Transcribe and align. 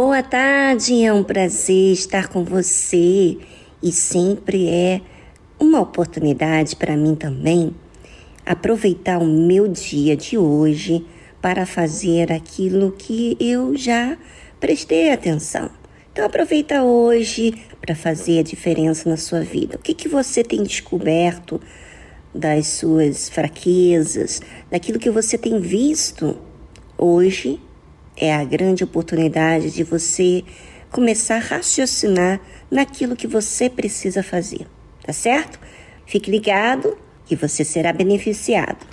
boa 0.00 0.22
tarde, 0.22 1.02
é 1.02 1.12
um 1.12 1.24
prazer 1.24 1.92
estar 1.92 2.28
com 2.28 2.44
você 2.44 3.36
e 3.82 3.90
sempre 3.90 4.68
é 4.68 5.00
uma 5.58 5.80
oportunidade 5.80 6.76
para 6.76 6.96
mim 6.96 7.16
também 7.16 7.74
aproveitar 8.46 9.18
o 9.18 9.26
meu 9.26 9.66
dia 9.66 10.16
de 10.16 10.38
hoje 10.38 11.04
para 11.42 11.66
fazer 11.66 12.30
aquilo 12.30 12.92
que 12.92 13.36
eu 13.40 13.76
já 13.76 14.16
prestei 14.60 15.10
atenção. 15.10 15.68
Então 16.12 16.24
aproveita 16.24 16.84
hoje 16.84 17.60
para 17.80 17.96
fazer 17.96 18.38
a 18.38 18.44
diferença 18.44 19.10
na 19.10 19.16
sua 19.16 19.40
vida. 19.40 19.78
O 19.78 19.80
que, 19.80 19.94
que 19.94 20.08
você 20.08 20.44
tem 20.44 20.62
descoberto 20.62 21.60
das 22.32 22.68
suas 22.68 23.28
fraquezas, 23.28 24.40
daquilo 24.70 25.00
que 25.00 25.10
você 25.10 25.36
tem 25.36 25.58
visto 25.58 26.38
hoje 26.96 27.60
é 28.18 28.34
a 28.34 28.44
grande 28.44 28.82
oportunidade 28.82 29.70
de 29.70 29.84
você 29.84 30.42
começar 30.90 31.36
a 31.36 31.56
raciocinar 31.56 32.40
naquilo 32.70 33.14
que 33.14 33.26
você 33.26 33.70
precisa 33.70 34.22
fazer, 34.22 34.66
tá 35.04 35.12
certo? 35.12 35.60
Fique 36.06 36.30
ligado 36.30 36.96
e 37.30 37.36
você 37.36 37.64
será 37.64 37.92
beneficiado. 37.92 38.86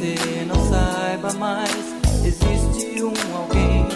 você 0.00 0.44
não 0.46 0.56
saiba 0.68 1.32
mais. 1.34 2.00
Existe 2.24 3.02
um 3.02 3.12
alguém 3.36 3.86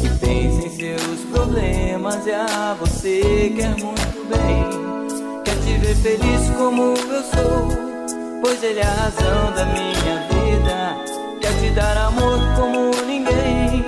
Que 0.00 0.08
pensa 0.18 0.66
em 0.66 0.70
seus 0.70 1.20
problemas 1.30 2.26
E 2.26 2.32
a 2.32 2.76
você 2.78 3.52
quer 3.56 3.70
muito 3.82 4.26
bem. 4.28 5.42
Quer 5.42 5.56
te 5.56 5.78
ver 5.78 5.96
feliz 5.96 6.50
como 6.56 6.94
eu 6.94 7.22
sou 7.22 7.68
Pois 8.42 8.62
ele 8.62 8.80
é 8.80 8.82
a 8.82 8.90
razão 8.90 9.52
da 9.54 9.64
minha 9.66 10.28
vida. 10.28 10.96
Quer 11.40 11.60
te 11.60 11.70
dar 11.70 11.96
amor 11.96 12.38
como 12.56 12.90
ninguém 13.06 13.84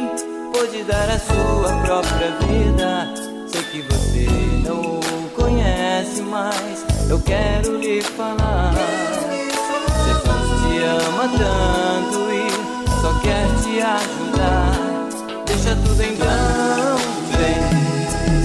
Pode 0.52 0.82
dar 0.84 1.10
a 1.10 1.18
sua 1.18 1.72
própria 1.82 2.30
vida. 2.46 3.14
Sei 3.48 3.62
que 3.64 3.82
você 3.82 4.28
não 4.66 5.00
o 5.00 5.30
conhece 5.34 6.22
mais 6.22 6.84
Eu 7.10 7.20
quero 7.20 7.76
lhe 7.76 8.00
falar 8.00 9.25
te 10.46 10.82
ama 10.84 11.28
tanto 11.36 12.18
e 12.30 12.48
só 13.00 13.12
quer 13.20 13.46
te 13.62 13.80
ajudar. 13.80 14.72
Deixa 15.46 15.76
tudo 15.76 16.02
então, 16.02 16.96
vem, 17.36 17.60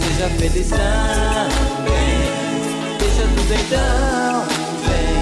seja 0.01 0.29
feliz 0.37 0.69
também. 0.69 2.21
Deixa 2.99 3.23
tudo 3.35 3.53
então, 3.53 4.45
vem, 4.87 5.21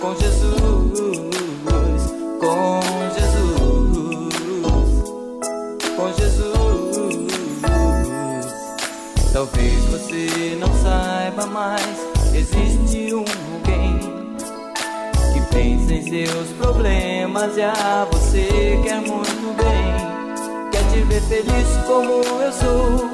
Com 0.00 0.14
Jesus. 0.14 0.67
você 10.18 10.56
não 10.58 10.72
saiba 10.82 11.46
mais. 11.46 12.08
Existe 12.34 13.14
um 13.14 13.24
alguém 13.54 13.98
Que 15.32 15.40
pensa 15.54 15.94
em 15.94 16.02
seus 16.02 16.48
problemas 16.58 17.56
E 17.56 17.62
a 17.62 18.06
você 18.10 18.78
quer 18.82 19.00
muito 19.00 19.56
bem. 19.56 20.70
Quer 20.70 20.82
te 20.90 21.00
ver 21.02 21.22
feliz 21.22 21.68
como 21.86 22.22
eu 22.42 22.52
sou 22.52 23.08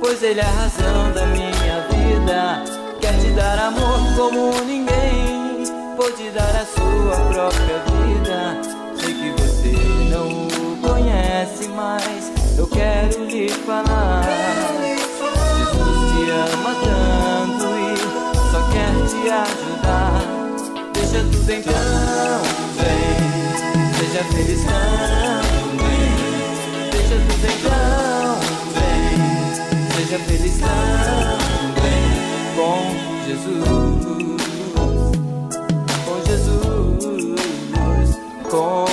Pois 0.00 0.22
ele 0.22 0.40
é 0.40 0.44
a 0.44 0.50
razão 0.50 1.12
da 1.12 1.26
minha 1.26 1.86
vida. 1.88 2.64
Quer 3.00 3.18
te 3.18 3.30
dar 3.30 3.58
amor 3.58 4.00
como 4.16 4.64
ninguém 4.64 5.64
Pode 5.96 6.30
dar 6.30 6.56
a 6.56 6.66
sua 6.66 7.16
própria 7.32 7.78
vida. 7.90 8.60
Sei 8.96 9.14
que 9.14 9.30
você 9.42 9.76
não 10.10 10.48
o 10.48 10.76
conhece 10.80 11.68
mais 11.68 12.32
Eu 12.58 12.66
quero 12.66 13.24
lhe 13.26 13.48
falar 13.48 14.69
ama 16.30 16.74
tanto 16.74 17.66
e 17.76 17.96
só 18.50 18.60
quer 18.70 18.92
te 19.08 19.30
ajudar. 19.30 20.22
Deixa 20.94 21.20
tudo 21.24 21.50
então, 21.50 22.42
vem, 22.76 23.18
seja 23.98 24.22
feliz 24.24 24.62
também. 24.64 26.12
Deixa 26.92 27.16
tudo 27.16 27.46
então, 27.46 28.38
vem, 28.74 29.18
seja 29.96 30.18
feliz 30.24 30.56
também. 30.58 32.04
Com 32.56 32.78
Jesus, 33.26 34.10
com 36.04 36.16
Jesus, 36.26 38.08
com 38.50 38.89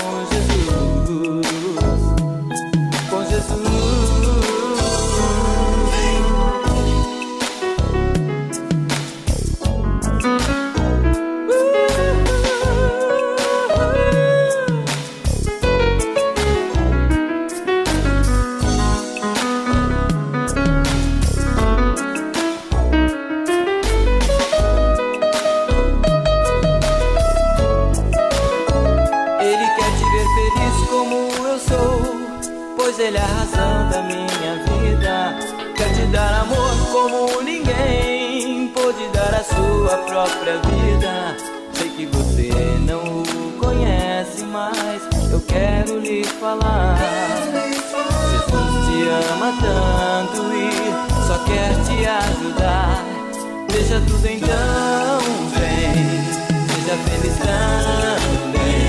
própria 40.18 40.58
vida. 40.58 41.38
Sei 41.74 41.90
que 41.90 42.08
você 42.08 42.52
não 42.88 43.22
o 43.22 43.52
conhece, 43.60 44.44
mas 44.46 45.04
eu 45.32 45.40
quero 45.42 46.00
lhe 46.00 46.24
falar. 46.24 46.98
Jesus 48.32 48.70
te 48.88 48.98
ama 49.32 49.54
tanto 49.62 50.42
e 50.54 50.72
só 51.28 51.38
quer 51.46 51.72
te 51.86 52.08
ajudar. 52.08 53.04
Deixa 53.72 54.02
tudo 54.08 54.26
então, 54.26 55.20
vem. 55.54 55.94
Seja 56.66 56.98
feliz 57.06 57.38
também. 57.38 58.88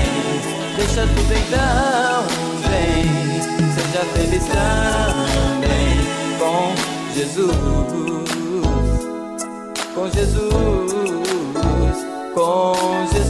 Deixa 0.77 1.01
tudo 1.01 1.31
então, 1.31 2.25
vem. 2.71 3.05
Seja 3.75 4.03
feliz 4.15 4.45
também. 4.47 5.93
Bom 6.39 6.73
Jesus. 7.13 7.99
com 9.93 10.09
Jesus. 10.09 10.68
com 12.33 13.28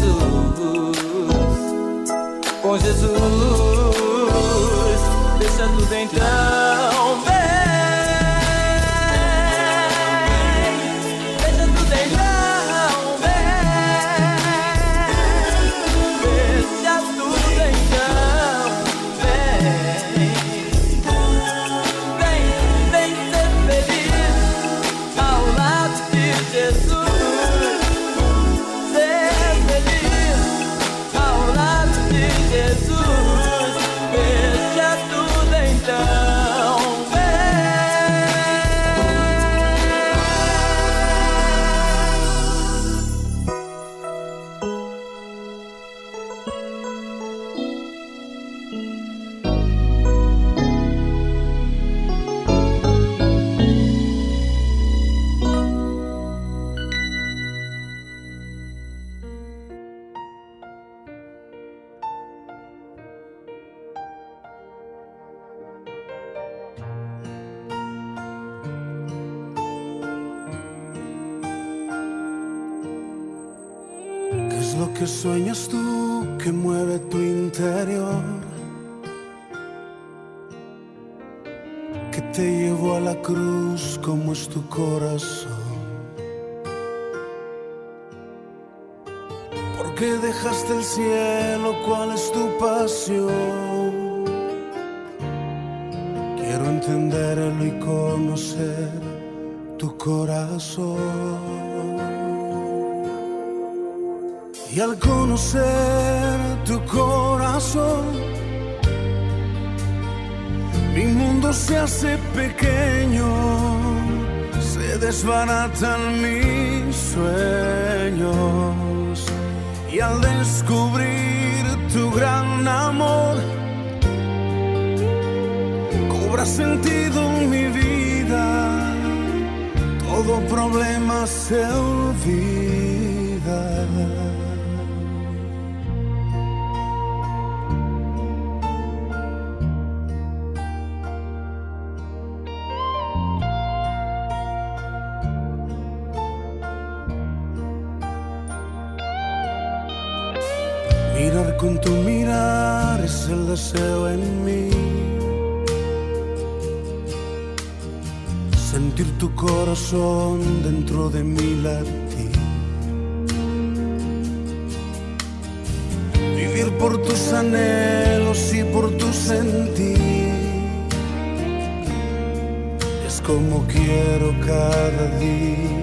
Como 173.26 173.66
quiero 173.68 174.34
cada 174.46 175.06
día 175.20 175.80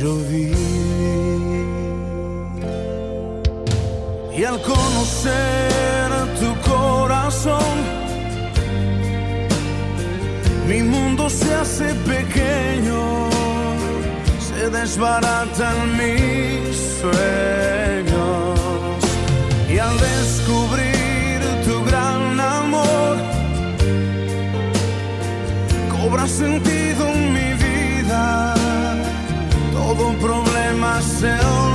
yo 0.00 0.16
vivir. 0.16 0.54
Y 4.36 4.44
al 4.44 4.60
conocer 4.62 6.10
tu 6.40 6.70
corazón, 6.70 7.74
mi 10.68 10.82
mundo 10.82 11.30
se 11.30 11.54
hace 11.54 11.94
pequeño, 12.12 13.28
se 14.48 14.70
desbaratan 14.70 15.76
mis 15.96 16.76
sueños. 17.00 18.58
Y 19.70 19.78
al 19.78 19.96
descubrir 19.98 21.40
tu 21.66 21.84
gran 21.84 22.13
cobra 26.14 26.28
sentido 26.28 27.08
en 27.08 27.32
mi 27.32 27.54
vida, 27.54 28.54
todo 29.72 30.12
problema 30.20 31.02
se 31.02 31.32
olvida 31.32 31.73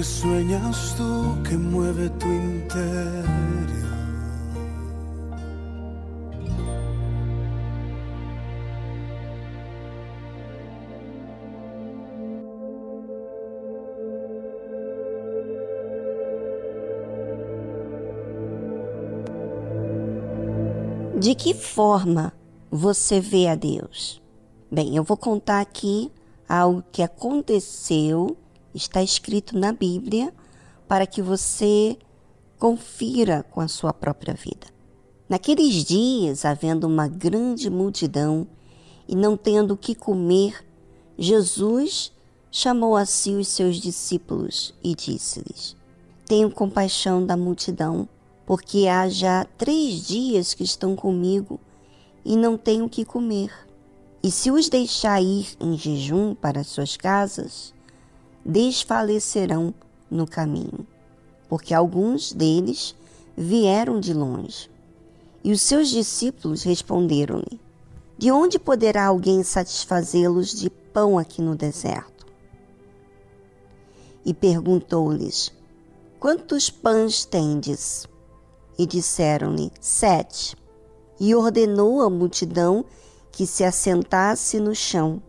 que 0.00 0.04
sueñas 0.04 0.94
tú 0.96 1.42
que 1.46 1.58
mueve 1.58 2.08
tu 2.18 2.26
interior. 2.26 3.26
De 21.18 21.34
que 21.34 21.52
forma 21.52 22.32
você 22.70 23.20
vê 23.20 23.48
a 23.48 23.54
Deus? 23.54 24.22
Bem, 24.72 24.96
eu 24.96 25.04
vou 25.04 25.18
contar 25.18 25.60
aqui 25.60 26.10
algo 26.48 26.82
que 26.90 27.02
aconteceu 27.02 28.34
está 28.74 29.02
escrito 29.02 29.58
na 29.58 29.72
Bíblia 29.72 30.32
para 30.88 31.06
que 31.06 31.22
você 31.22 31.96
confira 32.58 33.44
com 33.50 33.60
a 33.60 33.68
sua 33.68 33.92
própria 33.92 34.34
vida. 34.34 34.66
Naqueles 35.28 35.84
dias, 35.84 36.44
havendo 36.44 36.86
uma 36.86 37.06
grande 37.06 37.70
multidão 37.70 38.46
e 39.08 39.14
não 39.14 39.36
tendo 39.36 39.74
o 39.74 39.76
que 39.76 39.94
comer, 39.94 40.64
Jesus 41.16 42.12
chamou 42.50 42.96
a 42.96 43.06
si 43.06 43.30
os 43.30 43.48
seus 43.48 43.76
discípulos 43.76 44.74
e 44.82 44.94
disse-lhes: 44.94 45.76
Tenho 46.26 46.50
compaixão 46.50 47.24
da 47.24 47.36
multidão, 47.36 48.08
porque 48.44 48.88
há 48.88 49.08
já 49.08 49.44
três 49.56 50.06
dias 50.06 50.52
que 50.52 50.64
estão 50.64 50.96
comigo 50.96 51.60
e 52.24 52.36
não 52.36 52.58
tenho 52.58 52.86
o 52.86 52.90
que 52.90 53.04
comer. 53.04 53.52
E 54.22 54.30
se 54.30 54.50
os 54.50 54.68
deixar 54.68 55.22
ir 55.22 55.56
em 55.60 55.78
jejum 55.78 56.34
para 56.34 56.64
suas 56.64 56.96
casas, 56.96 57.72
desfalecerão 58.50 59.72
no 60.10 60.26
caminho, 60.26 60.86
porque 61.48 61.72
alguns 61.72 62.32
deles 62.32 62.94
vieram 63.36 64.00
de 64.00 64.12
longe. 64.12 64.68
E 65.42 65.52
os 65.52 65.62
seus 65.62 65.88
discípulos 65.88 66.62
responderam-lhe: 66.64 67.60
De 68.18 68.30
onde 68.30 68.58
poderá 68.58 69.06
alguém 69.06 69.42
satisfazê-los 69.42 70.50
de 70.50 70.68
pão 70.68 71.16
aqui 71.16 71.40
no 71.40 71.56
deserto? 71.56 72.26
E 74.24 74.34
perguntou-lhes: 74.34 75.52
Quantos 76.18 76.68
pães 76.68 77.24
tendes? 77.24 78.06
E 78.78 78.84
disseram-lhe: 78.84 79.72
Sete. 79.80 80.56
E 81.18 81.34
ordenou 81.34 82.02
à 82.02 82.10
multidão 82.10 82.84
que 83.30 83.46
se 83.46 83.62
assentasse 83.62 84.58
no 84.58 84.74
chão. 84.74 85.22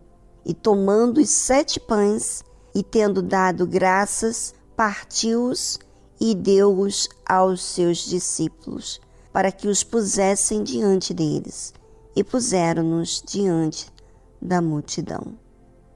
E 0.44 0.52
tomando 0.52 1.18
os 1.18 1.30
sete 1.30 1.78
pães, 1.78 2.42
e 2.74 2.82
tendo 2.82 3.22
dado 3.22 3.66
graças, 3.66 4.54
partiu-os 4.76 5.78
e 6.20 6.34
deu-os 6.34 7.08
aos 7.26 7.62
seus 7.62 7.98
discípulos, 7.98 9.00
para 9.32 9.50
que 9.50 9.68
os 9.68 9.82
pusessem 9.82 10.62
diante 10.62 11.12
deles, 11.12 11.74
e 12.14 12.22
puseram-nos 12.22 13.22
diante 13.26 13.90
da 14.40 14.60
multidão. 14.60 15.38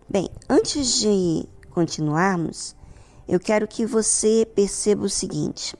Bem, 0.09 0.29
antes 0.49 1.01
de 1.01 1.47
continuarmos, 1.71 2.75
eu 3.29 3.41
quero 3.41 3.67
que 3.67 3.85
você 3.85 4.47
perceba 4.55 5.05
o 5.05 5.11
seguinte: 5.11 5.77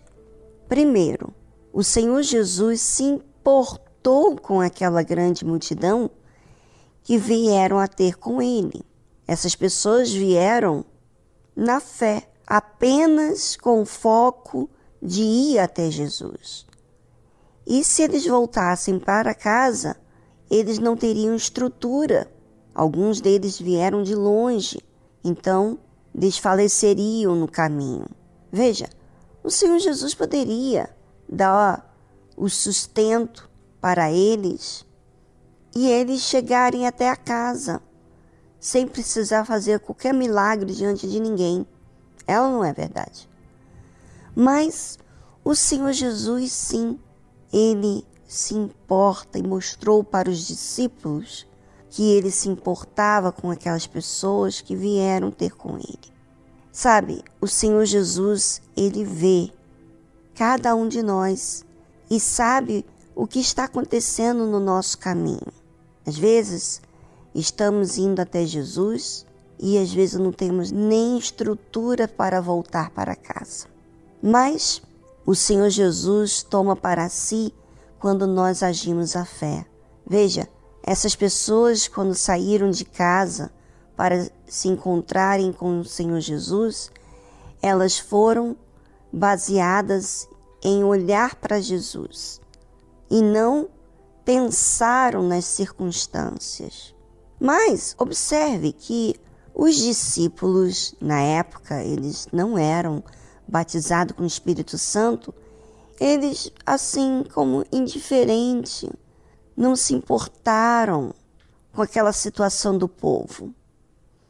primeiro, 0.69 1.33
o 1.73 1.85
Senhor 1.85 2.23
Jesus 2.23 2.81
se 2.81 3.05
importou 3.05 4.37
com 4.37 4.61
aquela 4.61 5.03
grande 5.03 5.45
multidão 5.45 6.11
que 7.03 7.19
vieram 7.19 7.79
a 7.79 7.87
ter 7.87 8.17
com 8.17 8.43
ele. 8.43 8.85
Essas 9.27 9.57
pessoas 9.57 10.13
vieram 10.13 10.85
na 11.55 11.81
fé, 11.81 12.29
apenas 12.47 13.57
com 13.57 13.85
foco 13.85 14.71
de 15.03 15.23
ir 15.23 15.59
até 15.59 15.91
Jesus. 15.91 16.67
E 17.67 17.83
se 17.83 18.03
eles 18.03 18.25
voltassem 18.25 18.99
para 18.99 19.35
casa, 19.35 19.97
eles 20.49 20.79
não 20.79 20.97
teriam 20.97 21.35
estrutura. 21.35 22.31
Alguns 22.73 23.21
deles 23.21 23.59
vieram 23.59 24.03
de 24.03 24.15
longe, 24.15 24.79
então 25.25 25.79
desfaleceriam 26.15 27.35
no 27.35 27.49
caminho. 27.49 28.07
Veja, 28.53 28.89
o 29.43 29.51
Senhor 29.51 29.79
Jesus 29.79 30.15
poderia 30.15 30.89
dar 31.29 31.95
o 32.37 32.49
sustento 32.49 33.51
para 33.81 34.13
eles 34.13 34.87
e 35.75 35.89
eles 35.89 36.21
chegarem 36.21 36.87
até 36.87 37.09
a 37.09 37.17
casa 37.17 37.83
sem 38.67 38.85
precisar 38.85 39.45
fazer 39.45 39.79
qualquer 39.79 40.13
milagre 40.13 40.75
diante 40.75 41.07
de 41.07 41.21
ninguém. 41.21 41.65
Ela 42.27 42.51
não 42.51 42.65
é 42.65 42.73
verdade. 42.73 43.29
Mas 44.35 44.99
o 45.45 45.55
Senhor 45.55 45.93
Jesus, 45.93 46.51
sim, 46.51 46.99
ele 47.53 48.05
se 48.27 48.57
importa 48.57 49.39
e 49.39 49.43
mostrou 49.47 50.03
para 50.03 50.29
os 50.29 50.49
discípulos 50.49 51.47
que 51.91 52.11
ele 52.11 52.33
se 52.33 52.49
importava 52.49 53.31
com 53.31 53.53
aquelas 53.53 53.87
pessoas 53.87 54.61
que 54.61 54.75
vieram 54.75 55.31
ter 55.31 55.53
com 55.55 55.77
ele. 55.77 56.13
Sabe, 56.73 57.23
o 57.41 57.47
Senhor 57.47 57.85
Jesus, 57.85 58.61
ele 58.77 59.05
vê 59.05 59.53
cada 60.35 60.75
um 60.75 60.89
de 60.89 61.05
nós 61.05 61.65
e 62.11 62.19
sabe 62.19 62.85
o 63.15 63.29
que 63.29 63.39
está 63.39 63.63
acontecendo 63.67 64.45
no 64.45 64.59
nosso 64.59 64.99
caminho. 64.99 65.53
Às 66.05 66.19
vezes, 66.19 66.83
estamos 67.41 67.99
indo 67.99 68.21
até 68.21 68.45
Jesus 68.45 69.27
e 69.59 69.79
às 69.79 69.93
vezes 69.93 70.19
não 70.19 70.33
temos 70.33 70.71
nem 70.71 71.19
estrutura 71.19 72.09
para 72.09 72.41
voltar 72.41 72.91
para 72.91 73.15
casa. 73.15 73.67
Mas 74.23 74.83
o 75.25 75.35
Senhor 75.35 75.69
Jesus 75.69 76.43
toma 76.43 76.75
para 76.75 77.09
si 77.09 77.53
quando 77.99 78.27
nós 78.27 78.63
agimos 78.63 79.17
a 79.17 79.25
fé. 79.25 79.67
Veja, 80.07 80.49
essas 80.83 81.17
pessoas, 81.17 81.89
quando 81.89 82.15
saíram 82.15 82.71
de 82.71 82.85
casa 82.85 83.51
para 83.97 84.31
se 84.47 84.69
encontrarem 84.69 85.53
com 85.53 85.81
o 85.81 85.85
Senhor 85.85 86.21
Jesus, 86.21 86.91
elas 87.61 87.99
foram 87.99 88.57
baseadas 89.13 90.29
em 90.63 90.85
olhar 90.85 91.35
para 91.37 91.61
Jesus 91.61 92.41
e 93.11 93.23
não 93.23 93.69
pensaram 94.25 95.23
nas 95.23 95.45
circunstâncias. 95.45 96.96
Mas 97.39 97.95
observe 97.99 98.73
que 98.73 99.15
os 99.55 99.77
discípulos, 99.77 100.95
na 101.01 101.21
época, 101.21 101.83
eles 101.83 102.29
não 102.33 102.59
eram 102.59 103.03
batizados 103.47 104.17
com 104.17 104.23
o 104.23 104.27
Espírito 104.27 104.77
Santo, 104.77 105.35
eles, 105.99 106.51
assim 106.65 107.25
como 107.33 107.65
indiferente, 107.73 108.91
não 109.57 109.75
se 109.75 109.95
importaram 109.95 111.15
com 111.73 111.83
aquela 111.83 112.13
situação 112.13 112.77
do 112.77 112.89
povo. 112.89 113.55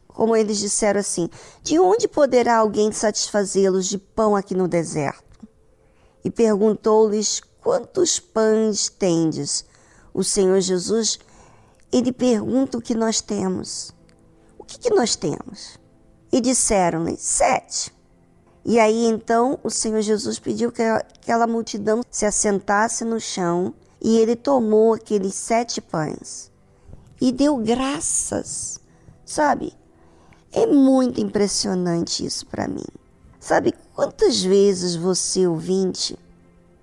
Como 0.07 0.35
eles 0.35 0.57
disseram 0.57 0.99
assim: 0.99 1.29
De 1.61 1.77
onde 1.77 2.07
poderá 2.07 2.57
alguém 2.57 2.91
satisfazê-los 2.91 3.87
de 3.87 3.97
pão 3.97 4.35
aqui 4.35 4.55
no 4.55 4.67
deserto? 4.67 5.47
E 6.23 6.31
perguntou-lhes: 6.31 7.41
Quantos 7.61 8.19
pães 8.19 8.89
tendes? 8.89 9.65
O 10.13 10.23
Senhor 10.23 10.59
Jesus, 10.61 11.19
ele 11.91 12.11
pergunta 12.11 12.77
o 12.77 12.81
que 12.81 12.93
nós 12.93 13.21
temos. 13.21 13.93
O 14.57 14.63
que, 14.63 14.77
que 14.77 14.89
nós 14.89 15.15
temos? 15.15 15.79
E 16.31 16.41
disseram-lhe: 16.41 17.15
Sete. 17.17 17.95
E 18.65 18.79
aí 18.79 19.05
então 19.05 19.57
o 19.63 19.69
Senhor 19.69 20.01
Jesus 20.01 20.39
pediu 20.39 20.71
que 20.71 20.81
aquela 20.81 21.47
multidão 21.47 22.01
se 22.11 22.25
assentasse 22.25 23.05
no 23.05 23.19
chão 23.19 23.73
e 24.01 24.17
ele 24.17 24.35
tomou 24.35 24.93
aqueles 24.93 25.35
sete 25.35 25.79
pães 25.79 26.51
e 27.21 27.31
deu 27.31 27.55
graças. 27.57 28.79
Sabe? 29.25 29.73
É 30.51 30.65
muito 30.65 31.21
impressionante 31.21 32.25
isso 32.25 32.45
para 32.45 32.67
mim. 32.67 32.85
Sabe 33.39 33.73
quantas 33.93 34.41
vezes 34.41 34.95
você, 34.95 35.47
ouvinte, 35.47 36.17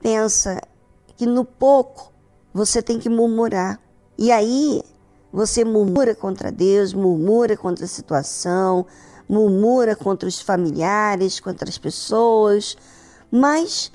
pensa 0.01 0.61
que 1.17 1.27
no 1.27 1.45
pouco 1.45 2.13
você 2.53 2.83
tem 2.83 2.99
que 2.99 3.09
murmurar. 3.09 3.79
E 4.17 4.33
aí 4.33 4.83
você 5.35 5.65
murmura 5.65 6.15
contra 6.15 6.53
Deus, 6.53 6.95
murmura 6.95 7.57
contra 7.57 7.87
a 7.87 7.89
situação, 7.89 8.87
murmura 9.29 9.97
contra 9.97 10.29
os 10.29 10.41
familiares, 10.41 11.41
contra 11.41 11.69
as 11.69 11.77
pessoas, 11.77 12.77
mas 13.33 13.91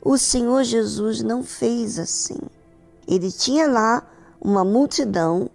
o 0.00 0.16
Senhor 0.16 0.64
Jesus 0.64 1.20
não 1.20 1.44
fez 1.44 1.98
assim. 1.98 2.38
Ele 3.06 3.30
tinha 3.30 3.68
lá 3.68 4.02
uma 4.40 4.64
multidão 4.64 5.50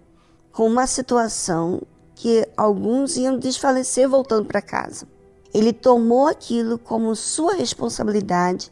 com 0.52 0.68
uma 0.68 0.86
situação 0.86 1.82
que 2.14 2.48
alguns 2.56 3.16
iam 3.16 3.40
desfalecer 3.40 4.08
voltando 4.08 4.46
para 4.46 4.62
casa. 4.62 5.04
Ele 5.52 5.72
tomou 5.72 6.28
aquilo 6.28 6.78
como 6.78 7.16
sua 7.16 7.54
responsabilidade 7.54 8.70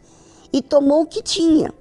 e 0.53 0.63
tomou 0.63 1.03
o 1.03 1.07
que 1.07 1.25
tinha. 1.25 1.75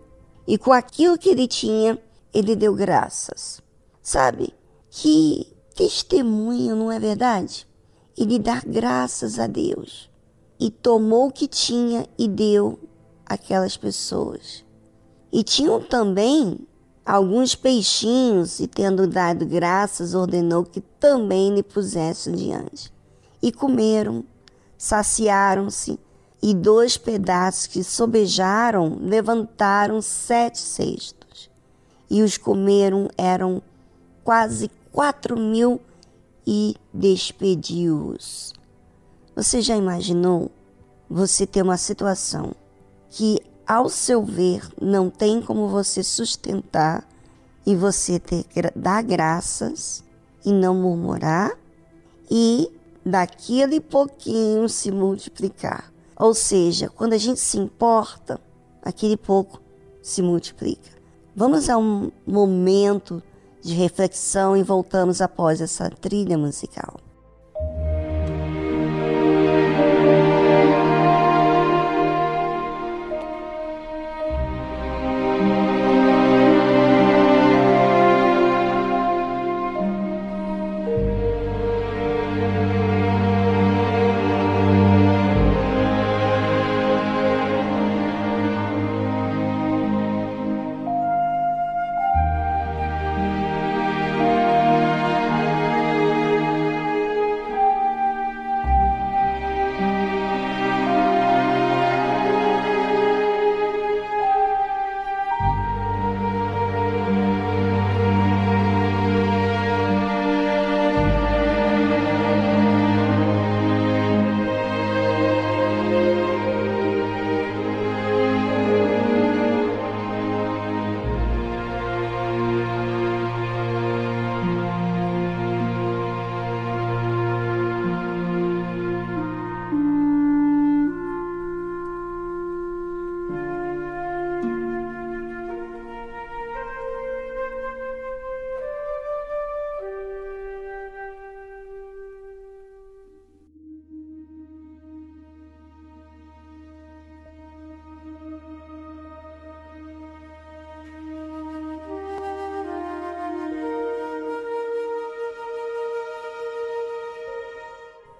E 0.47 0.58
com 0.58 0.73
aquilo 0.73 1.19
que 1.19 1.30
ele 1.30 1.47
tinha, 1.47 1.99
ele 2.34 2.56
deu 2.56 2.73
graças. 2.73 3.63
Sabe? 4.06 4.54
Que 4.89 5.52
testemunho, 5.74 6.76
não 6.76 6.91
é 6.91 7.00
verdade? 7.00 7.68
e 8.18 8.24
lhe 8.24 8.39
dar 8.39 8.63
graças 8.65 9.39
a 9.39 9.48
Deus. 9.48 10.10
E 10.60 10.70
tomou 10.70 11.28
o 11.28 11.32
que 11.32 11.48
tinha 11.48 12.08
e 12.18 12.28
deu 12.28 12.80
àquelas 13.26 13.76
pessoas. 13.76 14.63
E 15.32 15.44
tinham 15.44 15.82
também 15.82 16.58
alguns 17.06 17.56
peixinhos, 17.56 18.60
e 18.60 18.68
tendo 18.68 19.06
dado 19.06 19.46
graças, 19.46 20.15
ordenou 20.15 20.63
que 20.63 20.80
também 20.80 21.54
lhe 21.54 21.62
pusessem 21.62 22.34
diante. 22.34 22.91
E 23.41 23.52
comeram, 23.52 24.24
saciaram-se, 24.78 26.00
e 26.41 26.54
dois 26.54 26.96
pedaços 26.96 27.68
que 27.68 27.84
sobejaram 27.84 28.98
levantaram 29.02 30.02
sete 30.02 30.60
cestos. 30.60 31.50
E 32.10 32.22
os 32.22 32.38
comeram 32.38 33.10
eram 33.18 33.62
quase 34.26 34.72
quatro 34.92 35.40
mil 35.40 35.80
e 36.48 36.76
despediu-os. 36.92 38.54
Você 39.36 39.62
já 39.62 39.78
imaginou 39.78 40.52
você 41.08 41.46
ter 41.46 41.62
uma 41.62 41.78
situação 41.78 42.56
que, 43.08 43.40
ao 43.68 43.88
seu 43.88 44.26
ver, 44.26 44.68
não 44.82 45.12
tem 45.12 45.42
como 45.42 45.68
você 45.68 46.02
sustentar 46.04 47.08
e 47.66 47.76
você 47.76 48.20
ter 48.20 48.44
que 48.46 48.62
dar 48.76 49.04
graças 49.04 50.04
e 50.44 50.52
não 50.52 50.74
murmurar 50.74 51.52
e 52.30 52.72
daquele 53.06 53.80
pouquinho 53.80 54.68
se 54.68 54.92
multiplicar? 54.92 55.94
Ou 56.18 56.34
seja, 56.34 56.90
quando 56.90 57.14
a 57.14 57.18
gente 57.18 57.40
se 57.40 57.60
importa, 57.60 58.40
aquele 58.82 59.18
pouco 59.18 59.62
se 60.02 60.24
multiplica. 60.24 60.90
Vamos 61.36 61.70
a 61.70 61.78
um 61.78 62.12
momento 62.26 63.22
de 63.65 63.73
reflexão 63.73 64.56
e 64.56 64.62
voltamos 64.62 65.21
após 65.21 65.60
essa 65.60 65.89
trilha 65.89 66.38
musical. 66.38 66.99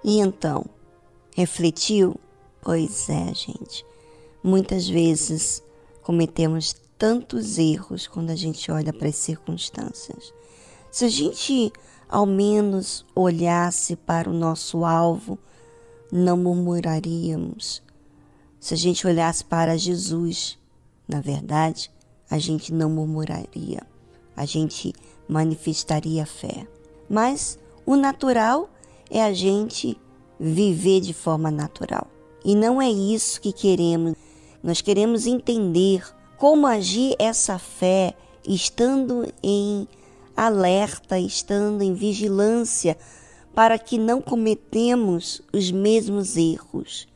E 0.06 0.20
então, 0.20 0.64
refletiu? 1.34 2.14
Pois 2.62 3.08
é, 3.08 3.34
gente. 3.34 3.84
Muitas 4.40 4.88
vezes 4.88 5.60
cometemos 6.00 6.76
tantos 6.96 7.58
erros 7.58 8.06
quando 8.06 8.30
a 8.30 8.36
gente 8.36 8.70
olha 8.70 8.92
para 8.92 9.08
as 9.08 9.16
circunstâncias. 9.16 10.32
Se 10.92 11.06
a 11.06 11.08
gente 11.08 11.72
ao 12.08 12.24
menos 12.24 13.04
olhasse 13.16 13.96
para 13.96 14.30
o 14.30 14.32
nosso 14.32 14.84
alvo, 14.84 15.36
não 16.12 16.36
murmuraríamos. 16.36 17.82
Se 18.60 18.74
a 18.74 18.76
gente 18.76 19.04
olhasse 19.08 19.44
para 19.44 19.76
Jesus, 19.76 20.56
na 21.08 21.20
verdade, 21.20 21.90
a 22.30 22.38
gente 22.38 22.72
não 22.72 22.88
murmuraria, 22.88 23.84
a 24.36 24.44
gente 24.44 24.94
manifestaria 25.28 26.24
fé. 26.24 26.64
Mas 27.10 27.58
o 27.84 27.96
natural 27.96 28.70
é 29.10 29.22
a 29.22 29.32
gente 29.32 29.98
viver 30.38 31.00
de 31.00 31.14
forma 31.14 31.50
natural. 31.50 32.06
E 32.44 32.54
não 32.54 32.80
é 32.80 32.90
isso 32.90 33.40
que 33.40 33.52
queremos. 33.52 34.14
Nós 34.62 34.80
queremos 34.80 35.26
entender 35.26 36.02
como 36.36 36.66
agir 36.66 37.16
essa 37.18 37.58
fé 37.58 38.14
estando 38.46 39.26
em 39.42 39.88
alerta, 40.36 41.18
estando 41.18 41.82
em 41.82 41.94
vigilância, 41.94 42.96
para 43.54 43.78
que 43.78 43.98
não 43.98 44.20
cometemos 44.20 45.40
os 45.52 45.70
mesmos 45.70 46.36
erros 46.36 47.08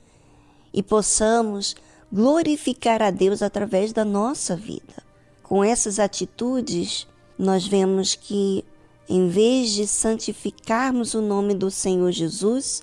e 0.72 0.83
possamos 0.83 1.76
glorificar 2.11 3.03
a 3.03 3.11
Deus 3.11 3.42
através 3.42 3.92
da 3.92 4.05
nossa 4.05 4.57
vida. 4.57 5.03
Com 5.42 5.62
essas 5.62 5.98
atitudes, 5.98 7.07
nós 7.38 7.66
vemos 7.66 8.14
que, 8.14 8.64
em 9.10 9.28
vez 9.28 9.70
de 9.70 9.88
santificarmos 9.88 11.14
o 11.14 11.20
nome 11.20 11.52
do 11.52 11.68
Senhor 11.68 12.12
Jesus, 12.12 12.80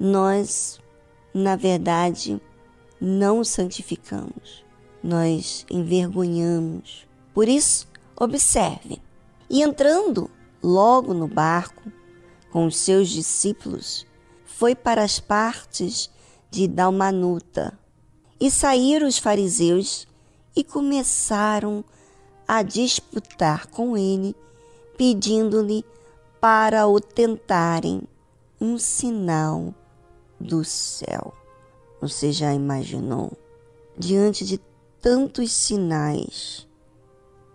nós, 0.00 0.80
na 1.34 1.56
verdade, 1.56 2.40
não 2.98 3.40
o 3.40 3.44
santificamos, 3.44 4.64
nós 5.04 5.66
envergonhamos. 5.70 7.06
Por 7.34 7.50
isso, 7.50 7.86
observe 8.16 8.98
e 9.50 9.60
entrando 9.62 10.30
logo 10.62 11.12
no 11.12 11.28
barco 11.28 11.82
com 12.50 12.64
os 12.64 12.76
seus 12.76 13.10
discípulos, 13.10 14.06
foi 14.46 14.74
para 14.74 15.04
as 15.04 15.20
partes 15.20 16.10
de 16.50 16.66
Dalmanuta. 16.66 17.78
E 18.40 18.50
saíram 18.50 19.06
os 19.06 19.18
fariseus 19.18 20.08
e 20.56 20.64
começaram 20.64 21.84
a 22.48 22.62
disputar 22.62 23.66
com 23.66 23.98
ele, 23.98 24.34
pedindo-lhe 25.02 25.84
para 26.40 26.86
o 26.86 27.00
tentarem 27.00 28.02
um 28.60 28.78
sinal 28.78 29.74
do 30.38 30.64
céu. 30.64 31.34
Você 32.00 32.30
já 32.30 32.54
imaginou? 32.54 33.32
Diante 33.98 34.44
de 34.44 34.60
tantos 35.00 35.50
sinais 35.50 36.68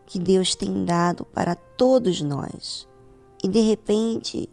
que 0.06 0.20
Deus 0.20 0.56
tem 0.56 0.84
dado 0.84 1.24
para 1.24 1.56
todos 1.56 2.20
nós. 2.20 2.86
E 3.42 3.48
de 3.48 3.62
repente 3.62 4.50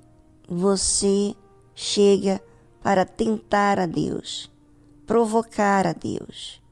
você 0.49 1.35
chega 1.75 2.41
para 2.81 3.05
tentar 3.05 3.81
a 3.81 3.87
Deus, 3.87 4.49
provocar 5.05 5.85
a 5.85 5.93
Deus. 5.93 6.63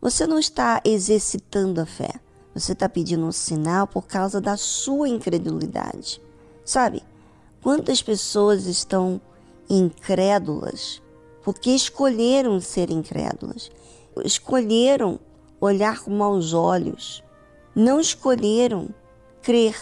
Você 0.00 0.28
não 0.28 0.38
está 0.38 0.80
exercitando 0.84 1.80
a 1.80 1.86
fé, 1.86 2.20
você 2.58 2.72
está 2.72 2.88
pedindo 2.88 3.26
um 3.26 3.32
sinal 3.32 3.86
por 3.86 4.06
causa 4.06 4.40
da 4.40 4.56
sua 4.56 5.08
incredulidade. 5.08 6.20
Sabe, 6.64 7.02
quantas 7.62 8.02
pessoas 8.02 8.66
estão 8.66 9.20
incrédulas 9.68 11.02
porque 11.46 11.70
escolheram 11.70 12.60
ser 12.60 12.90
incrédulas, 12.90 13.70
escolheram 14.24 15.20
olhar 15.60 16.00
com 16.02 16.10
maus 16.10 16.52
olhos, 16.52 17.22
não 17.72 18.00
escolheram 18.00 18.88
crer, 19.42 19.76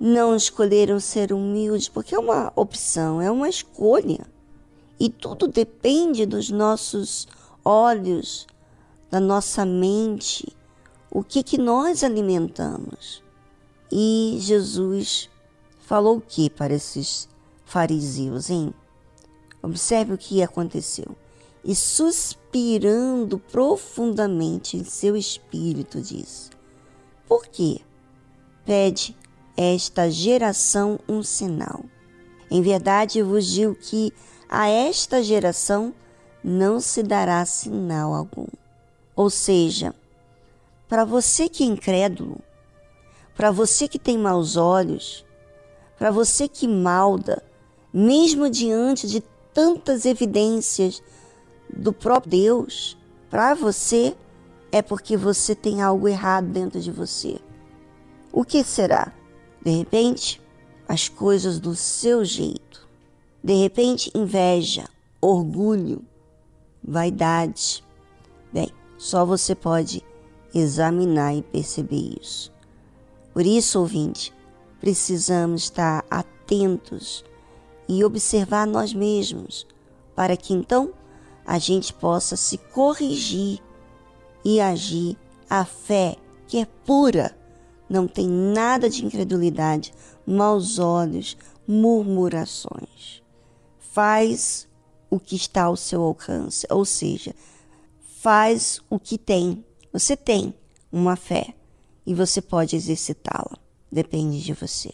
não 0.00 0.34
escolheram 0.34 0.98
ser 0.98 1.34
humildes, 1.34 1.90
porque 1.90 2.14
é 2.14 2.18
uma 2.18 2.50
opção, 2.56 3.20
é 3.20 3.30
uma 3.30 3.46
escolha. 3.46 4.20
E 4.98 5.10
tudo 5.10 5.46
depende 5.46 6.24
dos 6.24 6.48
nossos 6.48 7.28
olhos, 7.62 8.46
da 9.10 9.20
nossa 9.20 9.66
mente, 9.66 10.56
o 11.10 11.22
que, 11.24 11.42
que 11.42 11.58
nós 11.58 12.04
alimentamos. 12.04 13.22
E 13.90 14.36
Jesus 14.40 15.28
falou 15.80 16.18
o 16.18 16.20
que 16.20 16.48
para 16.48 16.74
esses 16.74 17.28
fariseus, 17.64 18.50
hein? 18.50 18.72
Observe 19.62 20.14
o 20.14 20.18
que 20.18 20.42
aconteceu. 20.42 21.16
E 21.64 21.74
suspirando 21.74 23.38
profundamente 23.38 24.76
em 24.76 24.84
seu 24.84 25.16
espírito, 25.16 26.00
disse: 26.00 26.50
por 27.30 27.46
quê? 27.46 27.80
Pede 28.64 29.16
esta 29.56 30.10
geração 30.10 30.98
um 31.08 31.22
sinal. 31.22 31.84
Em 32.50 32.60
verdade 32.60 33.22
vos 33.22 33.46
digo 33.46 33.72
que 33.76 34.12
a 34.48 34.68
esta 34.68 35.22
geração 35.22 35.94
não 36.42 36.80
se 36.80 37.04
dará 37.04 37.46
sinal 37.46 38.12
algum. 38.12 38.48
Ou 39.14 39.30
seja, 39.30 39.94
para 40.90 41.04
você 41.04 41.48
que 41.48 41.62
é 41.62 41.66
incrédulo, 41.66 42.40
para 43.36 43.52
você 43.52 43.86
que 43.86 43.96
tem 43.96 44.18
maus 44.18 44.56
olhos, 44.56 45.24
para 45.96 46.10
você 46.10 46.48
que 46.48 46.66
malda, 46.66 47.44
mesmo 47.94 48.50
diante 48.50 49.06
de 49.06 49.20
tantas 49.54 50.04
evidências 50.04 51.00
do 51.72 51.92
próprio 51.92 52.32
Deus, 52.32 52.98
para 53.30 53.54
você 53.54 54.16
é 54.72 54.82
porque 54.82 55.16
você 55.16 55.54
tem 55.54 55.80
algo 55.80 56.08
errado 56.08 56.48
dentro 56.48 56.80
de 56.80 56.90
você. 56.90 57.38
O 58.32 58.44
que 58.44 58.64
será? 58.64 59.12
De 59.62 59.70
repente, 59.70 60.42
as 60.88 61.08
coisas 61.08 61.60
do 61.60 61.76
seu 61.76 62.24
jeito. 62.24 62.88
De 63.44 63.54
repente, 63.54 64.10
inveja, 64.12 64.88
orgulho, 65.20 66.04
vaidade. 66.82 67.84
Bem, 68.52 68.70
só 68.98 69.24
você 69.24 69.54
pode 69.54 70.04
examinar 70.54 71.34
e 71.34 71.42
perceber 71.42 72.16
isso. 72.20 72.52
Por 73.32 73.46
isso, 73.46 73.78
ouvinte, 73.78 74.32
precisamos 74.80 75.64
estar 75.64 76.04
atentos 76.10 77.24
e 77.88 78.04
observar 78.04 78.66
nós 78.66 78.92
mesmos, 78.92 79.66
para 80.14 80.36
que 80.36 80.52
então 80.52 80.92
a 81.44 81.58
gente 81.58 81.92
possa 81.92 82.36
se 82.36 82.58
corrigir 82.58 83.60
e 84.44 84.60
agir 84.60 85.16
a 85.48 85.64
fé 85.64 86.16
que 86.46 86.58
é 86.58 86.66
pura, 86.84 87.36
não 87.88 88.06
tem 88.06 88.28
nada 88.28 88.88
de 88.88 89.04
incredulidade, 89.04 89.92
maus 90.26 90.78
olhos, 90.78 91.36
murmurações. 91.66 93.22
Faz 93.78 94.68
o 95.10 95.18
que 95.18 95.34
está 95.34 95.64
ao 95.64 95.76
seu 95.76 96.02
alcance, 96.02 96.66
ou 96.70 96.84
seja, 96.84 97.34
faz 98.20 98.80
o 98.88 98.98
que 98.98 99.18
tem. 99.18 99.64
Você 99.92 100.16
tem 100.16 100.54
uma 100.92 101.16
fé 101.16 101.54
e 102.06 102.14
você 102.14 102.40
pode 102.40 102.76
exercitá-la. 102.76 103.58
Depende 103.90 104.40
de 104.42 104.52
você. 104.52 104.92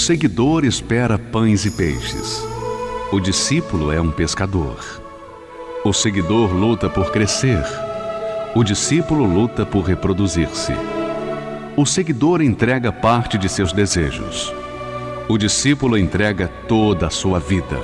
Seguidor 0.00 0.64
espera 0.64 1.18
pães 1.18 1.66
e 1.66 1.70
peixes. 1.70 2.42
O 3.12 3.20
discípulo 3.20 3.92
é 3.92 4.00
um 4.00 4.10
pescador. 4.10 4.82
O 5.84 5.92
seguidor 5.92 6.54
luta 6.54 6.88
por 6.88 7.12
crescer. 7.12 7.62
O 8.54 8.64
discípulo 8.64 9.24
luta 9.24 9.66
por 9.66 9.82
reproduzir-se. 9.84 10.72
O 11.76 11.84
seguidor 11.84 12.40
entrega 12.40 12.90
parte 12.90 13.36
de 13.36 13.46
seus 13.46 13.74
desejos. 13.74 14.52
O 15.28 15.36
discípulo 15.36 15.98
entrega 15.98 16.48
toda 16.66 17.06
a 17.06 17.10
sua 17.10 17.38
vida. 17.38 17.78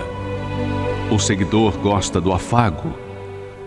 O 1.13 1.19
seguidor 1.19 1.77
gosta 1.77 2.19
do 2.19 2.33
afago. 2.33 2.95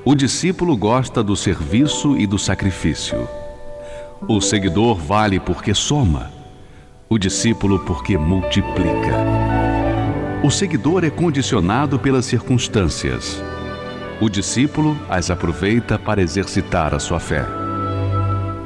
O 0.03 0.15
discípulo 0.15 0.75
gosta 0.75 1.21
do 1.21 1.35
serviço 1.35 2.17
e 2.17 2.25
do 2.25 2.39
sacrifício. 2.39 3.29
O 4.27 4.41
seguidor 4.41 4.97
vale 4.97 5.39
porque 5.39 5.75
soma. 5.75 6.38
O 7.11 7.17
discípulo 7.17 7.79
porque 7.79 8.15
multiplica. 8.19 9.17
O 10.43 10.51
seguidor 10.51 11.03
é 11.03 11.09
condicionado 11.09 11.97
pelas 11.97 12.25
circunstâncias. 12.25 13.43
O 14.21 14.29
discípulo 14.29 14.95
as 15.09 15.31
aproveita 15.31 15.97
para 15.97 16.21
exercitar 16.21 16.93
a 16.93 16.99
sua 16.99 17.19
fé. 17.19 17.43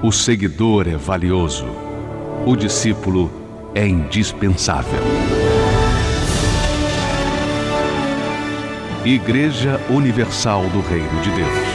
O 0.04 0.12
seguidor 0.12 0.90
é 0.90 0.98
valioso. 0.98 1.68
O 2.46 2.54
discípulo 2.58 3.32
é 3.74 3.88
indispensável. 3.88 5.00
Igreja 9.06 9.80
Universal 9.90 10.64
do 10.68 10.82
Reino 10.82 11.22
de 11.22 11.32
Deus. 11.32 11.73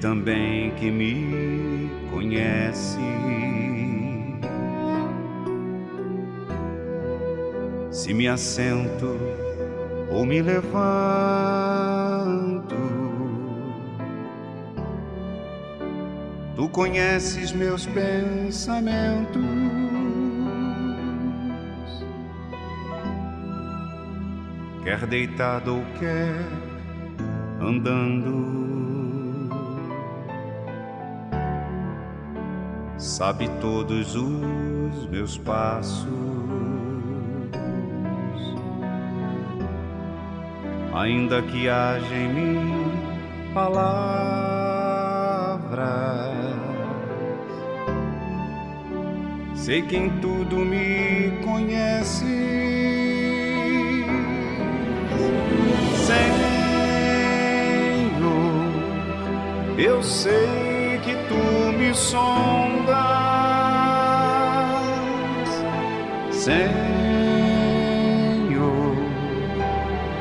Também 0.00 0.70
que 0.72 0.90
me 0.90 1.90
conhece. 2.10 2.98
Se 7.90 8.14
me 8.14 8.26
assento 8.28 9.18
ou 10.10 10.24
me 10.24 10.40
levanto, 10.40 10.74
tu 16.56 16.68
conheces 16.70 17.52
meus 17.52 17.86
pensamentos. 17.86 19.79
Quer 24.82 25.06
deitado 25.06 25.76
ou 25.76 25.84
quer 25.98 26.34
andando. 27.60 28.60
sabe 33.00 33.48
todos 33.60 34.14
os 34.14 35.08
meus 35.10 35.36
passos. 35.38 36.06
Ainda 40.94 41.42
que 41.42 41.68
haja 41.68 42.14
em 42.14 42.28
mim 42.32 42.92
palavras, 43.54 43.80
sei 49.54 49.82
que 49.82 49.96
em 49.96 50.10
tudo 50.20 50.56
me 50.56 51.30
conhece. 51.42 52.69
Senhor, 56.10 56.42
eu 59.78 60.02
sei 60.02 60.98
que 61.04 61.14
tu 61.28 61.72
me 61.78 61.94
sondas. 61.94 62.90
Senhor, 66.32 66.70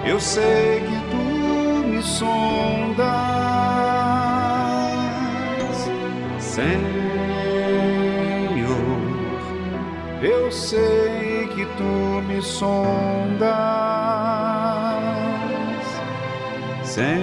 eu 0.05 0.19
sei 0.19 0.81
que 0.81 0.99
tu 1.09 1.87
me 1.87 2.03
sondas, 2.03 3.07
Senhor, 6.39 6.99
eu 10.21 10.51
sei 10.51 11.47
que 11.55 11.65
tu 11.77 12.21
me 12.27 12.41
sondas, 12.41 13.68
Senhor, 16.99 17.15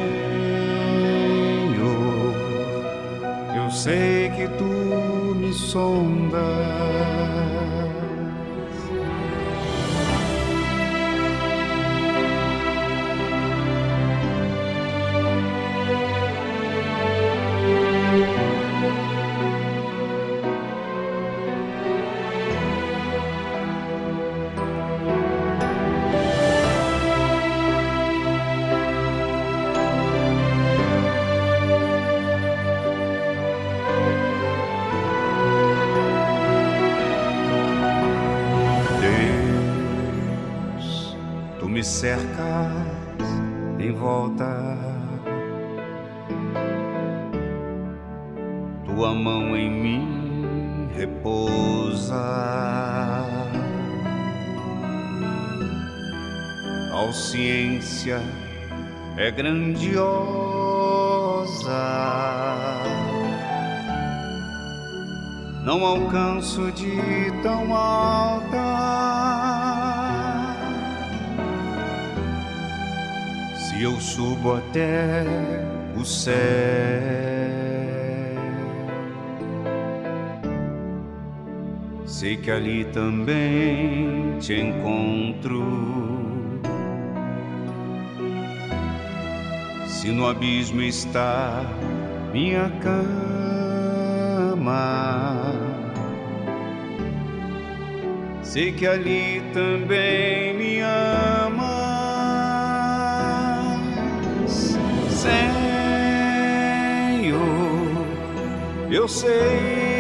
eu 3.55 3.71
sei 3.71 4.31
que 4.31 4.49
tu 4.57 4.65
me 5.37 5.53
sondas. 5.53 6.16
Ciência 57.13 58.21
é 59.17 59.31
grandiosa. 59.31 59.97
Não 65.65 65.85
alcanço 65.85 66.71
de 66.73 66.97
tão 67.43 67.75
alta 67.75 68.87
Se 73.77 73.83
eu 73.83 74.01
subo 74.01 74.55
até 74.55 75.25
o 75.99 76.05
céu, 76.05 76.35
sei 82.07 82.37
que 82.39 82.51
ali 82.51 82.87
também 82.87 84.39
te 84.39 84.55
encontro. 84.55 86.26
Se 90.07 90.13
no 90.13 90.29
abismo 90.29 90.81
está 90.83 91.67
minha 92.33 92.71
cama, 92.81 93.03
sei 98.41 98.71
que 98.71 98.87
ali 98.87 99.43
também 99.53 100.57
me 100.57 100.79
ama. 100.81 101.57
Senhor, 105.09 105.67
eu 108.89 109.09
sei 109.09 109.96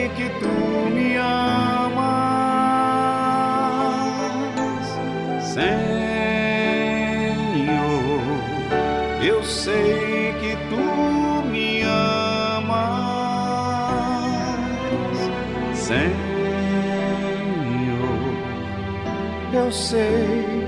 eu 19.66 19.72
sei 19.72 20.64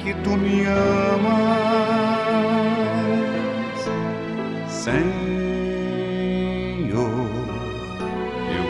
que 0.00 0.12
tu 0.24 0.30
me 0.30 0.64
amas, 0.66 1.46
Senhor. 4.68 5.06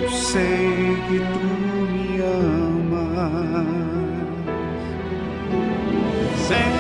Eu 0.03 0.11
sei 0.11 0.99
que 1.09 1.19
tu 1.33 1.47
me 1.91 2.21
amas, 2.21 3.67
Senhor. 6.47 6.77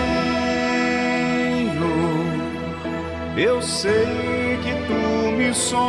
Eu 3.38 3.62
sei 3.62 4.58
que 4.62 4.74
tu 4.86 5.00
me 5.34 5.54
sondas, 5.54 5.86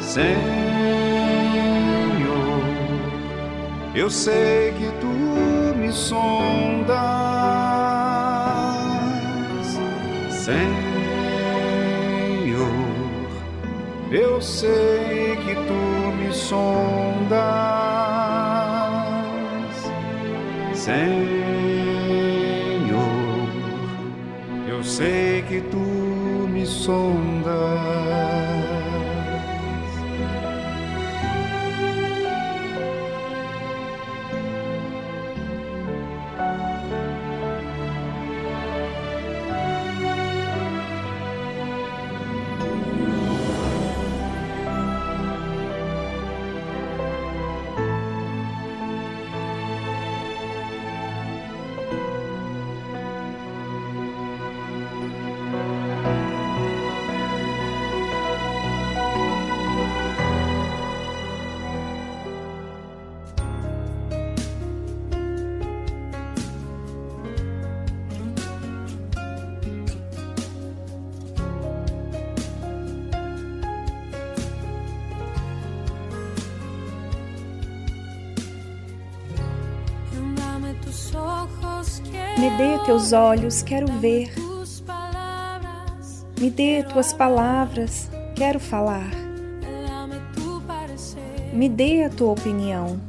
Senhor. 0.00 0.55
Eu 4.06 4.10
sei 4.10 4.72
que 4.78 4.86
tu 5.00 5.08
me 5.76 5.92
sondas, 5.92 6.94
Senhor. 10.30 10.76
Eu 14.12 14.40
sei 14.40 15.36
que 15.44 15.56
tu 15.56 16.12
me 16.20 16.32
sondas, 16.32 17.34
Senhor. 20.72 21.08
Eu 24.68 24.84
sei 24.84 25.42
que 25.48 25.60
tu 25.62 25.78
me 26.48 26.64
sondas. 26.64 27.35
Me 82.38 82.50
dê 82.50 82.78
teus 82.84 83.12
olhos, 83.14 83.62
quero 83.62 83.86
ver. 83.98 84.30
Me 86.38 86.50
dê 86.50 86.82
tuas 86.82 87.12
palavras, 87.12 88.10
quero 88.34 88.60
falar. 88.60 89.10
Me 91.50 91.66
dê 91.66 92.04
a 92.04 92.10
tua 92.10 92.32
opinião. 92.32 93.00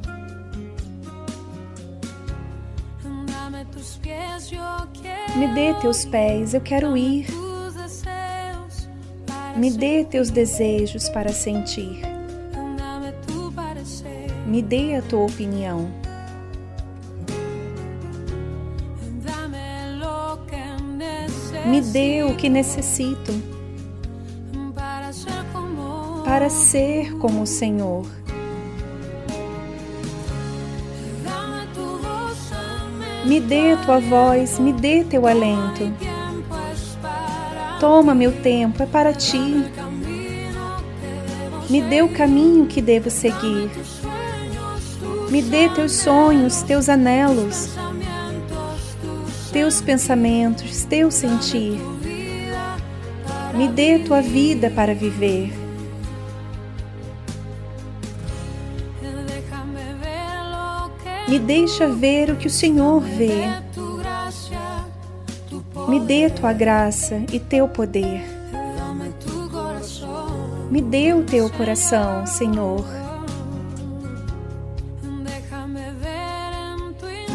Me 5.36 5.48
dê 5.54 5.74
teus 5.82 6.06
pés, 6.06 6.54
eu 6.54 6.62
quero 6.62 6.96
ir. 6.96 7.28
Me 9.58 9.72
dê 9.72 10.06
teus 10.06 10.30
desejos 10.30 11.10
para 11.10 11.34
sentir. 11.34 12.02
Me 14.46 14.62
dê 14.62 14.96
a 14.96 15.02
tua 15.02 15.26
opinião. 15.26 16.07
Me 21.68 21.82
dê 21.82 22.24
o 22.24 22.34
que 22.34 22.48
necessito 22.48 23.34
para 26.24 26.50
ser 26.50 27.18
como 27.18 27.42
o 27.42 27.46
Senhor. 27.46 28.06
Me 33.26 33.42
dê 33.42 33.76
tua 33.86 34.00
voz, 34.00 34.58
me 34.60 34.72
dê 34.72 35.04
teu 35.04 35.28
alento. 35.28 35.92
Toma 37.82 38.16
meu 38.16 38.32
tempo, 38.42 38.82
é 38.82 38.86
para 38.86 39.12
ti. 39.14 39.66
Me 41.70 41.82
dê 41.82 42.02
o 42.02 42.08
caminho 42.08 42.66
que 42.66 42.82
devo 42.82 43.10
seguir. 43.10 43.70
Me 45.30 45.42
dê 45.42 45.68
teus 45.68 45.92
sonhos, 45.92 46.62
teus 46.62 46.88
anelos 46.88 47.77
teus 49.58 49.82
pensamentos, 49.82 50.84
teu 50.84 51.10
sentir. 51.10 51.80
Me 53.56 53.68
dê 53.68 53.98
tua 53.98 54.22
vida 54.22 54.70
para 54.70 54.94
viver. 54.94 55.52
Me 61.28 61.40
deixa 61.40 61.88
ver 61.88 62.30
o 62.30 62.36
que 62.36 62.46
o 62.46 62.52
Senhor 62.52 63.02
vê. 63.02 63.48
Me 65.88 66.02
dê 66.02 66.30
tua 66.30 66.54
graça 66.54 67.24
e 67.34 67.40
teu 67.40 67.68
poder. 67.68 68.22
Me 70.70 70.84
dê 70.84 71.14
o 71.14 71.24
teu 71.24 71.50
coração, 71.50 72.28
Senhor. 72.28 72.86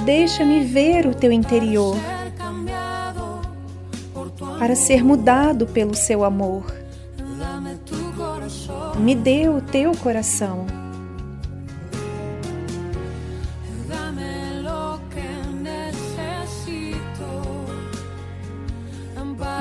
Deixa-me 0.05 0.65
ver 0.65 1.07
o 1.07 1.15
teu 1.15 1.33
interior 1.33 2.12
para 4.63 4.77
ser 4.77 5.03
mudado 5.05 5.67
pelo 5.67 5.93
seu 5.93 6.23
amor. 6.23 6.65
Me 8.97 9.13
dê 9.13 9.49
o 9.49 9.61
teu 9.61 9.91
coração. 9.91 10.65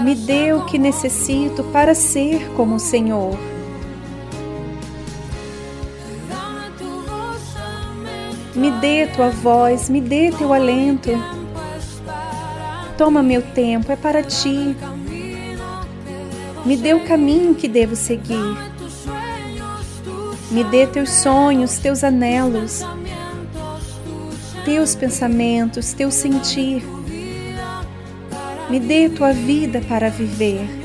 Me 0.04 0.14
dê 0.14 0.54
o 0.54 0.66
que 0.66 0.78
necessito 0.78 1.64
para 1.74 1.96
ser 1.96 2.48
como 2.56 2.76
o 2.76 2.80
Senhor. 2.80 3.36
Me 8.54 8.70
dê 8.70 9.08
tua 9.08 9.32
voz, 9.32 9.90
me 9.90 10.00
dê 10.00 10.32
teu 10.32 10.54
alento. 10.54 11.10
Toma 13.02 13.24
meu 13.24 13.42
tempo, 13.42 13.92
é 13.92 13.96
para 13.96 14.22
ti. 14.22 14.76
Me 16.64 16.78
dê 16.78 16.94
o 16.94 17.06
caminho 17.06 17.56
que 17.56 17.68
devo 17.68 17.96
seguir. 17.96 18.58
Me 20.52 20.64
dê 20.64 20.86
teus 20.86 21.10
sonhos, 21.10 21.80
teus 21.80 22.04
anelos, 22.04 22.82
teus 24.64 24.94
pensamentos, 24.94 25.94
teu 25.94 26.12
sentir. 26.12 26.84
Me 28.70 28.80
dê 28.80 29.10
tua 29.10 29.34
vida 29.34 29.82
para 29.88 30.10
viver. 30.10 30.82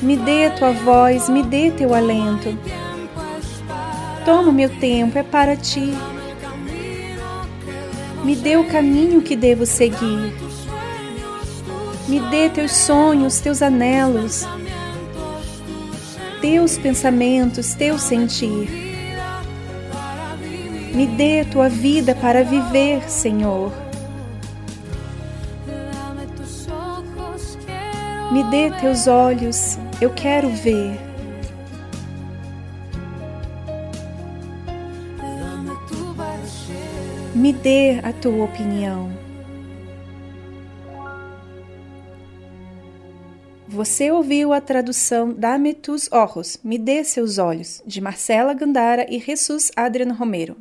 Me 0.00 0.16
dê 0.16 0.50
tua 0.50 0.72
voz, 0.72 1.28
me 1.28 1.42
dê 1.42 1.70
teu 1.70 1.94
alento. 1.94 2.56
Toma 4.24 4.52
meu 4.52 4.68
tempo, 4.78 5.18
é 5.18 5.22
para 5.22 5.56
ti. 5.56 5.92
Me 8.24 8.36
dê 8.36 8.56
o 8.56 8.64
caminho 8.68 9.20
que 9.20 9.34
devo 9.34 9.66
seguir. 9.66 10.32
Me 12.08 12.20
dê 12.30 12.48
teus 12.48 12.72
sonhos, 12.72 13.40
teus 13.40 13.62
anelos, 13.62 14.46
teus 16.40 16.78
pensamentos, 16.78 17.74
teu 17.74 17.98
sentir. 17.98 18.68
Me 20.94 21.06
dê 21.06 21.44
tua 21.44 21.68
vida 21.68 22.14
para 22.14 22.44
viver, 22.44 23.08
Senhor. 23.10 23.72
Me 28.30 28.44
dê 28.44 28.70
teus 28.70 29.06
olhos, 29.06 29.78
eu 30.00 30.10
quero 30.10 30.48
ver. 30.48 31.11
Me 37.42 37.52
dê 37.52 37.98
a 38.04 38.12
tua 38.12 38.44
opinião. 38.44 39.10
Você 43.66 44.12
ouviu 44.12 44.52
a 44.52 44.60
tradução 44.60 45.32
Dame 45.32 45.74
tus 45.74 46.08
ojos, 46.12 46.56
Me 46.62 46.78
dê 46.78 47.02
seus 47.02 47.38
olhos, 47.38 47.82
de 47.84 48.00
Marcela 48.00 48.54
Gandara 48.54 49.12
e 49.12 49.18
Jesus 49.18 49.72
Adriano 49.74 50.14
Romero. 50.14 50.56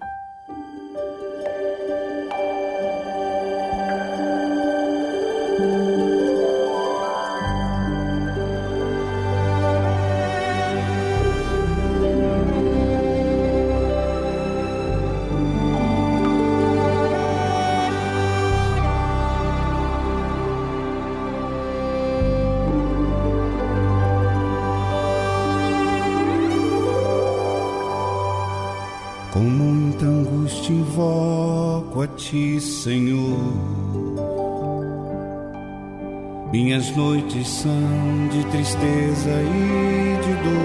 Noites 36.95 37.47
são 37.47 38.27
de 38.29 38.45
tristeza 38.47 39.29
e 39.29 40.17
de 40.23 40.33
dor. 40.43 40.61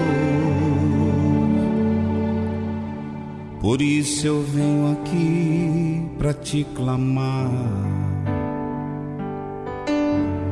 Por 3.61 3.81
isso 3.81 4.27
eu 4.27 4.41
venho 4.43 4.91
aqui 4.91 6.09
para 6.17 6.33
te 6.33 6.65
clamar. 6.75 7.51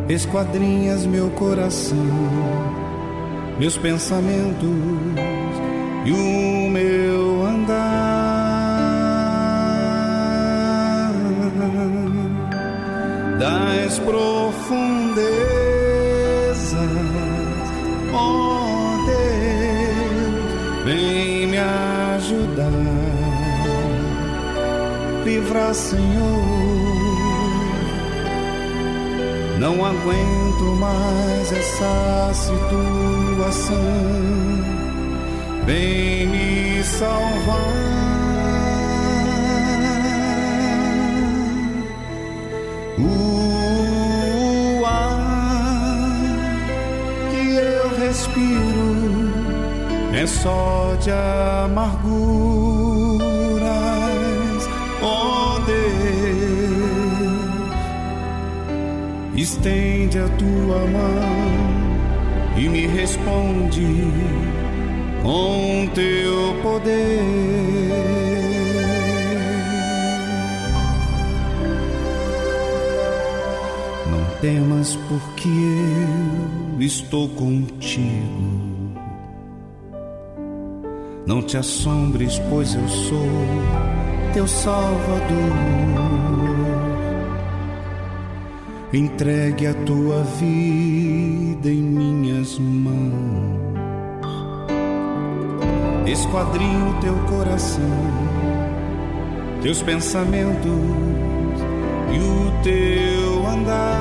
Esquadrinhas 0.08 1.06
meu 1.06 1.30
coração, 1.32 1.98
meus 3.60 3.78
pensamentos 3.78 4.70
e 6.06 6.12
o 6.12 6.70
meu 6.70 7.46
andar. 7.46 8.56
das 13.40 14.00
profundezas, 14.00 15.05
livrar, 25.46 25.74
Senhor. 25.74 26.46
Não 29.60 29.86
aguento 29.86 30.64
mais 30.80 31.52
essa 31.52 32.32
situação, 32.34 33.76
vem 35.66 36.28
me 36.28 36.84
salvar. 36.84 37.86
O 43.00 44.86
ar 44.86 45.20
que 47.32 47.56
eu 47.56 47.90
respiro 48.00 49.34
é 50.14 50.28
só 50.28 50.96
de 51.00 51.12
amarguras. 51.12 52.45
Estende 59.46 60.18
a 60.18 60.28
tua 60.30 60.88
mão 60.88 62.58
e 62.58 62.68
me 62.68 62.88
responde 62.88 63.86
com 65.22 65.88
teu 65.94 66.56
poder. 66.64 68.26
temas, 74.42 74.96
porque 75.08 75.50
eu 76.76 76.82
estou 76.82 77.30
contigo. 77.30 78.96
Não 81.26 81.42
te 81.42 81.58
assombres, 81.58 82.40
pois 82.50 82.76
eu 82.76 82.88
sou 82.88 83.28
teu 84.34 84.48
Salvador. 84.48 85.96
Entregue 88.96 89.68
a 89.68 89.74
tua 89.74 90.24
vida 90.40 91.70
em 91.70 91.82
minhas 91.82 92.58
mãos. 92.58 93.60
Esquadrinho 96.08 96.98
teu 97.02 97.14
coração, 97.28 97.84
teus 99.62 99.82
pensamentos 99.82 100.72
e 102.14 102.20
o 102.20 102.64
teu 102.64 103.46
andar. 103.46 103.95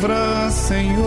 Livra, 0.00 0.50
Senhor. 0.50 1.04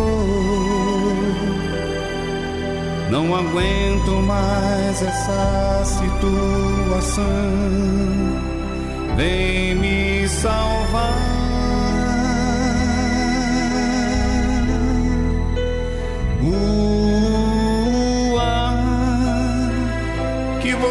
Não 3.09 3.35
aguento 3.35 4.11
mais 4.21 5.01
essa 5.01 5.83
situação, 5.85 7.23
vem 9.17 9.75
me 9.75 10.27
salvar. 10.27 11.33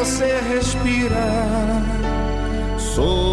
você 0.04 0.40
respira, 0.48 1.30
sou 2.76 3.31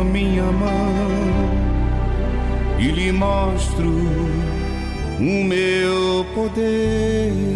a 0.00 0.04
minha 0.04 0.44
mão 0.44 1.08
e 2.78 2.88
lhe 2.88 3.10
mostro 3.10 3.90
o 5.18 5.44
meu 5.44 6.24
poder. 6.34 7.47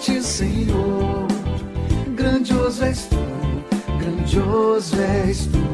Ti, 0.00 0.22
Senhor. 0.22 1.26
Grandioso 2.14 2.84
és 2.84 3.06
tu, 3.06 3.16
grandioso 3.98 4.96
és 5.00 5.46
tu. 5.46 5.64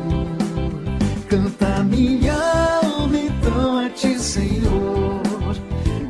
Canta 1.28 1.82
minha 1.84 2.34
alma 2.82 3.16
então 3.16 3.78
a 3.86 3.88
ti, 3.90 4.18
Senhor. 4.18 5.20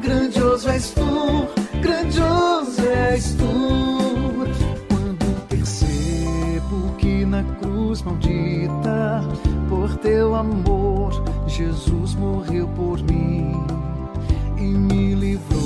Grandioso 0.02 0.68
és 0.70 0.90
tu, 0.90 1.46
grandioso 1.80 2.82
és 3.12 3.34
tu. 3.34 4.46
Quando 4.88 5.46
percebo 5.48 6.94
que 6.98 7.24
na 7.24 7.42
cruz 7.60 8.02
maldita, 8.02 9.22
por 9.68 9.96
teu 9.98 10.34
amor, 10.34 11.22
Jesus 11.46 12.14
morreu 12.14 12.66
por 12.68 13.00
mim 13.02 13.54
e 14.56 14.62
me 14.62 15.14
livrou 15.14 15.59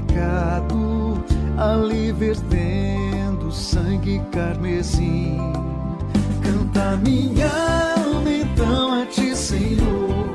pecado, 0.00 1.24
ali 1.56 2.12
vertendo 2.12 3.50
sangue 3.50 4.20
carmesim. 4.30 5.38
Canta 6.42 6.96
minha 6.98 7.48
alma 7.96 8.30
então 8.30 9.02
a 9.02 9.06
ti, 9.06 9.34
Senhor. 9.34 10.34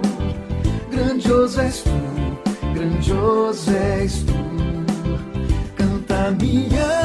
Grandioso 0.92 1.62
és 1.62 1.84
tu, 1.84 2.74
grandioso 2.74 3.72
és 3.72 4.24
tu. 4.24 4.34
Canta 5.76 6.32
minha 6.40 6.84
alma 6.84 7.01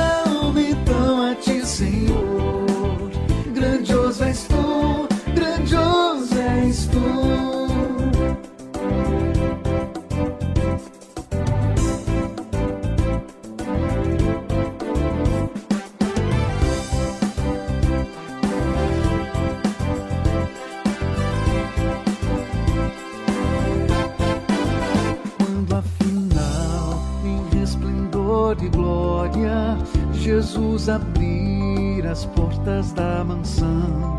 glória, 29.36 29.76
Jesus 30.12 30.88
abrir 30.88 32.06
as 32.06 32.24
portas 32.24 32.92
da 32.92 33.22
mansão, 33.24 34.16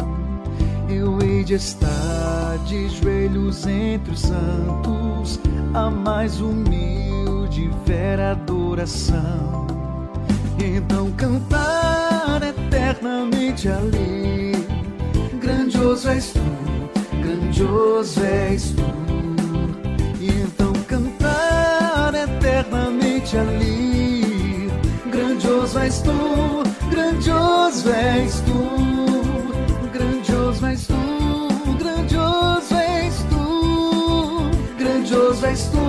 eu 0.90 1.20
hei 1.22 1.44
de 1.44 1.56
estar 1.56 2.58
de 2.66 2.88
joelhos 2.90 3.66
entre 3.66 4.14
os 4.14 4.22
santos, 4.22 5.40
a 5.74 5.90
mais 5.90 6.40
humilde 6.40 7.70
vera 7.86 8.32
adoração. 8.32 9.68
Então 10.60 11.12
cantar 11.12 12.42
eternamente 12.44 13.68
ali, 13.70 14.54
grandioso 15.40 16.10
és 16.10 16.32
tu, 16.34 16.40
grandioso 17.22 18.22
és 18.24 18.72
tu. 18.72 18.84
E 20.20 20.30
então 20.42 20.74
cantar 20.88 22.14
eternamente 22.16 23.38
ali. 23.38 23.97
Grandioso 25.18 25.80
és 25.80 26.02
tu, 26.04 26.14
grandioso 26.92 27.90
és 27.90 28.36
tu, 28.46 28.60
grandioso 29.92 30.68
és 30.68 30.86
tu, 30.86 31.00
grandioso 31.80 32.76
és 32.76 33.18
tu, 33.32 33.42
grandioso 34.78 35.48
és 35.48 35.64
tu, 35.74 35.88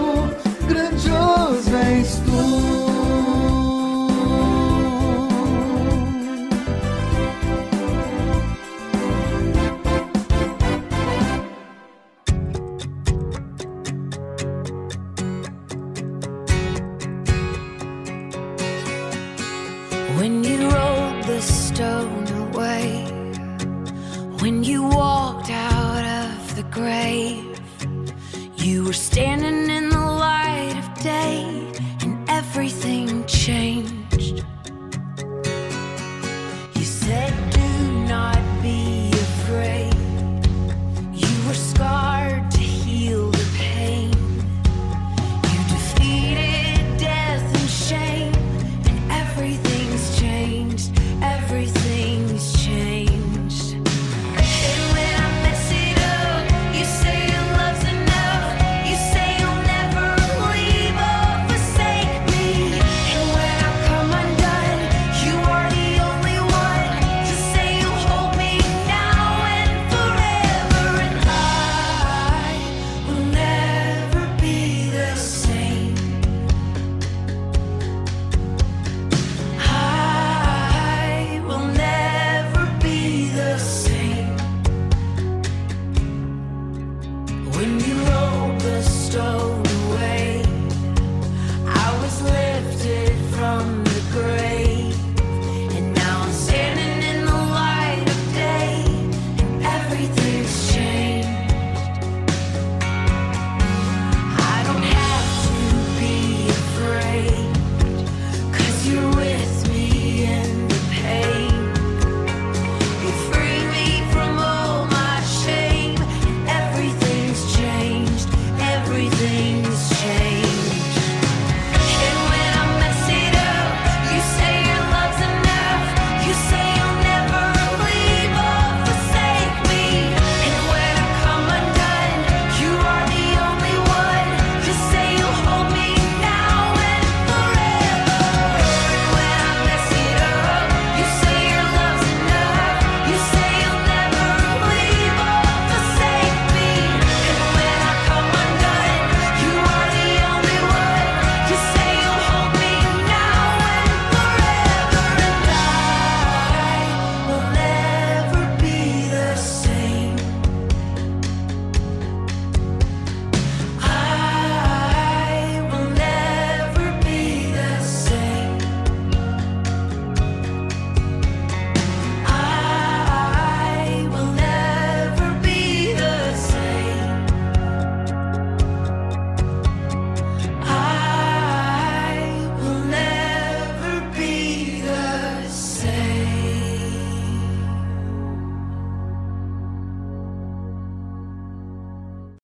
grandioso 0.66 1.76
és 1.76 2.16
tu. 2.24 2.27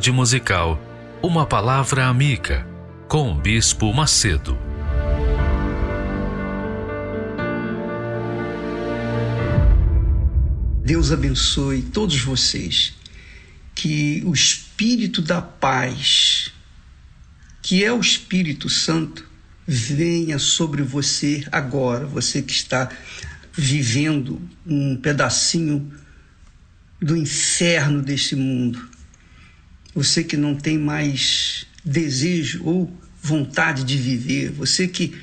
Tarde 0.00 0.12
musical, 0.12 0.82
uma 1.22 1.44
palavra 1.44 2.06
amiga 2.06 2.66
com 3.06 3.32
o 3.32 3.34
Bispo 3.34 3.92
Macedo. 3.92 4.56
Deus 10.82 11.12
abençoe 11.12 11.82
todos 11.82 12.18
vocês. 12.18 12.94
Que 13.74 14.22
o 14.24 14.32
Espírito 14.32 15.20
da 15.20 15.42
paz, 15.42 16.50
que 17.60 17.84
é 17.84 17.92
o 17.92 18.00
Espírito 18.00 18.70
Santo, 18.70 19.28
venha 19.66 20.38
sobre 20.38 20.82
você 20.82 21.46
agora, 21.52 22.06
você 22.06 22.40
que 22.40 22.52
está 22.52 22.88
vivendo 23.52 24.40
um 24.66 24.96
pedacinho 24.96 25.92
do 27.02 27.14
inferno 27.14 28.00
deste 28.00 28.34
mundo. 28.34 28.89
Você 30.00 30.24
que 30.24 30.34
não 30.34 30.54
tem 30.54 30.78
mais 30.78 31.66
desejo 31.84 32.62
ou 32.64 32.90
vontade 33.22 33.84
de 33.84 33.98
viver, 33.98 34.50
você 34.50 34.88
que 34.88 35.14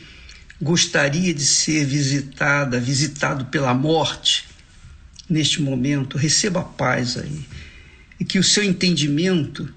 gostaria 0.61 1.33
de 1.33 1.43
ser 1.43 1.83
visitada, 1.83 2.79
visitado 2.79 3.45
pela 3.45 3.73
morte 3.73 4.45
neste 5.27 5.63
momento, 5.63 6.15
receba 6.15 6.59
a 6.59 6.63
paz 6.63 7.17
aí. 7.17 7.41
E 8.19 8.23
que 8.23 8.37
o 8.37 8.43
seu 8.43 8.63
entendimento 8.63 9.67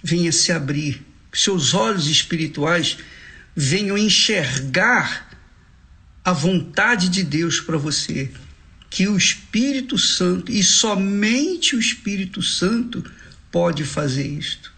venha 0.00 0.30
se 0.30 0.52
abrir, 0.52 1.04
que 1.32 1.40
seus 1.40 1.74
olhos 1.74 2.06
espirituais 2.06 2.96
venham 3.56 3.98
enxergar 3.98 5.36
a 6.24 6.32
vontade 6.32 7.08
de 7.08 7.24
Deus 7.24 7.58
para 7.58 7.76
você 7.76 8.30
que 8.88 9.08
o 9.08 9.16
Espírito 9.16 9.98
Santo, 9.98 10.52
e 10.52 10.62
somente 10.62 11.74
o 11.74 11.80
Espírito 11.80 12.40
Santo, 12.40 13.04
pode 13.54 13.84
fazer 13.84 14.26
isto. 14.26 14.72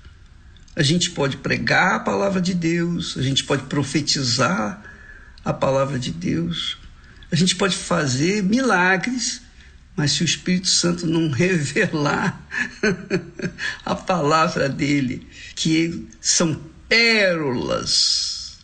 A 0.76 0.82
gente 0.82 1.12
pode 1.12 1.38
pregar 1.38 1.94
a 1.94 2.00
palavra 2.00 2.42
de 2.42 2.52
Deus, 2.52 3.16
a 3.16 3.22
gente 3.22 3.42
pode 3.42 3.62
profetizar 3.62 4.82
a 5.42 5.50
palavra 5.50 5.98
de 5.98 6.10
Deus, 6.10 6.76
a 7.32 7.36
gente 7.36 7.56
pode 7.56 7.74
fazer 7.74 8.42
milagres, 8.42 9.40
mas 9.96 10.12
se 10.12 10.22
o 10.22 10.26
Espírito 10.26 10.68
Santo 10.68 11.06
não 11.06 11.30
revelar 11.32 12.46
a 13.82 13.94
palavra 13.94 14.68
dele, 14.68 15.26
que 15.54 16.06
são 16.20 16.60
pérolas 16.86 18.58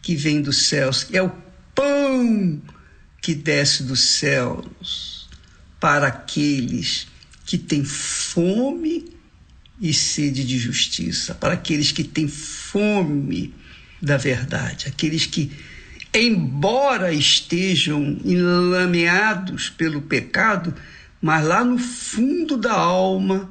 que 0.00 0.16
vêm 0.16 0.40
dos 0.40 0.68
céus, 0.68 1.06
é 1.12 1.22
o 1.22 1.30
pão 1.74 2.62
que 3.20 3.34
desce 3.34 3.82
dos 3.82 4.00
céus 4.00 5.28
para 5.78 6.06
aqueles 6.06 7.08
que 7.44 7.58
têm 7.58 7.84
fome 7.84 9.12
e 9.80 9.92
sede 9.92 10.44
de 10.44 10.58
justiça, 10.58 11.34
para 11.34 11.54
aqueles 11.54 11.92
que 11.92 12.04
têm 12.04 12.28
fome 12.28 13.54
da 14.00 14.16
verdade, 14.16 14.86
aqueles 14.86 15.26
que, 15.26 15.50
embora 16.12 17.12
estejam 17.12 18.18
enlameados 18.24 19.70
pelo 19.70 20.02
pecado, 20.02 20.74
mas 21.20 21.44
lá 21.44 21.64
no 21.64 21.78
fundo 21.78 22.56
da 22.56 22.72
alma 22.72 23.50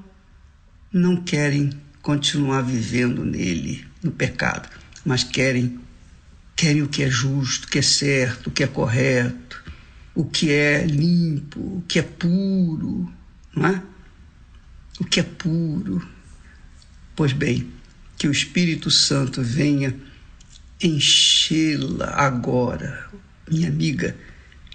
não 0.91 1.17
querem 1.17 1.71
continuar 2.01 2.61
vivendo 2.61 3.25
nele, 3.25 3.85
no 4.01 4.11
pecado, 4.11 4.69
mas 5.05 5.23
querem 5.23 5.79
querem 6.55 6.83
o 6.83 6.87
que 6.87 7.03
é 7.03 7.09
justo, 7.09 7.65
o 7.65 7.67
que 7.67 7.79
é 7.79 7.81
certo, 7.81 8.47
o 8.47 8.51
que 8.51 8.63
é 8.63 8.67
correto, 8.67 9.63
o 10.13 10.23
que 10.23 10.51
é 10.51 10.85
limpo, 10.85 11.59
o 11.59 11.83
que 11.87 11.99
é 11.99 12.03
puro, 12.03 13.11
não 13.55 13.67
é? 13.67 13.83
O 14.99 15.05
que 15.05 15.19
é 15.19 15.23
puro. 15.23 16.07
Pois 17.15 17.31
bem, 17.31 17.71
que 18.17 18.27
o 18.27 18.31
Espírito 18.31 18.89
Santo 18.89 19.41
venha 19.41 19.95
enchê-la 20.81 22.07
agora, 22.07 23.09
minha 23.49 23.67
amiga 23.67 24.15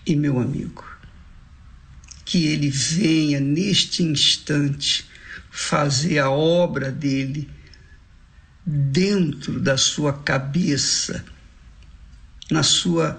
e 0.07 0.15
meu 0.15 0.39
amigo. 0.39 0.85
Que 2.25 2.47
ele 2.47 2.69
venha 2.69 3.41
neste 3.41 4.03
instante 4.03 5.07
fazer 5.51 6.19
a 6.19 6.31
obra 6.31 6.93
dele 6.93 7.51
dentro 8.65 9.59
da 9.59 9.77
sua 9.77 10.13
cabeça, 10.13 11.25
na 12.51 12.63
sua 12.63 13.19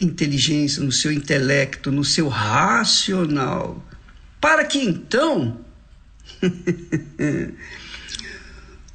inteligência, 0.00 0.82
no 0.82 0.92
seu 0.92 1.10
intelecto, 1.10 1.90
no 1.90 2.04
seu 2.04 2.28
racional, 2.28 3.84
para 4.40 4.64
que 4.64 4.78
então 4.78 5.64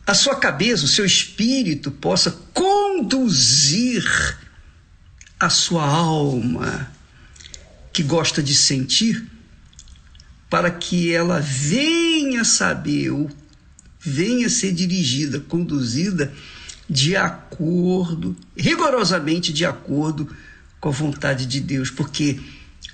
a 0.05 0.13
sua 0.13 0.35
cabeça, 0.35 0.85
o 0.85 0.87
seu 0.87 1.05
espírito 1.05 1.89
possa 1.91 2.31
conduzir 2.53 4.03
a 5.39 5.49
sua 5.49 5.85
alma 5.85 6.91
que 7.91 8.03
gosta 8.03 8.41
de 8.41 8.55
sentir 8.55 9.25
para 10.49 10.69
que 10.69 11.11
ela 11.11 11.39
venha 11.39 12.43
saber, 12.43 13.11
venha 13.99 14.49
ser 14.49 14.71
dirigida, 14.71 15.39
conduzida 15.39 16.31
de 16.89 17.15
acordo, 17.15 18.35
rigorosamente 18.55 19.53
de 19.53 19.65
acordo 19.65 20.29
com 20.79 20.89
a 20.89 20.91
vontade 20.91 21.45
de 21.45 21.59
Deus, 21.59 21.89
porque 21.89 22.39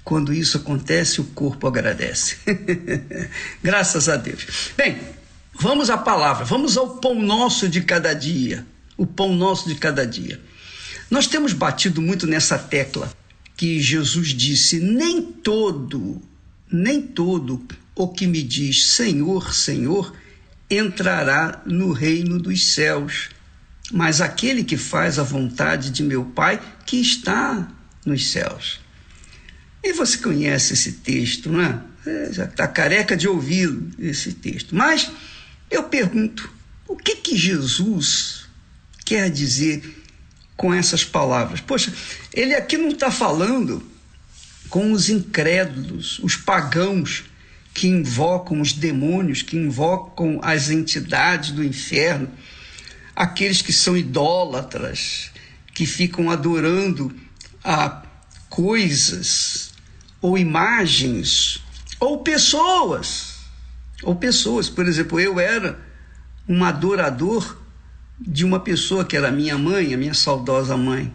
quando 0.03 0.33
isso 0.33 0.57
acontece, 0.57 1.19
o 1.21 1.25
corpo 1.25 1.67
agradece. 1.67 2.37
Graças 3.63 4.07
a 4.07 4.15
Deus. 4.15 4.71
Bem, 4.77 4.97
vamos 5.59 5.89
à 5.89 5.97
palavra, 5.97 6.45
vamos 6.45 6.77
ao 6.77 6.97
pão 6.97 7.15
nosso 7.21 7.67
de 7.67 7.81
cada 7.81 8.13
dia. 8.13 8.65
O 8.97 9.05
pão 9.05 9.33
nosso 9.33 9.69
de 9.69 9.75
cada 9.75 10.05
dia. 10.05 10.41
Nós 11.09 11.25
temos 11.27 11.53
batido 11.53 12.01
muito 12.01 12.27
nessa 12.27 12.57
tecla 12.57 13.11
que 13.55 13.79
Jesus 13.79 14.29
disse: 14.29 14.79
nem 14.79 15.21
todo 15.21 16.21
nem 16.71 17.01
todo 17.01 17.65
o 17.95 18.07
que 18.07 18.27
me 18.27 18.43
diz 18.43 18.85
Senhor, 18.85 19.53
Senhor 19.53 20.13
entrará 20.69 21.61
no 21.65 21.91
reino 21.91 22.39
dos 22.39 22.73
céus, 22.73 23.29
mas 23.91 24.21
aquele 24.21 24.63
que 24.63 24.77
faz 24.77 25.17
a 25.17 25.23
vontade 25.23 25.89
de 25.89 26.03
meu 26.03 26.23
Pai 26.25 26.61
que 26.85 27.01
está 27.01 27.67
nos 28.05 28.29
céus. 28.29 28.79
E 29.83 29.93
você 29.93 30.17
conhece 30.19 30.73
esse 30.73 30.93
texto, 30.93 31.49
não 31.49 31.61
é? 31.61 31.81
é 32.05 32.29
está 32.29 32.67
careca 32.67 33.17
de 33.17 33.27
ouvir 33.27 33.75
esse 33.97 34.33
texto. 34.33 34.75
Mas 34.75 35.09
eu 35.69 35.83
pergunto: 35.83 36.51
o 36.87 36.95
que, 36.95 37.17
que 37.17 37.37
Jesus 37.37 38.45
quer 39.05 39.29
dizer 39.29 40.03
com 40.57 40.73
essas 40.73 41.03
palavras? 41.03 41.61
Poxa, 41.61 41.93
ele 42.33 42.55
aqui 42.55 42.77
não 42.77 42.89
está 42.89 43.11
falando 43.11 43.83
com 44.69 44.91
os 44.91 45.09
incrédulos, 45.09 46.19
os 46.19 46.35
pagãos 46.35 47.23
que 47.73 47.87
invocam 47.87 48.61
os 48.61 48.73
demônios, 48.73 49.41
que 49.41 49.55
invocam 49.55 50.39
as 50.43 50.69
entidades 50.69 51.51
do 51.51 51.63
inferno, 51.63 52.29
aqueles 53.15 53.61
que 53.61 53.71
são 53.71 53.95
idólatras, 53.95 55.31
que 55.73 55.85
ficam 55.85 56.29
adorando 56.29 57.15
a 57.63 58.03
coisas 58.49 59.71
ou 60.21 60.37
imagens 60.37 61.61
ou 61.99 62.19
pessoas. 62.19 63.28
Ou 64.03 64.15
pessoas, 64.15 64.69
por 64.69 64.87
exemplo, 64.87 65.19
eu 65.19 65.39
era 65.39 65.79
um 66.47 66.63
adorador 66.63 67.57
de 68.19 68.43
uma 68.43 68.59
pessoa 68.59 69.05
que 69.05 69.15
era 69.15 69.31
minha 69.31 69.57
mãe, 69.57 69.93
a 69.93 69.97
minha 69.97 70.13
saudosa 70.13 70.75
mãe. 70.75 71.13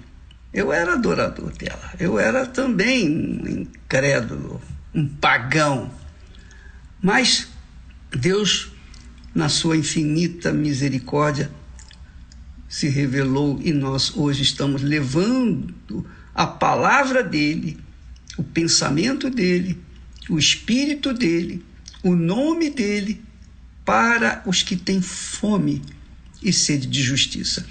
Eu 0.53 0.73
era 0.73 0.93
adorador 0.93 1.51
dela. 1.53 1.93
Eu 1.99 2.19
era 2.19 2.47
também 2.47 3.11
um 3.11 3.49
incrédulo, 3.49 4.61
um 4.95 5.07
pagão. 5.07 5.91
Mas 7.03 7.49
Deus, 8.11 8.71
na 9.35 9.49
sua 9.49 9.77
infinita 9.77 10.53
misericórdia, 10.53 11.51
se 12.69 12.89
revelou 12.89 13.61
e 13.63 13.73
nós 13.73 14.17
hoje 14.17 14.43
estamos 14.43 14.83
levando 14.83 15.75
a 16.35 16.47
palavra 16.47 17.23
dele, 17.23 17.79
o 18.37 18.43
pensamento 18.43 19.31
dele, 19.31 19.81
o 20.29 20.39
espírito 20.39 21.13
dele, 21.13 21.65
o 22.05 22.15
nome 22.15 22.71
dele 22.71 23.21
para 23.85 24.45
os 24.47 24.63
que 24.63 24.77
têm 24.77 25.03
fome 25.03 25.83
e 26.43 26.53
sede 26.53 26.87
de 26.87 27.03
justiça. 27.03 27.67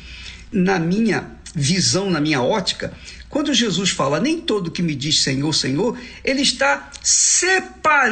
Na 0.52 0.78
minha 0.80 1.32
visão, 1.56 2.10
na 2.10 2.20
minha 2.20 2.42
ótica, 2.42 2.92
quando 3.30 3.54
Jesus 3.54 3.92
fala, 3.92 4.20
nem 4.20 4.42
todo 4.42 4.72
que 4.72 4.82
me 4.82 4.96
diz 4.96 5.22
Senhor, 5.22 5.54
Senhor, 5.54 5.96
ele 6.24 6.42
está 6.42 6.92
separando 7.02 8.04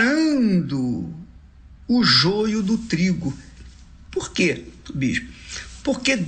o 1.87 2.03
joio 2.03 2.61
do 2.61 2.77
trigo. 2.77 3.35
Por 4.11 4.31
quê, 4.31 4.65
bispo? 4.93 5.27
Porque 5.83 6.23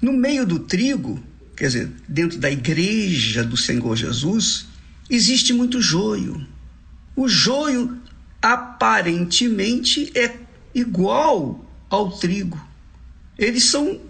no 0.00 0.12
meio 0.12 0.44
do 0.46 0.58
trigo, 0.58 1.22
quer 1.56 1.68
dizer, 1.68 1.90
dentro 2.06 2.38
da 2.38 2.50
igreja 2.50 3.42
do 3.42 3.56
Senhor 3.56 3.96
Jesus, 3.96 4.66
existe 5.08 5.54
muito 5.54 5.80
joio. 5.80 6.46
O 7.16 7.26
joio 7.26 7.98
aparentemente 8.40 10.12
é 10.16 10.38
igual 10.74 11.64
ao 11.90 12.10
trigo. 12.12 12.60
Eles 13.36 13.64
são 13.64 14.00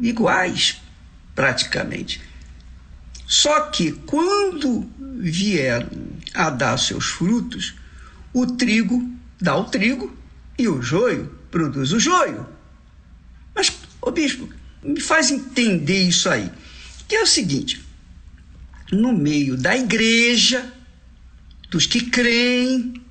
iguais, 0.00 0.80
praticamente. 1.34 2.20
Só 3.26 3.70
que 3.70 3.92
quando 3.92 4.88
vier 5.18 5.88
a 6.34 6.50
dar 6.50 6.76
seus 6.78 7.06
frutos, 7.06 7.74
o 8.32 8.46
trigo 8.46 9.10
dá 9.40 9.56
o 9.56 9.64
trigo 9.64 10.14
e 10.58 10.68
o 10.68 10.82
joio 10.82 11.38
produz 11.50 11.92
o 11.92 12.00
joio. 12.00 12.46
Mas, 13.54 13.72
ô 14.00 14.10
bispo, 14.10 14.48
me 14.82 15.00
faz 15.00 15.30
entender 15.30 16.08
isso 16.08 16.28
aí. 16.28 16.50
Que 17.08 17.16
é 17.16 17.22
o 17.22 17.26
seguinte: 17.26 17.82
no 18.90 19.12
meio 19.12 19.56
da 19.56 19.76
igreja, 19.76 20.72
dos 21.70 21.86
que 21.86 22.02
creem, 22.02 23.01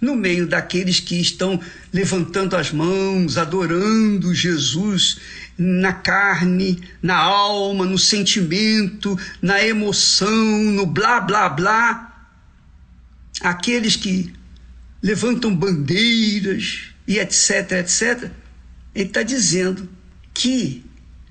no 0.00 0.14
meio 0.16 0.46
daqueles 0.46 0.98
que 0.98 1.20
estão 1.20 1.60
levantando 1.92 2.56
as 2.56 2.72
mãos, 2.72 3.36
adorando 3.36 4.34
Jesus 4.34 5.18
na 5.58 5.92
carne, 5.92 6.80
na 7.02 7.16
alma, 7.16 7.84
no 7.84 7.98
sentimento, 7.98 9.18
na 9.42 9.62
emoção, 9.62 10.32
no 10.72 10.86
blá 10.86 11.20
blá 11.20 11.48
blá. 11.48 12.28
Aqueles 13.40 13.96
que 13.96 14.32
levantam 15.02 15.54
bandeiras 15.54 16.90
e 17.06 17.18
etc, 17.18 17.72
etc. 17.72 18.30
Ele 18.94 19.04
está 19.06 19.22
dizendo 19.22 19.88
que 20.32 20.84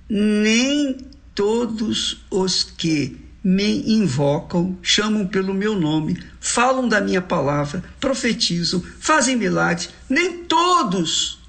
nem 0.07 0.97
todos 1.33 2.25
os 2.29 2.63
que 2.63 3.28
me 3.43 3.93
invocam, 3.93 4.77
chamam 4.81 5.25
pelo 5.25 5.53
meu 5.53 5.79
nome, 5.79 6.21
falam 6.39 6.87
da 6.87 6.99
minha 6.99 7.21
palavra, 7.21 7.83
profetizam, 7.99 8.83
fazem 8.99 9.35
milagres, 9.35 9.89
nem 10.09 10.43
todos 10.43 11.39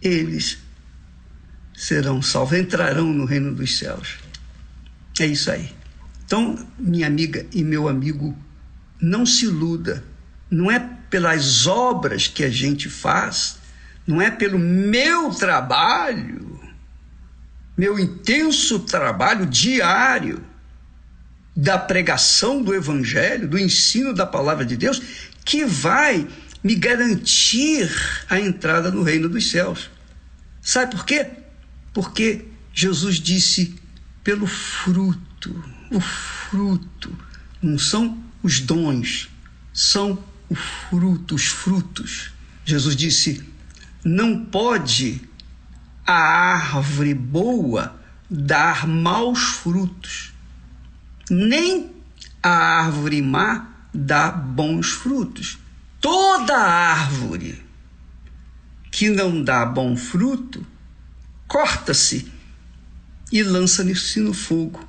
eles 0.00 0.58
serão 1.74 2.22
salvos, 2.22 2.58
entrarão 2.58 3.12
no 3.12 3.24
reino 3.24 3.54
dos 3.54 3.78
céus. 3.78 4.18
É 5.20 5.26
isso 5.26 5.50
aí. 5.50 5.70
Então, 6.24 6.56
minha 6.78 7.06
amiga 7.06 7.46
e 7.52 7.62
meu 7.62 7.88
amigo, 7.88 8.36
não 9.00 9.26
se 9.26 9.44
iluda. 9.44 10.02
Não 10.50 10.70
é 10.70 10.78
pelas 11.10 11.66
obras 11.66 12.26
que 12.26 12.42
a 12.44 12.48
gente 12.48 12.88
faz, 12.88 13.58
não 14.06 14.20
é 14.20 14.30
pelo 14.30 14.58
meu 14.58 15.30
trabalho, 15.30 16.60
meu 17.76 17.98
intenso 17.98 18.80
trabalho 18.80 19.46
diário 19.46 20.42
da 21.54 21.78
pregação 21.78 22.62
do 22.62 22.74
Evangelho, 22.74 23.48
do 23.48 23.58
ensino 23.58 24.14
da 24.14 24.26
palavra 24.26 24.64
de 24.64 24.76
Deus, 24.76 25.02
que 25.44 25.64
vai 25.64 26.26
me 26.62 26.74
garantir 26.74 27.90
a 28.28 28.40
entrada 28.40 28.90
no 28.90 29.02
reino 29.02 29.28
dos 29.28 29.50
céus. 29.50 29.90
Sabe 30.60 30.92
por 30.92 31.04
quê? 31.04 31.28
Porque 31.92 32.46
Jesus 32.72 33.16
disse 33.16 33.74
pelo 34.24 34.46
fruto, 34.46 35.62
o 35.90 36.00
fruto, 36.00 37.16
não 37.60 37.78
são 37.78 38.22
os 38.42 38.60
dons, 38.60 39.28
são 39.72 40.22
o 40.48 40.54
fruto, 40.54 41.34
os 41.34 41.46
frutos. 41.46 42.30
Jesus 42.64 42.96
disse: 42.96 43.44
não 44.04 44.44
pode 44.44 45.20
a 46.06 46.14
árvore 46.14 47.14
boa 47.14 48.00
dar 48.30 48.86
maus 48.86 49.40
frutos 49.40 50.31
nem 51.32 51.90
a 52.42 52.50
árvore 52.50 53.22
má 53.22 53.86
dá 53.92 54.30
bons 54.30 54.90
frutos. 54.90 55.58
Toda 55.98 56.54
árvore 56.58 57.64
que 58.90 59.08
não 59.08 59.42
dá 59.42 59.64
bom 59.64 59.96
fruto, 59.96 60.66
corta-se 61.48 62.30
e 63.32 63.42
lança-se 63.42 64.20
no 64.20 64.34
fogo. 64.34 64.86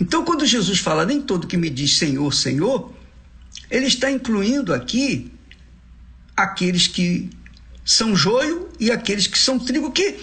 Então, 0.00 0.24
quando 0.24 0.46
Jesus 0.46 0.78
fala, 0.78 1.04
nem 1.04 1.20
todo 1.20 1.46
que 1.46 1.58
me 1.58 1.68
diz 1.68 1.98
Senhor, 1.98 2.32
Senhor, 2.32 2.94
ele 3.70 3.86
está 3.86 4.10
incluindo 4.10 4.72
aqui 4.72 5.30
aqueles 6.34 6.86
que 6.86 7.28
são 7.84 8.16
joio 8.16 8.70
e 8.80 8.90
aqueles 8.90 9.26
que 9.26 9.38
são 9.38 9.58
trigo, 9.58 9.92
que 9.92 10.18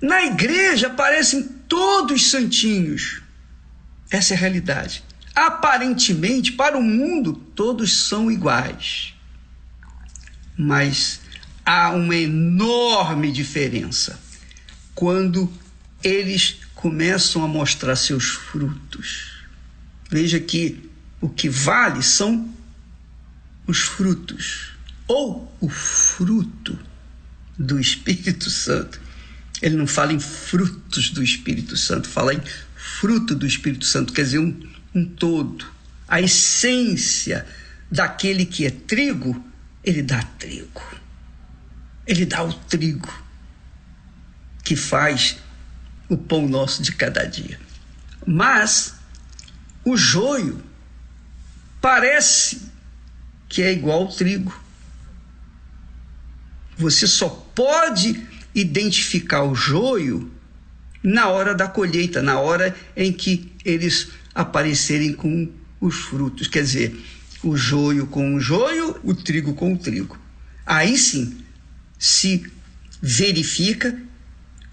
na 0.00 0.24
igreja 0.24 0.90
parecem 0.90 1.44
todos 1.66 2.30
santinhos. 2.30 3.21
Essa 4.12 4.34
é 4.34 4.36
a 4.36 4.40
realidade. 4.40 5.02
Aparentemente, 5.34 6.52
para 6.52 6.76
o 6.76 6.82
mundo, 6.82 7.32
todos 7.32 8.06
são 8.06 8.30
iguais. 8.30 9.14
Mas 10.56 11.22
há 11.64 11.90
uma 11.92 12.14
enorme 12.14 13.32
diferença 13.32 14.20
quando 14.94 15.50
eles 16.04 16.58
começam 16.74 17.42
a 17.42 17.48
mostrar 17.48 17.96
seus 17.96 18.32
frutos. 18.32 19.46
Veja 20.10 20.38
que 20.38 20.90
o 21.18 21.30
que 21.30 21.48
vale 21.48 22.02
são 22.02 22.52
os 23.66 23.78
frutos, 23.78 24.72
ou 25.08 25.56
o 25.58 25.70
fruto 25.70 26.78
do 27.56 27.80
Espírito 27.80 28.50
Santo. 28.50 29.00
Ele 29.62 29.76
não 29.76 29.86
fala 29.86 30.12
em 30.12 30.20
frutos 30.20 31.08
do 31.10 31.22
Espírito 31.22 31.76
Santo, 31.78 32.08
fala 32.08 32.34
em 32.34 32.42
fruto 33.02 33.34
do 33.34 33.44
Espírito 33.44 33.84
Santo, 33.84 34.12
quer 34.12 34.22
dizer, 34.22 34.38
um, 34.38 34.56
um 34.94 35.04
todo. 35.04 35.66
A 36.06 36.20
essência 36.20 37.44
daquele 37.90 38.46
que 38.46 38.64
é 38.64 38.70
trigo, 38.70 39.44
ele 39.82 40.04
dá 40.04 40.22
trigo. 40.22 40.80
Ele 42.06 42.24
dá 42.24 42.44
o 42.44 42.52
trigo 42.52 43.12
que 44.62 44.76
faz 44.76 45.36
o 46.08 46.16
pão 46.16 46.46
nosso 46.46 46.80
de 46.80 46.92
cada 46.92 47.24
dia. 47.24 47.58
Mas 48.24 48.94
o 49.84 49.96
joio 49.96 50.62
parece 51.80 52.62
que 53.48 53.62
é 53.62 53.72
igual 53.72 54.02
ao 54.02 54.12
trigo. 54.12 54.56
Você 56.76 57.08
só 57.08 57.28
pode 57.28 58.24
identificar 58.54 59.42
o 59.42 59.56
joio 59.56 60.31
na 61.02 61.28
hora 61.28 61.54
da 61.54 61.66
colheita, 61.66 62.22
na 62.22 62.38
hora 62.38 62.74
em 62.96 63.12
que 63.12 63.52
eles 63.64 64.08
aparecerem 64.34 65.12
com 65.12 65.50
os 65.80 65.96
frutos. 65.96 66.46
Quer 66.46 66.62
dizer, 66.62 66.96
o 67.42 67.56
joio 67.56 68.06
com 68.06 68.34
o 68.34 68.40
joio, 68.40 68.98
o 69.02 69.14
trigo 69.14 69.54
com 69.54 69.72
o 69.74 69.78
trigo. 69.78 70.18
Aí 70.64 70.96
sim 70.96 71.38
se 71.98 72.44
verifica 73.00 74.00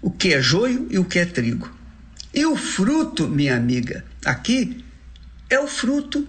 o 0.00 0.10
que 0.10 0.32
é 0.32 0.40
joio 0.40 0.86
e 0.90 0.98
o 0.98 1.04
que 1.04 1.18
é 1.18 1.26
trigo. 1.26 1.70
E 2.32 2.46
o 2.46 2.56
fruto, 2.56 3.28
minha 3.28 3.56
amiga, 3.56 4.04
aqui 4.24 4.84
é 5.48 5.58
o 5.58 5.66
fruto 5.66 6.26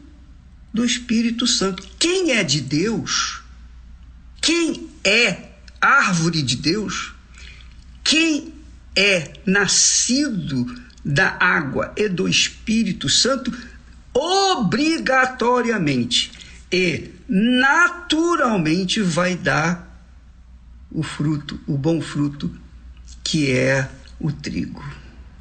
do 0.74 0.84
Espírito 0.84 1.46
Santo. 1.46 1.88
Quem 2.00 2.32
é 2.32 2.44
de 2.44 2.60
Deus, 2.60 3.42
quem 4.42 4.90
é 5.04 5.52
árvore 5.80 6.42
de 6.42 6.56
Deus, 6.56 7.14
quem 8.04 8.54
é 8.96 9.34
nascido 9.46 10.66
da 11.04 11.36
água 11.40 11.92
e 11.98 12.08
do 12.08 12.28
Espírito 12.28 13.10
Santo, 13.10 13.52
obrigatoriamente 14.14 16.32
e 16.72 17.10
naturalmente 17.28 19.02
vai 19.02 19.36
dar 19.36 19.90
o 20.92 21.02
fruto, 21.04 21.60
o 21.68 21.78
bom 21.78 22.02
fruto, 22.02 22.56
que 23.24 23.52
é 23.52 23.90
o 24.20 24.32
trigo. 24.32 24.84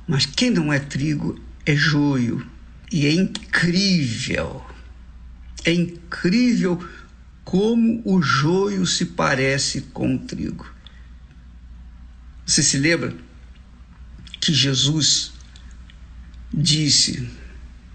Mas 0.06 0.26
quem 0.26 0.50
não 0.50 0.70
é 0.72 0.78
trigo 0.78 1.40
é 1.66 1.74
joio. 1.76 2.46
E 2.92 3.06
é 3.06 3.12
incrível, 3.12 4.64
é 5.64 5.72
incrível 5.72 6.84
como 7.44 8.02
o 8.04 8.20
joio 8.20 8.84
se 8.84 9.06
parece 9.06 9.82
com 9.92 10.16
o 10.16 10.18
trigo. 10.18 10.66
Você 12.44 12.64
se 12.64 12.78
lembra 12.78 13.14
que 14.40 14.54
Jesus 14.54 15.32
disse 16.52 17.28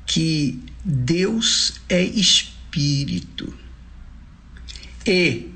que 0.05 0.63
Deus 0.83 1.73
é 1.89 2.03
espírito 2.03 3.53
e 5.05 5.51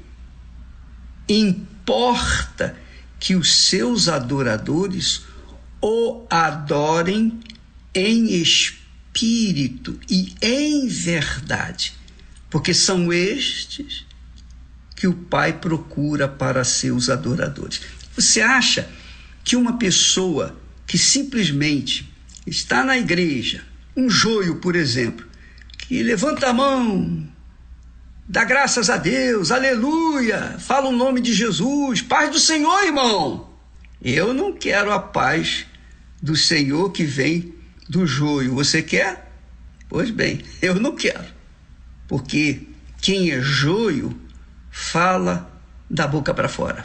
importa 1.27 2.75
que 3.19 3.35
os 3.35 3.53
seus 3.53 4.07
adoradores 4.07 5.23
o 5.81 6.25
adorem 6.29 7.39
em 7.93 8.33
espírito 8.33 9.99
e 10.09 10.33
em 10.41 10.87
verdade, 10.87 11.93
porque 12.49 12.73
são 12.73 13.13
estes 13.13 14.05
que 14.95 15.07
o 15.07 15.13
Pai 15.13 15.53
procura 15.53 16.27
para 16.27 16.63
seus 16.63 17.09
adoradores. 17.09 17.81
Você 18.15 18.41
acha 18.41 18.89
que 19.43 19.55
uma 19.55 19.77
pessoa 19.77 20.58
que 20.89 20.97
simplesmente 20.97 22.11
está 22.47 22.83
na 22.83 22.97
igreja, 22.97 23.63
um 23.95 24.09
joio, 24.09 24.55
por 24.55 24.75
exemplo, 24.75 25.23
que 25.77 26.01
levanta 26.01 26.49
a 26.49 26.53
mão, 26.53 27.29
dá 28.27 28.43
graças 28.43 28.89
a 28.89 28.97
Deus, 28.97 29.51
aleluia, 29.51 30.57
fala 30.57 30.89
o 30.89 30.97
nome 30.97 31.21
de 31.21 31.31
Jesus, 31.31 32.01
paz 32.01 32.31
do 32.31 32.39
Senhor, 32.39 32.83
irmão. 32.83 33.51
Eu 34.01 34.33
não 34.33 34.51
quero 34.51 34.91
a 34.91 34.97
paz 34.97 35.67
do 36.19 36.35
Senhor 36.35 36.91
que 36.91 37.03
vem 37.03 37.53
do 37.87 38.07
joio. 38.07 38.55
Você 38.55 38.81
quer? 38.81 39.31
Pois 39.87 40.09
bem, 40.09 40.41
eu 40.59 40.73
não 40.73 40.95
quero. 40.95 41.27
Porque 42.07 42.63
quem 42.99 43.29
é 43.29 43.39
joio 43.39 44.19
fala 44.71 45.55
da 45.87 46.07
boca 46.07 46.33
para 46.33 46.49
fora. 46.49 46.83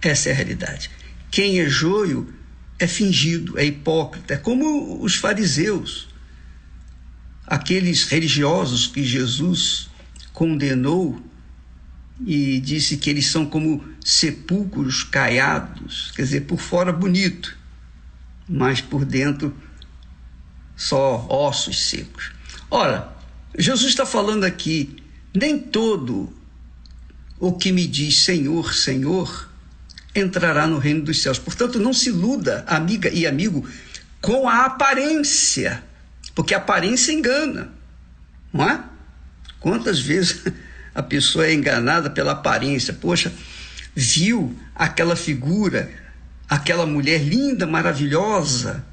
Essa 0.00 0.28
é 0.28 0.32
a 0.32 0.36
realidade. 0.36 0.88
Quem 1.32 1.58
é 1.58 1.68
joio 1.68 2.32
é 2.78 2.86
fingido, 2.86 3.58
é 3.58 3.64
hipócrita, 3.64 4.34
é 4.34 4.36
como 4.36 5.02
os 5.02 5.16
fariseus, 5.16 6.08
aqueles 7.46 8.04
religiosos 8.04 8.86
que 8.86 9.04
Jesus 9.04 9.88
condenou 10.32 11.22
e 12.26 12.60
disse 12.60 12.96
que 12.96 13.10
eles 13.10 13.26
são 13.26 13.46
como 13.46 13.84
sepulcros 14.04 15.02
caiados, 15.02 16.12
quer 16.14 16.22
dizer, 16.22 16.40
por 16.42 16.58
fora 16.58 16.92
bonito, 16.92 17.56
mas 18.48 18.80
por 18.80 19.04
dentro 19.04 19.54
só 20.76 21.26
ossos 21.28 21.88
secos. 21.88 22.32
Ora, 22.70 23.14
Jesus 23.56 23.90
está 23.90 24.04
falando 24.04 24.44
aqui, 24.44 24.96
nem 25.34 25.58
todo 25.58 26.32
o 27.38 27.52
que 27.52 27.72
me 27.72 27.86
diz 27.86 28.20
Senhor, 28.20 28.74
Senhor, 28.74 29.50
entrará 30.14 30.66
no 30.66 30.78
reino 30.78 31.02
dos 31.02 31.20
céus. 31.20 31.38
Portanto, 31.38 31.78
não 31.78 31.92
se 31.92 32.10
iluda, 32.10 32.64
amiga 32.66 33.08
e 33.08 33.26
amigo, 33.26 33.68
com 34.20 34.48
a 34.48 34.64
aparência, 34.64 35.82
porque 36.34 36.54
a 36.54 36.58
aparência 36.58 37.12
engana, 37.12 37.72
não 38.52 38.68
é? 38.68 38.82
Quantas 39.58 40.00
vezes 40.00 40.44
a 40.94 41.02
pessoa 41.02 41.46
é 41.46 41.54
enganada 41.54 42.08
pela 42.08 42.32
aparência? 42.32 42.94
Poxa, 42.94 43.32
viu 43.94 44.56
aquela 44.74 45.16
figura, 45.16 45.90
aquela 46.48 46.86
mulher 46.86 47.22
linda, 47.22 47.66
maravilhosa, 47.66 48.84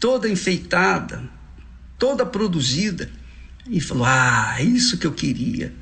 toda 0.00 0.28
enfeitada, 0.28 1.22
toda 1.98 2.24
produzida, 2.24 3.10
e 3.68 3.80
falou: 3.80 4.04
Ah, 4.06 4.56
é 4.58 4.62
isso 4.62 4.98
que 4.98 5.06
eu 5.06 5.12
queria 5.12 5.72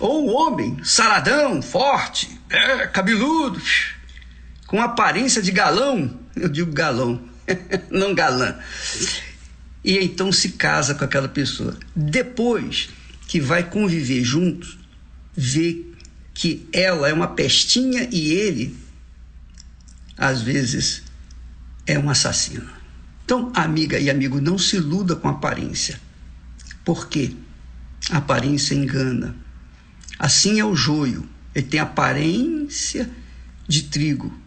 ou 0.00 0.26
um 0.26 0.34
homem 0.34 0.78
saradão, 0.82 1.60
forte, 1.60 2.40
é, 2.48 2.86
cabeludo, 2.86 3.60
com 4.66 4.80
aparência 4.80 5.42
de 5.42 5.52
galão, 5.52 6.18
eu 6.34 6.48
digo 6.48 6.72
galão, 6.72 7.22
não 7.90 8.14
galã. 8.14 8.58
E 9.84 9.98
então 9.98 10.32
se 10.32 10.50
casa 10.50 10.94
com 10.94 11.04
aquela 11.04 11.28
pessoa. 11.28 11.76
Depois 11.94 12.88
que 13.28 13.40
vai 13.40 13.62
conviver 13.62 14.24
juntos, 14.24 14.78
vê 15.36 15.84
que 16.34 16.68
ela 16.72 17.08
é 17.08 17.12
uma 17.12 17.28
pestinha 17.28 18.08
e 18.10 18.32
ele, 18.32 18.76
às 20.16 20.42
vezes, 20.42 21.02
é 21.86 21.98
um 21.98 22.08
assassino. 22.08 22.68
Então, 23.24 23.52
amiga 23.54 23.98
e 23.98 24.10
amigo, 24.10 24.40
não 24.40 24.58
se 24.58 24.76
iluda 24.76 25.14
com 25.14 25.28
aparência. 25.28 26.00
Por 26.84 27.08
quê? 27.08 27.34
Aparência 28.10 28.74
engana. 28.74 29.36
Assim 30.20 30.60
é 30.60 30.64
o 30.66 30.76
joio, 30.76 31.26
ele 31.54 31.66
tem 31.66 31.80
aparência 31.80 33.10
de 33.66 33.84
trigo, 33.84 34.38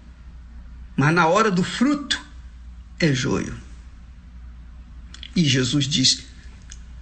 mas 0.95 1.11
na 1.11 1.25
hora 1.25 1.49
do 1.49 1.63
fruto 1.63 2.23
é 2.99 3.11
joio. 3.11 3.57
E 5.35 5.43
Jesus 5.43 5.87
diz 5.87 6.25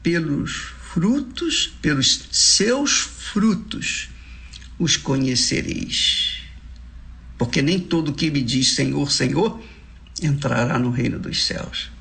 pelos 0.02 0.74
frutos, 0.94 1.68
pelos 1.82 2.30
seus 2.32 3.02
frutos 3.02 4.08
os 4.80 4.96
conhecereis. 4.96 6.44
Porque 7.38 7.62
nem 7.62 7.78
todo 7.78 8.14
que 8.14 8.32
me 8.32 8.42
diz 8.42 8.74
Senhor, 8.74 9.12
Senhor 9.12 9.62
entrará 10.22 10.80
no 10.80 10.92
reino 10.92 11.20
dos 11.20 11.46
céus. 11.46 11.92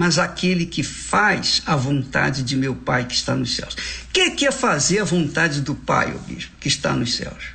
Mas 0.00 0.18
aquele 0.18 0.64
que 0.64 0.82
faz 0.82 1.62
a 1.66 1.76
vontade 1.76 2.42
de 2.42 2.56
meu 2.56 2.74
Pai 2.74 3.04
que 3.06 3.12
está 3.12 3.36
nos 3.36 3.54
céus. 3.54 3.74
O 4.08 4.12
que 4.34 4.46
é 4.46 4.50
fazer 4.50 5.00
a 5.00 5.04
vontade 5.04 5.60
do 5.60 5.74
Pai, 5.74 6.16
ó 6.16 6.18
bispo, 6.26 6.56
que 6.58 6.68
está 6.68 6.94
nos 6.94 7.14
céus? 7.14 7.48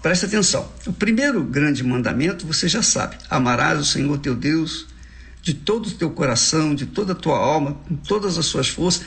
Presta 0.00 0.26
atenção. 0.26 0.72
O 0.86 0.92
primeiro 0.92 1.42
grande 1.42 1.82
mandamento 1.82 2.46
você 2.46 2.68
já 2.68 2.84
sabe: 2.84 3.16
amarás 3.28 3.80
o 3.80 3.84
Senhor 3.84 4.16
teu 4.18 4.36
Deus 4.36 4.86
de 5.42 5.54
todo 5.54 5.88
o 5.88 5.90
teu 5.90 6.08
coração, 6.10 6.72
de 6.72 6.86
toda 6.86 7.14
a 7.14 7.16
tua 7.16 7.36
alma, 7.36 7.74
com 7.88 7.96
todas 7.96 8.38
as 8.38 8.46
suas 8.46 8.68
forças, 8.68 9.04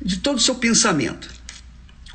de 0.00 0.20
todo 0.20 0.38
o 0.38 0.40
seu 0.40 0.54
pensamento. 0.54 1.28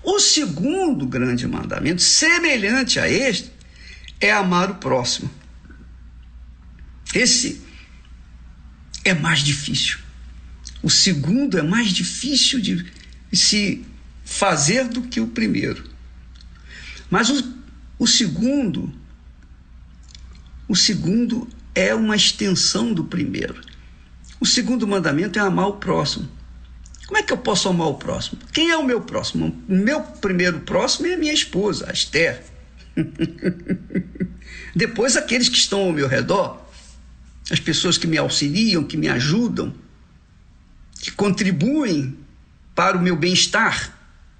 O 0.02 0.20
segundo 0.20 1.06
grande 1.06 1.48
mandamento, 1.48 2.02
semelhante 2.02 3.00
a 3.00 3.08
este, 3.08 3.52
é 4.20 4.32
amar 4.32 4.72
o 4.72 4.76
próximo. 4.78 5.30
Esse 7.14 7.66
é 9.10 9.14
mais 9.14 9.39
difícil. 9.39 9.99
O 10.82 10.89
segundo 10.89 11.58
é 11.58 11.62
mais 11.62 11.89
difícil 11.89 12.60
de 12.60 12.86
se 13.34 13.86
fazer 14.24 14.88
do 14.88 15.01
que 15.01 15.20
o 15.20 15.28
primeiro. 15.28 15.84
Mas 17.10 17.30
o, 17.30 17.53
o 17.97 18.08
segundo, 18.08 18.93
o 20.68 20.76
segundo 20.76 21.47
é 21.74 21.95
uma 21.95 22.16
extensão 22.16 22.93
do 22.93 23.05
primeiro. 23.05 23.62
O 24.39 24.45
segundo 24.45 24.88
mandamento 24.88 25.39
é 25.39 25.41
amar 25.41 25.68
o 25.68 25.78
próximo. 25.78 26.30
Como 27.08 27.18
é 27.18 27.24
que 27.24 27.32
eu 27.32 27.38
posso 27.38 27.70
amar 27.70 27.88
o 27.88 27.95
próximo? 27.95 28.39
Quem 28.51 28.70
é 28.70 28.78
o 28.78 28.84
meu 28.84 29.01
próximo? 29.01 29.58
O 29.68 29.74
meu 29.74 30.01
primeiro 30.01 30.60
próximo 30.60 31.08
é 31.08 31.14
a 31.14 31.18
minha 31.18 31.34
esposa, 31.34 31.89
a 31.89 31.93
Esther. 31.93 32.43
Depois, 34.76 35.16
aqueles 35.16 35.47
que 35.47 35.58
estão 35.58 35.80
ao 35.82 35.93
meu 35.93 36.08
redor, 36.08 36.66
as 37.52 37.60
pessoas 37.60 37.98
que 37.98 38.08
me 38.08 38.18
auxiliam, 38.18 38.84
que 38.84 38.98
me 38.98 39.08
ajudam, 39.08 39.74
que 41.00 41.12
contribuem 41.12 42.18
para 42.76 42.98
o 42.98 43.02
meu 43.02 43.16
bem-estar, 43.16 43.93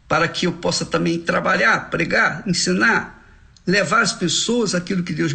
para 0.08 0.28
que 0.28 0.47
eu 0.47 0.53
possa 0.53 0.86
também 0.86 1.20
trabalhar, 1.20 1.89
pregar, 1.89 2.43
ensinar, 2.47 3.26
levar 3.66 4.01
as 4.01 4.14
pessoas 4.14 4.74
aquilo 4.74 5.03
que 5.03 5.14
Deus 5.14 5.34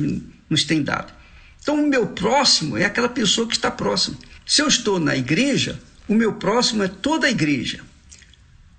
nos 0.49 0.65
tem 0.65 0.83
dado. 0.83 1.13
Então, 1.61 1.83
o 1.83 1.89
meu 1.89 2.07
próximo 2.09 2.77
é 2.77 2.85
aquela 2.85 3.09
pessoa 3.09 3.47
que 3.47 3.55
está 3.55 3.71
próximo. 3.71 4.19
Se 4.45 4.63
eu 4.63 4.69
estou 4.69 4.99
na 4.99 5.17
igreja, 5.17 5.81
o 6.09 6.15
meu 6.15 6.35
próximo 6.35 6.83
é 6.83 6.89
toda 6.89 7.27
a 7.27 7.31
igreja. 7.31 7.81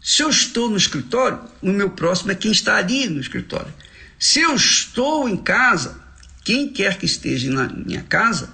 Se 0.02 0.22
eu 0.22 0.30
estou 0.30 0.70
no 0.70 0.76
escritório, 0.76 1.39
o 1.62 1.72
meu 1.72 1.89
próximo 1.91 2.32
é 2.32 2.36
quem 2.36 2.52
está 2.52 2.76
ali 2.76 3.08
no 3.08 3.22
escritório. 3.22 3.74
Se 4.20 4.41
eu 4.41 4.54
estou 4.54 5.30
em 5.30 5.38
casa, 5.38 6.02
quem 6.44 6.68
quer 6.68 6.98
que 6.98 7.06
esteja 7.06 7.50
na 7.50 7.70
minha 7.70 8.04
casa 8.04 8.50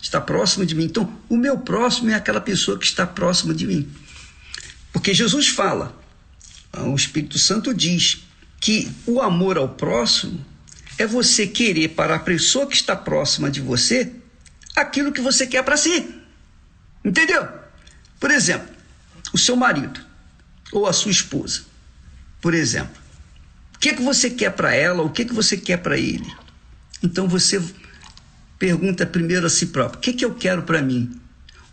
está 0.00 0.20
próximo 0.20 0.64
de 0.64 0.74
mim. 0.74 0.84
Então, 0.84 1.12
o 1.28 1.36
meu 1.36 1.58
próximo 1.58 2.10
é 2.10 2.14
aquela 2.14 2.40
pessoa 2.40 2.78
que 2.78 2.86
está 2.86 3.06
próxima 3.06 3.54
de 3.54 3.66
mim. 3.66 3.90
Porque 4.92 5.12
Jesus 5.12 5.48
fala, 5.48 5.96
o 6.72 6.94
Espírito 6.94 7.38
Santo 7.38 7.74
diz 7.74 8.24
que 8.60 8.90
o 9.06 9.20
amor 9.20 9.56
ao 9.56 9.68
próximo 9.68 10.44
é 10.98 11.06
você 11.06 11.46
querer 11.46 11.90
para 11.90 12.16
a 12.16 12.18
pessoa 12.18 12.66
que 12.66 12.74
está 12.74 12.96
próxima 12.96 13.50
de 13.50 13.60
você 13.60 14.12
aquilo 14.74 15.12
que 15.12 15.20
você 15.20 15.46
quer 15.46 15.62
para 15.62 15.76
si. 15.76 16.14
Entendeu? 17.04 17.48
Por 18.18 18.30
exemplo, 18.30 18.68
o 19.32 19.38
seu 19.38 19.56
marido 19.56 20.00
ou 20.72 20.86
a 20.86 20.92
sua 20.92 21.10
esposa, 21.10 21.62
por 22.40 22.54
exemplo. 22.54 22.96
O 23.74 23.78
que, 23.78 23.90
é 23.90 23.94
que 23.94 24.02
você 24.02 24.28
quer 24.30 24.50
para 24.50 24.74
ela, 24.74 25.02
o 25.02 25.10
que, 25.10 25.22
é 25.22 25.24
que 25.24 25.32
você 25.32 25.56
quer 25.56 25.76
para 25.76 25.96
ele? 25.96 26.26
Então 27.02 27.28
você 27.28 27.62
pergunta 28.58 29.06
primeiro 29.06 29.46
a 29.46 29.50
si 29.50 29.66
próprio: 29.66 29.98
o 29.98 30.02
que, 30.02 30.12
que 30.12 30.24
eu 30.24 30.34
quero 30.34 30.62
para 30.62 30.82
mim? 30.82 31.18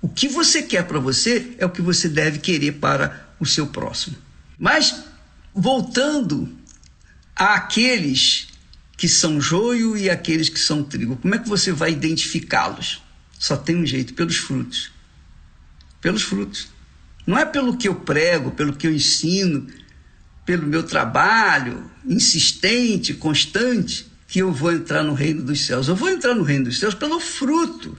O 0.02 0.08
que 0.08 0.28
você 0.28 0.62
quer 0.62 0.86
para 0.86 1.00
você 1.00 1.56
é 1.58 1.66
o 1.66 1.70
que 1.70 1.82
você 1.82 2.08
deve 2.08 2.40
querer 2.40 2.74
para 2.74 3.28
o 3.40 3.46
seu 3.46 3.68
próximo. 3.68 4.16
Mas, 4.58 5.04
voltando 5.54 6.56
àqueles 7.36 8.48
que 8.98 9.10
são 9.10 9.42
joio 9.42 9.98
e 9.98 10.10
aqueles 10.10 10.48
que 10.48 10.60
são 10.60 10.84
trigo. 10.84 11.18
Como 11.18 11.36
é 11.36 11.40
que 11.40 11.50
você 11.50 11.72
vai 11.72 11.92
identificá-los? 11.92 13.02
Só 13.38 13.58
tem 13.58 13.76
um 13.76 13.86
jeito, 13.86 14.14
pelos 14.14 14.38
frutos. 14.38 14.92
Pelos 16.00 16.22
frutos. 16.22 16.70
Não 17.28 17.38
é 17.38 17.46
pelo 17.46 17.76
que 17.76 17.88
eu 17.88 17.96
prego, 17.96 18.52
pelo 18.52 18.74
que 18.74 18.88
eu 18.88 18.94
ensino, 18.94 19.68
pelo 20.46 20.66
meu 20.68 20.84
trabalho 20.84 21.90
insistente, 22.06 23.14
constante, 23.16 24.08
que 24.28 24.40
eu 24.40 24.52
vou 24.52 24.72
entrar 24.72 25.04
no 25.04 25.14
reino 25.14 25.44
dos 25.44 25.66
céus. 25.66 25.88
Eu 25.88 25.96
vou 25.96 26.10
entrar 26.10 26.34
no 26.34 26.44
reino 26.44 26.66
dos 26.66 26.80
céus 26.80 26.94
pelo 26.94 27.20
fruto 27.20 27.98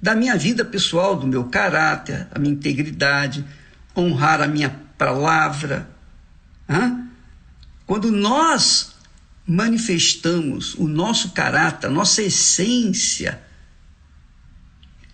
da 0.00 0.14
minha 0.14 0.36
vida 0.36 0.64
pessoal, 0.64 1.16
do 1.16 1.26
meu 1.26 1.44
caráter, 1.44 2.26
a 2.32 2.38
minha 2.38 2.52
integridade, 2.52 3.44
honrar 3.96 4.40
a 4.40 4.48
minha 4.48 4.70
palavra. 4.98 5.88
Hã? 6.68 7.06
Quando 7.86 8.10
nós 8.10 8.96
manifestamos 9.46 10.74
o 10.74 10.88
nosso 10.88 11.30
caráter, 11.30 11.86
a 11.86 11.90
nossa 11.90 12.22
essência, 12.22 13.40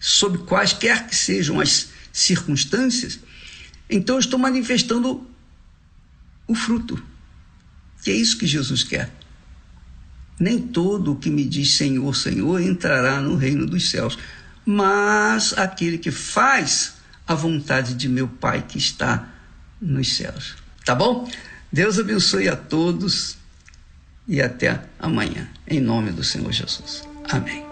sob 0.00 0.38
quaisquer 0.38 1.06
que 1.06 1.14
sejam 1.14 1.60
as 1.60 1.90
circunstâncias, 2.12 3.18
então 3.90 4.16
eu 4.16 4.20
estou 4.20 4.38
manifestando 4.38 5.28
o 6.46 6.54
fruto, 6.54 7.02
que 8.02 8.10
é 8.10 8.14
isso 8.14 8.38
que 8.38 8.46
Jesus 8.46 8.84
quer. 8.84 9.17
Nem 10.38 10.58
todo 10.58 11.12
o 11.12 11.16
que 11.16 11.30
me 11.30 11.44
diz 11.44 11.76
Senhor, 11.76 12.14
Senhor 12.14 12.60
entrará 12.60 13.20
no 13.20 13.36
reino 13.36 13.66
dos 13.66 13.90
céus, 13.90 14.18
mas 14.64 15.56
aquele 15.56 15.98
que 15.98 16.10
faz 16.10 16.94
a 17.26 17.34
vontade 17.34 17.94
de 17.94 18.08
meu 18.08 18.28
Pai 18.28 18.64
que 18.66 18.78
está 18.78 19.28
nos 19.80 20.16
céus. 20.16 20.56
Tá 20.84 20.94
bom? 20.94 21.30
Deus 21.72 21.98
abençoe 21.98 22.48
a 22.48 22.56
todos 22.56 23.36
e 24.26 24.40
até 24.40 24.82
amanhã. 24.98 25.48
Em 25.66 25.80
nome 25.80 26.12
do 26.12 26.24
Senhor 26.24 26.52
Jesus. 26.52 27.02
Amém. 27.30 27.67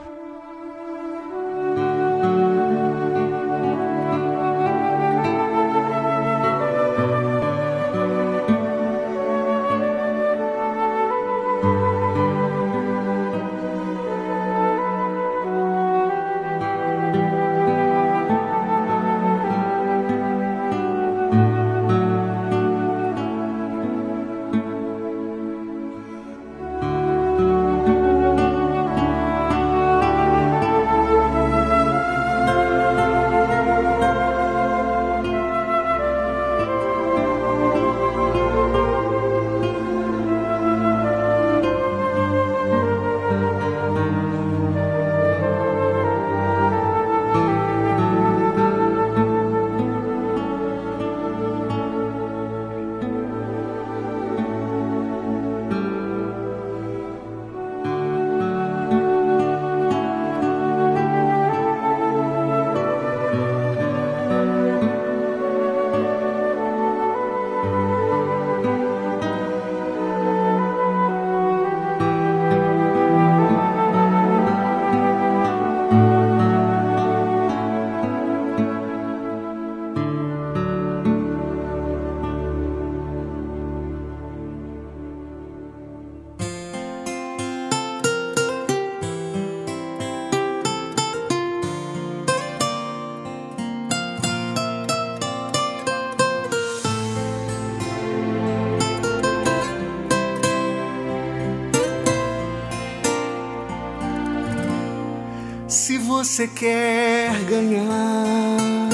Você 106.37 106.49
quer 106.49 107.32
ganhar, 107.45 108.91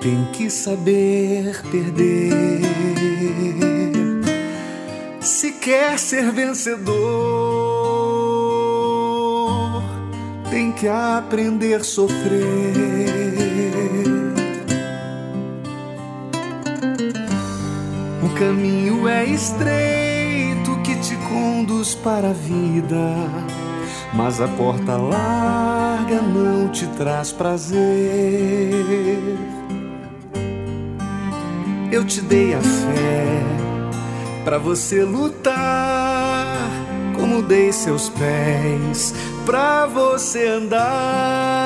tem 0.00 0.24
que 0.32 0.48
saber 0.48 1.60
perder. 1.70 2.32
Se 5.20 5.52
quer 5.52 5.98
ser 5.98 6.32
vencedor, 6.32 6.94
tem 10.48 10.72
que 10.72 10.88
aprender 10.88 11.74
a 11.74 11.84
sofrer. 11.84 12.72
O 18.22 18.30
caminho 18.38 19.06
é 19.06 19.26
estreito 19.26 20.80
que 20.82 20.96
te 20.96 21.14
conduz 21.28 21.94
para 21.94 22.30
a 22.30 22.32
vida 22.32 23.51
mas 24.14 24.40
a 24.40 24.48
porta 24.48 24.96
larga 24.96 26.20
não 26.20 26.68
te 26.68 26.86
traz 26.88 27.32
prazer. 27.32 27.78
Eu 31.90 32.04
te 32.04 32.20
dei 32.20 32.54
a 32.54 32.60
fé 32.60 33.42
para 34.44 34.58
você 34.58 35.04
lutar, 35.04 36.70
como 37.14 37.42
dei 37.42 37.72
seus 37.72 38.08
pés 38.08 39.14
para 39.44 39.86
você 39.86 40.46
andar. 40.46 41.61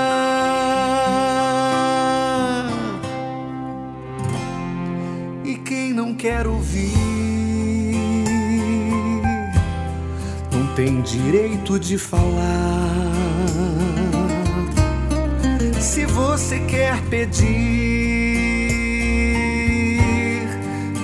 Direito 11.66 11.78
de 11.80 11.98
falar. 11.98 13.12
Se 15.80 16.06
você 16.06 16.60
quer 16.60 17.00
pedir, 17.02 17.48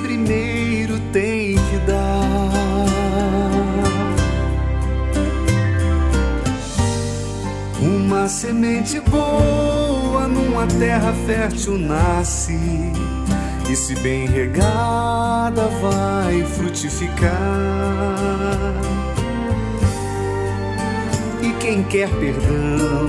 primeiro 0.02 1.00
tem 1.12 1.56
que 1.56 1.78
dar. 1.86 2.52
Uma 7.80 8.28
semente 8.28 9.00
boa 9.00 10.28
numa 10.28 10.66
terra 10.66 11.12
fértil 11.26 11.76
nasce. 11.76 12.58
E 13.68 13.76
se 13.76 13.94
bem 13.96 14.26
regada, 14.26 15.66
vai 15.80 16.44
frutificar. 16.44 17.32
Quem 21.62 21.84
quer 21.84 22.08
perdão 22.18 23.08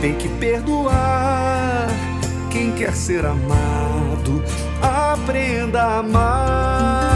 tem 0.00 0.14
que 0.14 0.28
perdoar. 0.28 1.88
Quem 2.48 2.70
quer 2.70 2.94
ser 2.94 3.26
amado, 3.26 4.40
aprenda 4.80 5.82
a 5.82 5.98
amar. 5.98 7.10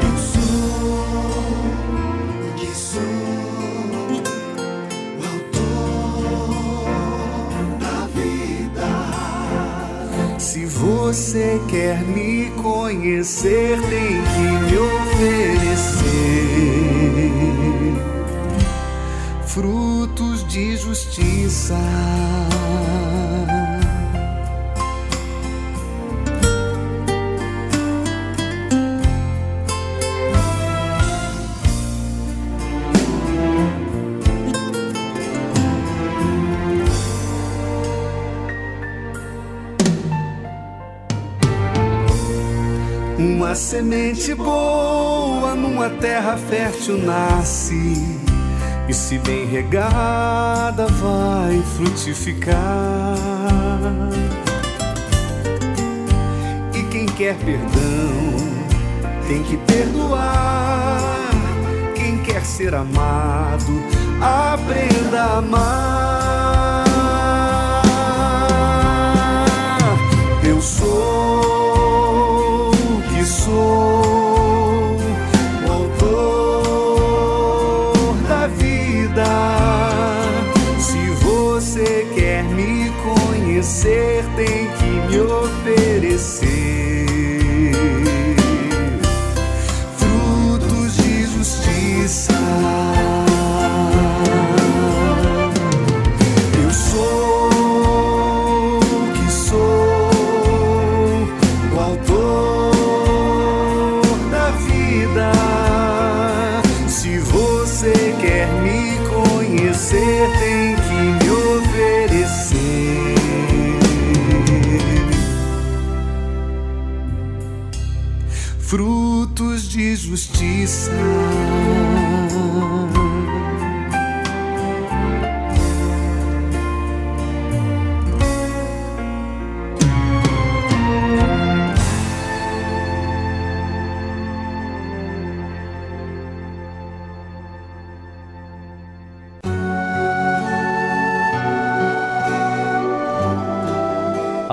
Eu 0.00 0.16
sou 0.16 1.04
que 2.56 2.74
sou 2.74 3.02
o 5.18 5.22
autor 5.26 5.68
da 7.78 8.06
vida. 8.14 8.88
Se 10.38 10.64
você 10.64 11.60
quer 11.68 12.00
me 12.04 12.50
conhecer, 12.52 13.78
tem 13.90 14.22
que 14.32 14.48
me 14.64 14.78
oferecer 14.78 16.07
frutos 19.58 20.46
de 20.46 20.76
justiça. 20.76 21.74
Uma 43.18 43.56
semente 43.56 44.32
boa 44.36 45.56
numa 45.56 45.90
terra 45.90 46.36
fértil 46.36 46.98
nasce 46.98 48.27
e 48.88 48.94
se 48.94 49.18
bem 49.18 49.44
regada 49.44 50.86
vai 50.86 51.62
frutificar. 51.76 52.56
E 56.74 56.82
quem 56.84 57.04
quer 57.04 57.36
perdão 57.36 58.18
tem 59.28 59.42
que 59.42 59.58
perdoar. 59.58 61.00
Quem 61.94 62.16
quer 62.18 62.44
ser 62.46 62.74
amado, 62.74 63.82
aprenda 64.22 65.22
a 65.22 65.38
amar. 65.38 66.84
Eu 70.42 70.62
sou 70.62 70.97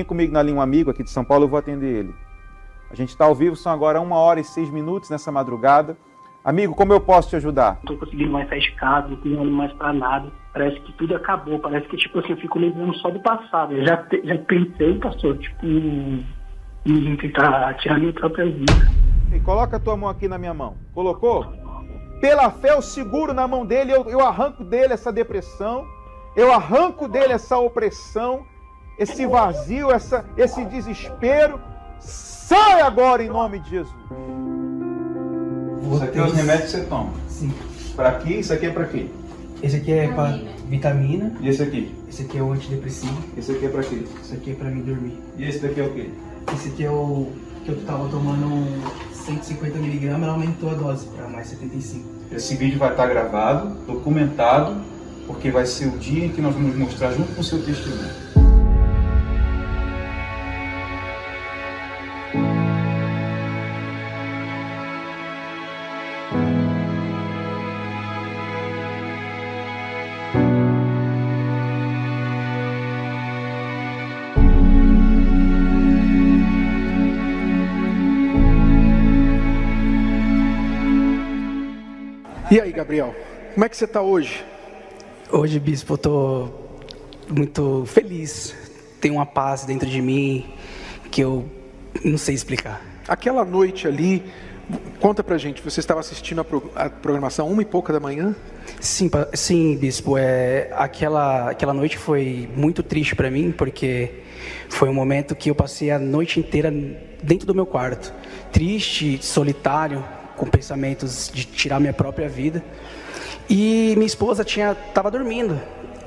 Tenho 0.00 0.08
comigo 0.08 0.32
na 0.32 0.42
linha 0.42 0.56
um 0.56 0.62
amigo 0.62 0.90
aqui 0.90 1.04
de 1.04 1.10
São 1.10 1.22
Paulo, 1.22 1.44
eu 1.44 1.48
vou 1.48 1.58
atender 1.58 1.98
ele. 1.98 2.14
A 2.90 2.94
gente 2.94 3.10
está 3.10 3.26
ao 3.26 3.34
vivo, 3.34 3.54
são 3.54 3.70
agora 3.70 4.00
uma 4.00 4.16
hora 4.16 4.40
e 4.40 4.44
seis 4.44 4.70
minutos 4.70 5.10
nessa 5.10 5.30
madrugada. 5.30 5.94
Amigo, 6.42 6.74
como 6.74 6.94
eu 6.94 7.02
posso 7.02 7.28
te 7.28 7.36
ajudar? 7.36 7.78
Não 7.84 7.92
tô 7.92 7.98
conseguindo 7.98 8.30
mais 8.32 8.48
sair 8.48 8.60
de 8.60 8.72
casa, 8.72 9.08
não 9.08 9.16
tô 9.18 9.28
olhando 9.28 9.50
mais 9.50 9.70
para 9.74 9.92
nada. 9.92 10.32
Parece 10.54 10.80
que 10.80 10.92
tudo 10.94 11.14
acabou. 11.14 11.58
Parece 11.58 11.86
que, 11.86 11.98
tipo 11.98 12.18
assim, 12.18 12.30
eu 12.30 12.38
fico 12.38 12.58
lembrando 12.58 12.94
só 12.96 13.10
do 13.10 13.20
passado. 13.20 13.74
Eu 13.74 13.84
já, 13.84 14.06
já 14.24 14.38
pensei, 14.38 14.98
pastor, 14.98 15.36
tipo, 15.36 15.66
em, 15.66 16.26
em 16.86 17.16
tentar 17.16 17.74
tirar 17.74 17.98
minha 17.98 18.14
própria 18.14 18.46
vida. 18.46 18.72
E 19.34 19.40
coloca 19.40 19.76
a 19.76 19.80
tua 19.80 19.98
mão 19.98 20.08
aqui 20.08 20.26
na 20.28 20.38
minha 20.38 20.54
mão. 20.54 20.78
Colocou? 20.94 21.44
Pela 22.22 22.50
fé 22.50 22.70
eu 22.70 22.80
seguro 22.80 23.34
na 23.34 23.46
mão 23.46 23.66
dele, 23.66 23.92
eu, 23.92 24.08
eu 24.08 24.20
arranco 24.20 24.64
dele 24.64 24.94
essa 24.94 25.12
depressão, 25.12 25.84
eu 26.34 26.50
arranco 26.50 27.06
dele 27.06 27.34
essa 27.34 27.58
opressão, 27.58 28.46
esse 29.00 29.26
vazio, 29.26 29.90
essa, 29.90 30.24
esse 30.36 30.62
desespero. 30.66 31.58
Sai 31.98 32.82
agora 32.82 33.22
em 33.22 33.28
nome 33.28 33.58
de 33.60 33.70
Jesus. 33.70 33.96
Isso 35.92 36.04
aqui 36.04 36.18
é 36.18 36.22
os 36.22 36.32
remédios 36.34 36.70
que 36.70 36.78
você 36.78 36.84
toma. 36.84 37.12
Sim. 37.26 37.52
Para 37.96 38.12
quê? 38.18 38.34
Isso 38.34 38.52
aqui 38.52 38.66
é 38.66 38.70
para 38.70 38.84
quê? 38.84 39.06
Esse 39.62 39.76
aqui 39.76 39.92
é 39.92 40.08
para 40.08 40.38
vitamina. 40.68 41.32
E 41.40 41.48
esse 41.48 41.62
aqui? 41.62 41.94
Esse 42.08 42.22
aqui 42.22 42.36
é 42.38 42.42
o 42.42 42.52
antidepressivo. 42.52 43.16
Esse 43.36 43.52
aqui 43.52 43.66
é 43.66 43.68
para 43.70 43.82
quê? 43.82 44.04
Esse 44.22 44.34
aqui 44.34 44.50
é 44.50 44.54
para 44.54 44.68
me 44.68 44.82
dormir. 44.82 45.18
E 45.38 45.44
esse 45.44 45.58
daqui 45.60 45.80
é 45.80 45.84
o 45.84 45.92
quê? 45.92 46.10
Esse 46.52 46.68
aqui 46.68 46.84
é 46.84 46.90
o 46.90 47.28
que 47.64 47.70
eu 47.70 47.84
tava 47.84 48.08
tomando 48.08 48.66
150 49.12 49.78
miligramas, 49.78 50.22
ela 50.22 50.32
aumentou 50.32 50.70
a 50.70 50.74
dose 50.74 51.06
para 51.06 51.28
mais 51.28 51.48
75. 51.48 52.08
Esse 52.32 52.54
vídeo 52.54 52.78
vai 52.78 52.90
estar 52.90 53.06
gravado, 53.06 53.70
documentado, 53.86 54.80
porque 55.26 55.50
vai 55.50 55.66
ser 55.66 55.86
o 55.86 55.98
dia 55.98 56.26
em 56.26 56.30
que 56.30 56.40
nós 56.40 56.54
vamos 56.54 56.74
mostrar 56.76 57.12
junto 57.12 57.32
com 57.34 57.40
o 57.40 57.44
seu 57.44 57.62
testemunho. 57.62 58.10
E 82.50 82.60
aí, 82.60 82.72
Gabriel, 82.72 83.14
como 83.54 83.64
é 83.64 83.68
que 83.68 83.76
você 83.76 83.84
está 83.84 84.02
hoje? 84.02 84.44
Hoje, 85.30 85.60
bispo, 85.60 85.94
eu 85.94 85.98
tô 85.98 86.48
muito 87.28 87.84
feliz. 87.86 88.56
Tem 89.00 89.12
uma 89.12 89.24
paz 89.24 89.64
dentro 89.64 89.88
de 89.88 90.02
mim 90.02 90.52
que 91.12 91.20
eu 91.20 91.48
não 92.04 92.18
sei 92.18 92.34
explicar. 92.34 92.84
Aquela 93.06 93.44
noite 93.44 93.86
ali, 93.86 94.24
conta 94.98 95.22
pra 95.22 95.38
gente, 95.38 95.62
você 95.62 95.78
estava 95.78 96.00
assistindo 96.00 96.44
a 96.74 96.90
programação 96.90 97.48
uma 97.48 97.62
e 97.62 97.64
pouca 97.64 97.92
da 97.92 98.00
manhã? 98.00 98.34
Sim, 98.80 99.08
sim, 99.32 99.76
bispo. 99.76 100.18
É, 100.18 100.70
aquela, 100.72 101.50
aquela 101.50 101.72
noite 101.72 101.96
foi 101.96 102.48
muito 102.56 102.82
triste 102.82 103.14
para 103.14 103.30
mim, 103.30 103.52
porque 103.52 104.10
foi 104.68 104.88
um 104.88 104.94
momento 104.94 105.36
que 105.36 105.50
eu 105.50 105.54
passei 105.54 105.92
a 105.92 106.00
noite 106.00 106.40
inteira 106.40 106.68
dentro 107.22 107.46
do 107.46 107.54
meu 107.54 107.64
quarto. 107.64 108.12
Triste, 108.50 109.20
solitário, 109.22 110.04
com 110.40 110.46
pensamentos 110.46 111.30
de 111.32 111.44
tirar 111.44 111.78
minha 111.78 111.92
própria 111.92 112.26
vida. 112.26 112.64
E 113.48 113.92
minha 113.94 114.06
esposa 114.06 114.42
tinha 114.42 114.72
estava 114.72 115.10
dormindo. 115.10 115.60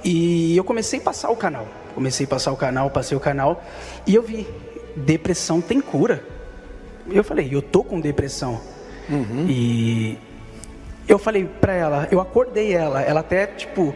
E 0.03 0.57
eu 0.57 0.64
comecei 0.64 0.99
a 0.99 1.03
passar 1.03 1.30
o 1.30 1.35
canal. 1.35 1.68
Comecei 1.93 2.26
a 2.26 2.30
passar 2.30 2.51
o 2.51 2.57
canal, 2.57 2.89
passei 2.89 3.15
o 3.15 3.19
canal 3.19 3.64
e 4.07 4.15
eu 4.15 4.23
vi 4.23 4.47
depressão 4.95 5.61
tem 5.61 5.80
cura. 5.80 6.23
Eu 7.11 7.23
falei, 7.23 7.47
eu 7.51 7.61
tô 7.61 7.84
com 7.84 7.99
depressão. 7.99 8.60
Uhum. 9.07 9.45
E 9.47 10.18
eu 11.07 11.19
falei 11.19 11.45
para 11.45 11.73
ela, 11.73 12.07
eu 12.10 12.19
acordei 12.19 12.73
ela, 12.73 13.03
ela 13.03 13.19
até 13.19 13.45
tipo 13.45 13.93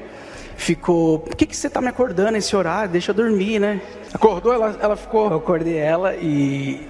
ficou, 0.55 1.19
por 1.19 1.35
que, 1.35 1.47
que 1.47 1.55
você 1.55 1.67
tá 1.67 1.81
me 1.81 1.87
acordando 1.87 2.37
esse 2.37 2.55
horário? 2.55 2.91
Deixa 2.91 3.09
eu 3.09 3.15
dormir, 3.15 3.57
né? 3.57 3.81
Acordou, 4.13 4.53
ela, 4.53 4.77
ela 4.79 4.95
ficou. 4.95 5.31
Eu 5.31 5.37
acordei 5.37 5.77
ela 5.77 6.15
e 6.15 6.87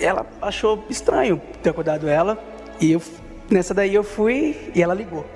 ela 0.00 0.24
achou 0.40 0.84
estranho 0.88 1.40
ter 1.60 1.70
acordado 1.70 2.08
ela. 2.08 2.38
E 2.80 2.92
eu, 2.92 3.02
nessa 3.50 3.74
daí 3.74 3.94
eu 3.94 4.04
fui 4.04 4.56
e 4.74 4.82
ela 4.82 4.94
ligou. 4.94 5.26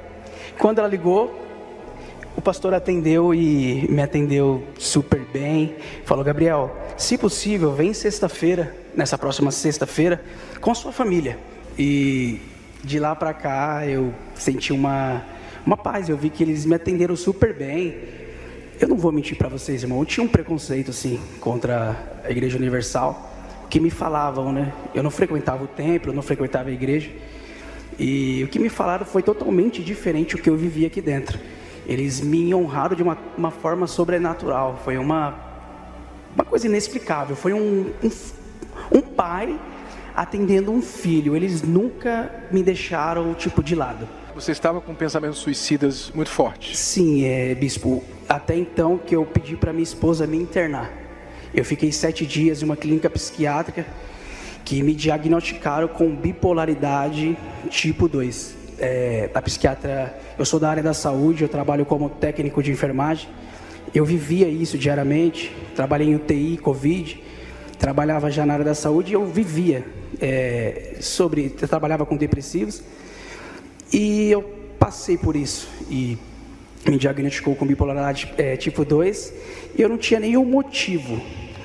Quando 0.58 0.78
ela 0.78 0.88
ligou, 0.88 1.42
o 2.36 2.40
pastor 2.40 2.72
atendeu 2.72 3.34
e 3.34 3.86
me 3.90 4.02
atendeu 4.02 4.64
super 4.78 5.20
bem. 5.32 5.76
Falou: 6.04 6.24
Gabriel, 6.24 6.74
se 6.96 7.18
possível, 7.18 7.72
vem 7.72 7.92
sexta-feira, 7.92 8.74
nessa 8.94 9.18
próxima 9.18 9.50
sexta-feira, 9.50 10.22
com 10.60 10.74
sua 10.74 10.92
família. 10.92 11.38
E 11.78 12.40
de 12.82 12.98
lá 12.98 13.14
para 13.14 13.32
cá 13.32 13.86
eu 13.86 14.12
senti 14.34 14.72
uma, 14.72 15.22
uma 15.64 15.76
paz. 15.76 16.08
Eu 16.08 16.16
vi 16.16 16.30
que 16.30 16.42
eles 16.42 16.64
me 16.64 16.74
atenderam 16.74 17.16
super 17.16 17.54
bem. 17.54 17.96
Eu 18.80 18.88
não 18.88 18.96
vou 18.96 19.12
mentir 19.12 19.36
para 19.36 19.48
vocês, 19.48 19.82
irmão. 19.82 19.98
Eu 20.00 20.06
tinha 20.06 20.24
um 20.24 20.28
preconceito 20.28 20.90
assim 20.90 21.20
contra 21.40 21.96
a 22.24 22.30
Igreja 22.30 22.56
Universal, 22.56 23.30
que 23.68 23.78
me 23.78 23.90
falavam, 23.90 24.52
né? 24.52 24.72
Eu 24.94 25.02
não 25.02 25.10
frequentava 25.10 25.64
o 25.64 25.66
templo, 25.66 26.10
eu 26.10 26.14
não 26.14 26.22
frequentava 26.22 26.68
a 26.68 26.72
igreja. 26.72 27.10
E 27.98 28.42
o 28.44 28.48
que 28.48 28.58
me 28.58 28.68
falaram 28.68 29.04
foi 29.04 29.22
totalmente 29.22 29.82
diferente 29.82 30.36
do 30.36 30.42
que 30.42 30.50
eu 30.50 30.56
vivi 30.56 30.86
aqui 30.86 31.00
dentro. 31.00 31.38
Eles 31.86 32.20
me 32.20 32.54
honraram 32.54 32.96
de 32.96 33.02
uma, 33.02 33.18
uma 33.36 33.50
forma 33.50 33.86
sobrenatural. 33.86 34.80
Foi 34.84 34.96
uma, 34.96 35.34
uma 36.34 36.44
coisa 36.44 36.66
inexplicável. 36.66 37.34
Foi 37.36 37.52
um, 37.52 37.92
um, 38.02 38.10
um 38.92 39.00
pai 39.00 39.58
atendendo 40.14 40.70
um 40.70 40.80
filho. 40.80 41.36
Eles 41.36 41.62
nunca 41.62 42.30
me 42.50 42.62
deixaram 42.62 43.34
tipo 43.34 43.62
de 43.62 43.74
lado. 43.74 44.08
Você 44.34 44.52
estava 44.52 44.80
com 44.80 44.94
pensamentos 44.94 45.38
suicidas 45.38 46.10
muito 46.14 46.30
fortes? 46.30 46.78
Sim, 46.78 47.24
é, 47.24 47.54
bispo. 47.54 48.02
Até 48.28 48.56
então 48.56 48.96
que 48.96 49.14
eu 49.14 49.26
pedi 49.26 49.56
para 49.56 49.72
minha 49.72 49.82
esposa 49.82 50.26
me 50.26 50.38
internar. 50.38 50.90
Eu 51.54 51.64
fiquei 51.64 51.92
sete 51.92 52.24
dias 52.24 52.62
em 52.62 52.64
uma 52.64 52.76
clínica 52.76 53.10
psiquiátrica 53.10 53.84
que 54.72 54.82
me 54.82 54.94
diagnosticaram 54.94 55.86
com 55.86 56.16
bipolaridade 56.16 57.36
tipo 57.68 58.08
2. 58.08 58.56
É, 58.78 59.28
a 59.34 59.42
psiquiatra, 59.42 60.18
eu 60.38 60.46
sou 60.46 60.58
da 60.58 60.70
área 60.70 60.82
da 60.82 60.94
saúde, 60.94 61.42
eu 61.42 61.48
trabalho 61.48 61.84
como 61.84 62.08
técnico 62.08 62.62
de 62.62 62.70
enfermagem. 62.70 63.28
Eu 63.94 64.02
vivia 64.06 64.48
isso 64.48 64.78
diariamente, 64.78 65.54
trabalhei 65.76 66.08
em 66.08 66.14
UTI, 66.14 66.56
Covid, 66.56 67.22
trabalhava 67.78 68.30
já 68.30 68.46
na 68.46 68.54
área 68.54 68.64
da 68.64 68.74
saúde 68.74 69.10
e 69.10 69.14
eu 69.14 69.26
vivia 69.26 69.84
é, 70.18 70.96
sobre, 71.00 71.54
eu 71.60 71.68
trabalhava 71.68 72.06
com 72.06 72.16
depressivos 72.16 72.82
e 73.92 74.30
eu 74.30 74.42
passei 74.78 75.18
por 75.18 75.36
isso 75.36 75.68
e 75.90 76.16
me 76.88 76.96
diagnosticou 76.96 77.54
com 77.54 77.66
bipolaridade 77.66 78.32
é, 78.38 78.56
tipo 78.56 78.86
2 78.86 79.34
e 79.76 79.82
eu 79.82 79.88
não 79.90 79.98
tinha 79.98 80.18
nenhum 80.18 80.46
motivo 80.46 81.20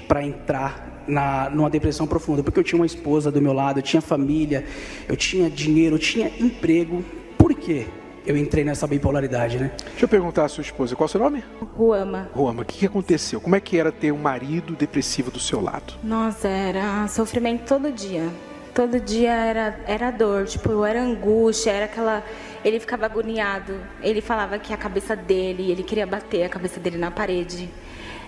para 0.09 0.21
entrar 0.21 0.96
na, 1.07 1.49
numa 1.49 1.69
depressão 1.69 2.05
profunda, 2.05 2.43
porque 2.43 2.59
eu 2.59 2.63
tinha 2.63 2.79
uma 2.79 2.85
esposa 2.85 3.31
do 3.31 3.41
meu 3.41 3.53
lado, 3.53 3.79
eu 3.79 3.83
tinha 3.83 4.01
família, 4.01 4.65
eu 5.07 5.15
tinha 5.15 5.49
dinheiro, 5.49 5.95
eu 5.95 5.99
tinha 5.99 6.31
emprego. 6.39 7.03
Por 7.37 7.53
quê? 7.53 7.87
Eu 8.25 8.35
entrei 8.35 8.63
nessa 8.65 8.85
bipolaridade, 8.85 9.57
né? 9.57 9.71
Deixa 9.91 10.03
eu 10.03 10.09
perguntar 10.09 10.43
à 10.43 10.49
sua 10.49 10.61
esposa, 10.61 10.95
qual 10.97 11.05
é 11.05 11.07
o 11.07 11.11
seu 11.11 11.21
nome? 11.21 11.43
Ruama. 11.77 12.29
Ruama, 12.33 12.63
o 12.63 12.65
que, 12.65 12.79
que 12.79 12.85
aconteceu? 12.85 13.39
Como 13.39 13.55
é 13.55 13.59
que 13.61 13.77
era 13.77 13.89
ter 13.89 14.11
um 14.11 14.17
marido 14.17 14.75
depressivo 14.75 15.31
do 15.31 15.39
seu 15.39 15.61
lado? 15.61 15.93
Nossa, 16.03 16.49
era 16.49 17.07
sofrimento 17.07 17.65
todo 17.65 17.89
dia. 17.89 18.29
Todo 18.73 18.99
dia 18.99 19.31
era, 19.31 19.79
era 19.87 20.11
dor, 20.11 20.45
tipo, 20.45 20.83
era 20.83 21.01
angústia, 21.01 21.71
era 21.71 21.85
aquela. 21.85 22.21
Ele 22.65 22.79
ficava 22.79 23.05
agoniado. 23.05 23.73
Ele 24.03 24.19
falava 24.21 24.59
que 24.59 24.73
a 24.73 24.77
cabeça 24.77 25.15
dele, 25.15 25.71
ele 25.71 25.81
queria 25.81 26.05
bater 26.05 26.43
a 26.43 26.49
cabeça 26.49 26.79
dele 26.79 26.97
na 26.97 27.09
parede. 27.09 27.69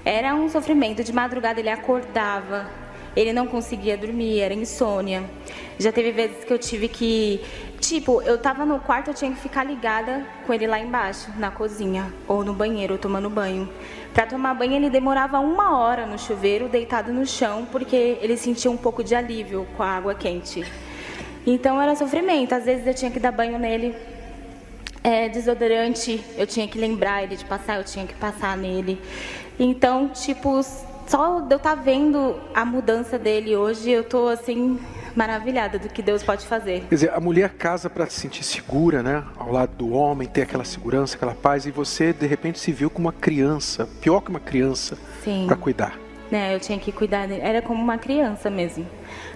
Era 0.10 0.34
um 0.34 0.50
sofrimento. 0.50 1.04
De 1.04 1.14
madrugada 1.14 1.60
ele 1.60 1.70
acordava, 1.70 2.68
ele 3.16 3.32
não 3.32 3.46
conseguia 3.46 3.96
dormir, 3.96 4.40
era 4.40 4.56
insônia. 4.56 5.24
Já 5.78 5.92
teve 5.92 6.12
vezes 6.12 6.44
que 6.44 6.52
eu 6.52 6.58
tive 6.58 6.88
que. 6.88 7.40
Tipo, 7.80 8.20
eu 8.24 8.40
tava 8.40 8.66
no 8.66 8.80
quarto, 8.80 9.12
eu 9.12 9.14
tinha 9.14 9.30
que 9.30 9.40
ficar 9.40 9.64
ligada 9.64 10.26
com 10.48 10.52
ele 10.52 10.66
lá 10.66 10.80
embaixo, 10.80 11.32
na 11.38 11.52
cozinha, 11.52 12.12
ou 12.28 12.44
no 12.44 12.54
banheiro, 12.54 12.98
tomando 12.98 13.30
banho. 13.30 13.70
Para 14.12 14.26
tomar 14.26 14.56
banho, 14.56 14.74
ele 14.74 14.90
demorava 14.90 15.38
uma 15.40 15.78
hora 15.78 16.08
no 16.08 16.18
chuveiro, 16.18 16.68
deitado 16.68 17.14
no 17.14 17.24
chão, 17.24 17.68
porque 17.72 18.18
ele 18.20 18.36
sentia 18.36 18.72
um 18.72 18.78
pouco 18.78 19.04
de 19.04 19.14
alívio 19.14 19.68
com 19.78 19.84
a 19.84 19.92
água 19.92 20.16
quente. 20.16 20.66
Então 21.46 21.80
era 21.80 21.96
sofrimento. 21.96 22.54
Às 22.54 22.66
vezes 22.66 22.88
eu 22.88 22.96
tinha 22.96 23.12
que 23.12 23.20
dar 23.20 23.32
banho 23.32 23.60
nele. 23.60 23.96
É, 25.04 25.30
desodorante, 25.30 26.20
eu 26.36 26.48
tinha 26.48 26.68
que 26.68 26.80
lembrar 26.80 27.24
ele 27.24 27.36
de 27.36 27.46
passar, 27.46 27.78
eu 27.78 27.84
tinha 27.84 28.08
que 28.08 28.16
passar 28.16 28.58
nele. 28.58 29.00
Então, 29.60 30.08
tipo, 30.08 30.62
só 31.06 31.42
de 31.42 31.54
eu 31.54 31.58
estar 31.58 31.76
tá 31.76 31.82
vendo 31.82 32.40
a 32.54 32.64
mudança 32.64 33.20
dele 33.20 33.58
hoje, 33.58 33.92
eu 33.92 34.02
estou 34.02 34.30
assim 34.30 34.80
maravilhada 35.16 35.78
do 35.78 35.90
que 35.90 36.02
Deus 36.02 36.24
pode 36.24 36.46
fazer. 36.46 36.86
Quer 36.88 36.96
dizer, 36.96 37.12
a 37.12 37.20
mulher 37.20 37.50
casa 37.56 37.90
para 37.90 38.06
se 38.06 38.22
sentir 38.22 38.44
segura, 38.44 39.04
né? 39.04 39.24
Ao 39.38 39.52
lado 39.52 39.76
do 39.76 39.92
homem, 39.92 40.28
ter 40.28 40.44
aquela 40.44 40.64
segurança, 40.64 41.18
aquela 41.18 41.36
paz, 41.36 41.66
e 41.66 41.72
você 41.72 42.14
de 42.14 42.26
repente 42.26 42.58
se 42.58 42.72
viu 42.72 42.90
como 42.90 43.08
uma 43.08 43.14
criança, 43.14 43.86
pior 44.00 44.22
que 44.22 44.30
uma 44.30 44.40
criança, 44.40 44.98
para 45.46 45.58
cuidar. 45.58 46.00
né? 46.32 46.56
Eu 46.56 46.60
tinha 46.60 46.80
que 46.80 46.92
cuidar 46.92 47.28
dele. 47.28 47.42
Era 47.42 47.62
como 47.62 47.82
uma 47.84 47.98
criança 47.98 48.50
mesmo. 48.50 48.88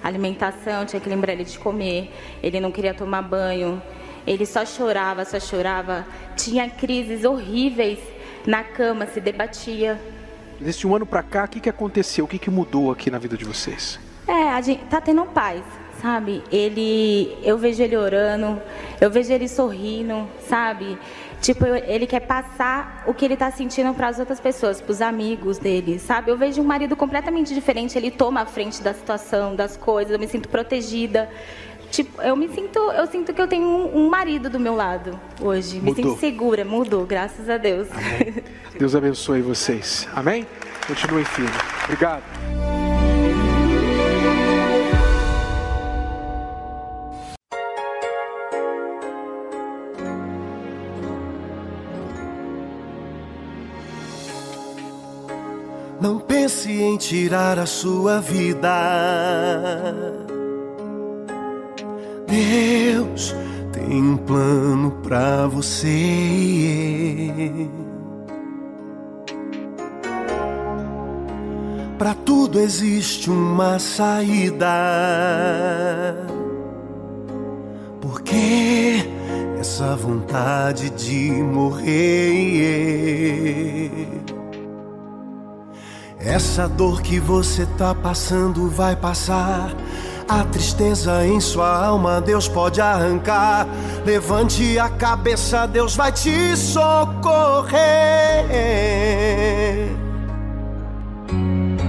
Alimentação, 0.01 0.85
tinha 0.85 1.01
que 1.01 1.09
lembrar 1.09 1.33
ele 1.33 1.43
de 1.43 1.59
comer. 1.59 2.13
Ele 2.41 2.59
não 2.61 2.71
queria 2.71 2.93
tomar 2.93 3.23
banho. 3.23 3.81
Ele 4.25 4.45
só 4.45 4.65
chorava, 4.65 5.25
só 5.25 5.39
chorava. 5.39 6.05
Tinha 6.37 6.69
crises 6.69 7.25
horríveis 7.25 7.99
na 8.45 8.63
cama, 8.63 9.05
se 9.07 9.19
debatia. 9.19 9.99
Desse 10.59 10.85
um 10.87 10.95
ano 10.95 11.05
para 11.05 11.23
cá, 11.23 11.45
o 11.45 11.47
que, 11.47 11.59
que 11.59 11.69
aconteceu? 11.69 12.25
O 12.25 12.27
que, 12.27 12.39
que 12.39 12.49
mudou 12.49 12.91
aqui 12.91 13.09
na 13.09 13.17
vida 13.17 13.35
de 13.37 13.45
vocês? 13.45 13.99
É, 14.27 14.49
a 14.49 14.61
gente 14.61 14.83
tá 14.85 15.01
tendo 15.01 15.25
paz, 15.25 15.61
sabe? 16.01 16.43
Ele, 16.51 17.37
eu 17.43 17.57
vejo 17.57 17.83
ele 17.83 17.97
orando, 17.97 18.61
eu 19.01 19.09
vejo 19.09 19.31
ele 19.33 19.47
sorrindo, 19.47 20.27
sabe? 20.47 20.97
Tipo, 21.41 21.65
ele 21.65 22.07
quer 22.07 22.21
passar 22.21 23.03
o 23.05 23.13
que 23.13 23.25
ele 23.25 23.35
tá 23.35 23.51
sentindo 23.51 23.93
para 23.93 24.07
as 24.07 24.17
outras 24.17 24.39
pessoas, 24.39 24.79
para 24.79 24.91
os 24.93 25.01
amigos 25.01 25.57
dele, 25.57 25.99
sabe? 25.99 26.31
Eu 26.31 26.37
vejo 26.37 26.61
um 26.61 26.63
marido 26.63 26.95
completamente 26.95 27.53
diferente, 27.53 27.97
ele 27.97 28.09
toma 28.09 28.41
a 28.41 28.45
frente 28.45 28.81
da 28.81 28.93
situação, 28.93 29.53
das 29.53 29.75
coisas, 29.75 30.13
eu 30.13 30.19
me 30.19 30.27
sinto 30.27 30.47
protegida. 30.47 31.29
Tipo, 31.93 32.21
eu 32.23 32.35
me 32.35 32.49
sinto, 32.49 32.79
eu 32.79 33.05
sinto 33.05 33.31
que 33.31 33.39
eu 33.39 33.47
tenho 33.47 33.67
um, 33.67 34.05
um 34.05 34.09
marido 34.09 34.49
do 34.49 34.59
meu 34.59 34.73
lado 34.73 35.19
hoje. 35.39 35.75
Mudou. 35.75 35.93
Me 35.93 35.95
sinto 35.95 36.19
segura, 36.19 36.65
mudou, 36.65 37.05
graças 37.05 37.47
a 37.47 37.57
Deus. 37.57 37.87
Amém. 37.91 38.43
Deus 38.79 38.95
abençoe 38.95 39.43
vocês. 39.43 40.09
Amém? 40.15 40.47
Continuem 40.87 41.23
firme. 41.23 41.51
Obrigado. 41.83 42.23
Não 56.01 56.19
pense 56.19 56.71
em 56.71 56.97
tirar 56.97 57.59
a 57.59 57.67
sua 57.67 58.19
vida. 58.19 58.73
Deus 62.33 63.35
tem 63.71 64.01
um 64.01 64.17
plano 64.17 64.89
para 65.03 65.45
você. 65.45 65.91
Para 71.99 72.15
tudo 72.15 72.59
existe 72.59 73.29
uma 73.29 73.77
saída. 73.77 74.65
Porque 78.01 79.05
essa 79.59 79.95
vontade 79.95 80.89
de 80.89 81.29
morrer 81.29 82.73
essa 86.19 86.67
dor 86.67 87.01
que 87.01 87.19
você 87.19 87.65
tá 87.77 87.93
passando 87.93 88.69
vai 88.69 88.95
passar. 88.95 89.75
A 90.27 90.43
tristeza 90.45 91.25
em 91.25 91.39
sua 91.39 91.85
alma 91.85 92.21
Deus 92.21 92.47
pode 92.47 92.79
arrancar. 92.79 93.67
Levante 94.05 94.79
a 94.79 94.89
cabeça, 94.89 95.67
Deus 95.67 95.95
vai 95.95 96.11
te 96.11 96.55
socorrer. 96.55 97.81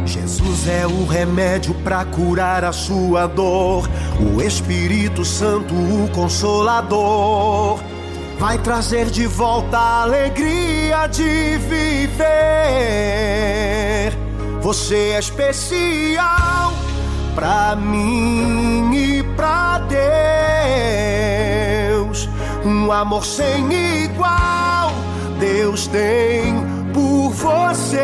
Jesus 0.05 0.69
é 0.69 0.87
o 0.87 1.07
remédio 1.07 1.75
para 1.83 2.05
curar 2.05 2.65
a 2.65 2.73
sua 2.73 3.27
dor. 3.27 3.89
O 4.35 4.43
Espírito 4.43 5.25
Santo, 5.25 5.75
o 5.75 6.09
Consolador 6.13 7.81
vai 8.39 8.59
trazer 8.59 9.07
de 9.07 9.27
volta 9.27 9.79
a 9.79 10.03
alegria 10.03 11.07
de 11.07 11.59
viver. 11.59 12.25
Você 14.61 15.13
é 15.15 15.19
especial 15.19 16.84
pra 17.35 17.77
mim 17.77 18.95
e 18.95 19.23
pra 19.37 19.81
Deus. 21.99 22.29
Um 22.65 22.91
amor 22.93 23.25
sem 23.25 23.73
igual 24.05 24.93
Deus 25.39 25.87
tem 25.89 26.55
por 26.93 27.31
você. 27.31 28.01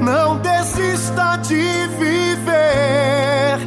Não 0.00 0.38
desista 0.38 1.36
de 1.36 1.86
viver. 1.98 3.58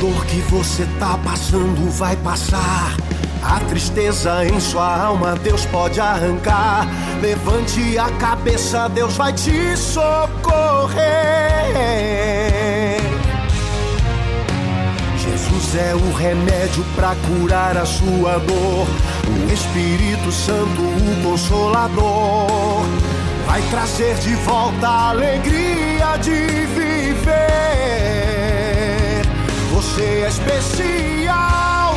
Dor 0.00 0.24
que 0.26 0.40
você 0.42 0.86
tá 0.98 1.18
passando 1.24 1.90
vai 1.90 2.16
passar. 2.16 2.94
A 3.42 3.60
tristeza 3.60 4.44
em 4.44 4.60
sua 4.60 5.04
alma 5.04 5.34
Deus 5.42 5.64
pode 5.66 6.00
arrancar. 6.00 6.86
Levante 7.20 7.98
a 7.98 8.10
cabeça, 8.12 8.88
Deus 8.88 9.16
vai 9.16 9.32
te 9.32 9.76
socorrer. 9.76 11.04
Jesus 15.18 15.74
é 15.76 15.94
o 15.94 16.12
remédio 16.14 16.84
para 16.94 17.14
curar 17.26 17.76
a 17.76 17.86
sua 17.86 18.38
dor. 18.38 18.86
O 19.26 19.52
Espírito 19.52 20.30
Santo, 20.30 20.82
o 20.82 21.22
Consolador, 21.22 22.84
vai 23.46 23.62
trazer 23.70 24.14
de 24.16 24.34
volta 24.36 24.86
a 24.86 25.10
alegria 25.10 26.16
de 26.20 26.66
viver. 26.66 28.23
Você 29.94 30.24
é 30.24 30.26
especial 30.26 31.94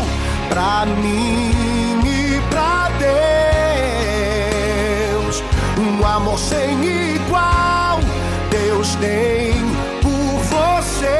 pra 0.50 0.86
mim 0.86 2.00
e 2.06 2.40
pra 2.48 2.92
Deus. 5.10 5.44
Um 5.80 6.06
amor 6.06 6.38
sem 6.38 7.16
igual 7.16 8.00
Deus 8.52 8.94
tem 8.98 9.56
por 10.04 10.44
você. 10.44 11.18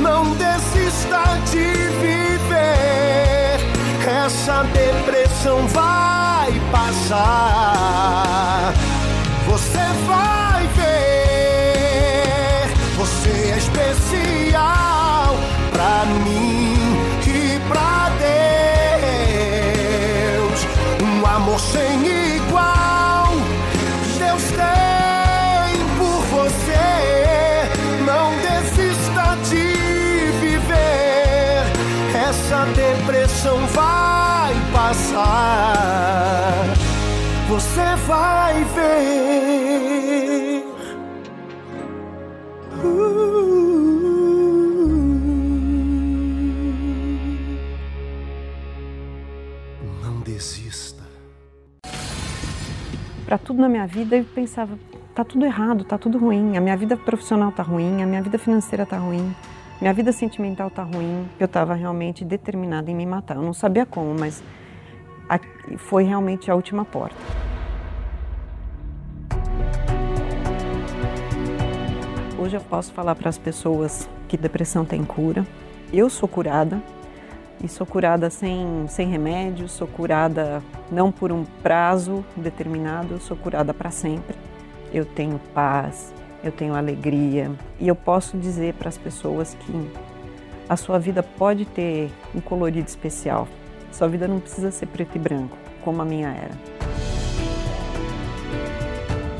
Não 0.00 0.34
desista 0.36 1.38
de 1.50 1.74
viver. 2.00 3.60
Essa 4.24 4.62
depressão 4.72 5.68
vai 5.68 6.58
passar. 6.72 7.92
Você 9.46 9.84
vai 10.06 10.66
ver. 10.78 11.44
Você 12.96 13.28
é 13.52 13.58
especial 13.58 14.99
pra 15.90 16.04
mim 16.24 16.74
e 17.26 17.58
pra 17.68 18.10
Deus. 19.10 20.60
Um 21.02 21.26
amor 21.26 21.58
sem 21.58 22.06
igual, 22.36 23.32
Deus 24.18 24.42
tem 24.60 25.70
por 25.98 26.20
você. 26.36 26.86
Não 28.06 28.26
desista 28.46 29.36
de 29.48 29.66
viver, 30.40 31.64
essa 32.28 32.60
depressão 32.76 33.58
vai 33.66 34.54
passar. 34.72 36.66
Você 37.48 37.96
vai 38.06 38.54
ver. 38.76 39.49
Para 53.30 53.38
tudo 53.38 53.62
na 53.62 53.68
minha 53.68 53.86
vida 53.86 54.16
e 54.16 54.24
pensava, 54.24 54.76
tá 55.14 55.22
tudo 55.22 55.46
errado, 55.46 55.84
tá 55.84 55.96
tudo 55.96 56.18
ruim, 56.18 56.56
a 56.56 56.60
minha 56.60 56.76
vida 56.76 56.96
profissional 56.96 57.52
tá 57.52 57.62
ruim, 57.62 58.02
a 58.02 58.06
minha 58.06 58.20
vida 58.20 58.36
financeira 58.36 58.84
tá 58.84 58.98
ruim, 58.98 59.32
minha 59.80 59.94
vida 59.94 60.10
sentimental 60.10 60.68
tá 60.68 60.82
ruim. 60.82 61.28
Eu 61.38 61.44
estava 61.44 61.74
realmente 61.74 62.24
determinada 62.24 62.90
em 62.90 62.94
me 62.94 63.06
matar. 63.06 63.36
Eu 63.36 63.42
não 63.42 63.52
sabia 63.52 63.86
como, 63.86 64.18
mas 64.18 64.42
foi 65.76 66.02
realmente 66.02 66.50
a 66.50 66.56
última 66.56 66.84
porta. 66.84 67.14
Hoje 72.36 72.56
eu 72.56 72.60
posso 72.62 72.92
falar 72.92 73.14
para 73.14 73.28
as 73.28 73.38
pessoas 73.38 74.10
que 74.26 74.36
depressão 74.36 74.84
tem 74.84 75.04
cura. 75.04 75.46
Eu 75.92 76.10
sou 76.10 76.28
curada, 76.28 76.82
e 77.62 77.68
sou 77.68 77.86
curada 77.86 78.30
sem, 78.30 78.86
sem 78.88 79.08
remédio, 79.08 79.68
sou 79.68 79.86
curada 79.86 80.62
não 80.90 81.12
por 81.12 81.30
um 81.30 81.44
prazo 81.62 82.24
determinado, 82.36 83.20
sou 83.20 83.36
curada 83.36 83.74
para 83.74 83.90
sempre. 83.90 84.36
Eu 84.92 85.04
tenho 85.04 85.38
paz, 85.54 86.12
eu 86.42 86.50
tenho 86.50 86.74
alegria 86.74 87.50
e 87.78 87.86
eu 87.86 87.94
posso 87.94 88.36
dizer 88.38 88.74
para 88.74 88.88
as 88.88 88.98
pessoas 88.98 89.54
que 89.60 89.90
a 90.68 90.76
sua 90.76 90.98
vida 90.98 91.22
pode 91.22 91.64
ter 91.64 92.10
um 92.34 92.40
colorido 92.40 92.88
especial. 92.88 93.46
Sua 93.92 94.08
vida 94.08 94.26
não 94.26 94.40
precisa 94.40 94.70
ser 94.70 94.86
preto 94.86 95.16
e 95.16 95.18
branco, 95.18 95.56
como 95.84 96.00
a 96.00 96.04
minha 96.04 96.28
era. 96.28 96.54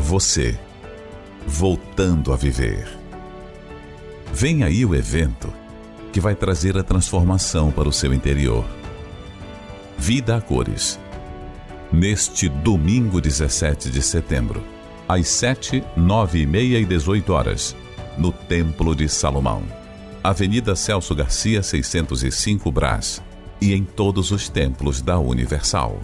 Você, 0.00 0.58
voltando 1.46 2.32
a 2.32 2.36
viver. 2.36 2.88
Vem 4.32 4.64
aí 4.64 4.84
o 4.84 4.94
evento 4.94 5.59
que 6.12 6.20
vai 6.20 6.34
trazer 6.34 6.76
a 6.76 6.82
transformação 6.82 7.70
para 7.70 7.88
o 7.88 7.92
seu 7.92 8.12
interior. 8.12 8.64
Vida 9.96 10.36
a 10.36 10.40
cores. 10.40 10.98
Neste 11.92 12.48
domingo 12.48 13.20
17 13.20 13.90
de 13.90 14.02
setembro, 14.02 14.62
às 15.08 15.28
7, 15.28 15.82
9 15.96 16.40
e 16.40 16.46
meia 16.46 16.78
e 16.78 16.84
18 16.84 17.32
horas, 17.32 17.76
no 18.16 18.30
Templo 18.32 18.94
de 18.94 19.08
Salomão. 19.08 19.62
Avenida 20.22 20.76
Celso 20.76 21.14
Garcia, 21.14 21.62
605 21.62 22.70
Brás. 22.70 23.22
E 23.60 23.74
em 23.74 23.84
todos 23.84 24.30
os 24.30 24.48
templos 24.48 25.00
da 25.02 25.18
Universal. 25.18 25.98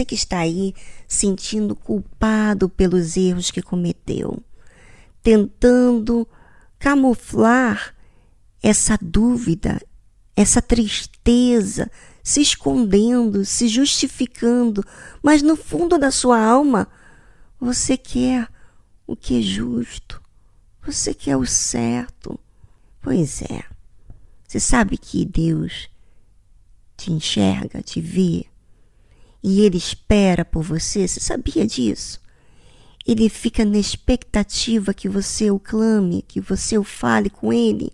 Você 0.00 0.04
que 0.04 0.14
está 0.14 0.38
aí 0.38 0.74
sentindo 1.06 1.76
culpado 1.76 2.68
pelos 2.68 3.16
erros 3.16 3.50
que 3.50 3.60
cometeu, 3.60 4.42
tentando 5.22 6.26
camuflar 6.78 7.94
essa 8.62 8.98
dúvida, 9.00 9.80
essa 10.34 10.62
tristeza, 10.62 11.90
se 12.22 12.40
escondendo, 12.40 13.44
se 13.44 13.68
justificando, 13.68 14.82
mas 15.22 15.42
no 15.42 15.54
fundo 15.54 15.98
da 15.98 16.10
sua 16.10 16.40
alma, 16.40 16.88
você 17.60 17.96
quer 17.96 18.48
o 19.06 19.14
que 19.14 19.38
é 19.38 19.42
justo, 19.42 20.22
você 20.82 21.12
quer 21.12 21.36
o 21.36 21.44
certo. 21.44 22.40
Pois 23.02 23.42
é, 23.42 23.64
você 24.46 24.60
sabe 24.60 24.96
que 24.96 25.26
Deus 25.26 25.90
te 26.96 27.12
enxerga, 27.12 27.82
te 27.82 28.00
vê, 28.00 28.49
e 29.42 29.60
Ele 29.60 29.78
espera 29.78 30.44
por 30.44 30.62
você, 30.62 31.06
você 31.06 31.20
sabia 31.20 31.66
disso? 31.66 32.20
Ele 33.06 33.28
fica 33.28 33.64
na 33.64 33.78
expectativa 33.78 34.92
que 34.92 35.08
você 35.08 35.50
o 35.50 35.58
clame, 35.58 36.22
que 36.22 36.40
você 36.40 36.76
o 36.76 36.84
fale 36.84 37.30
com 37.30 37.52
Ele. 37.52 37.92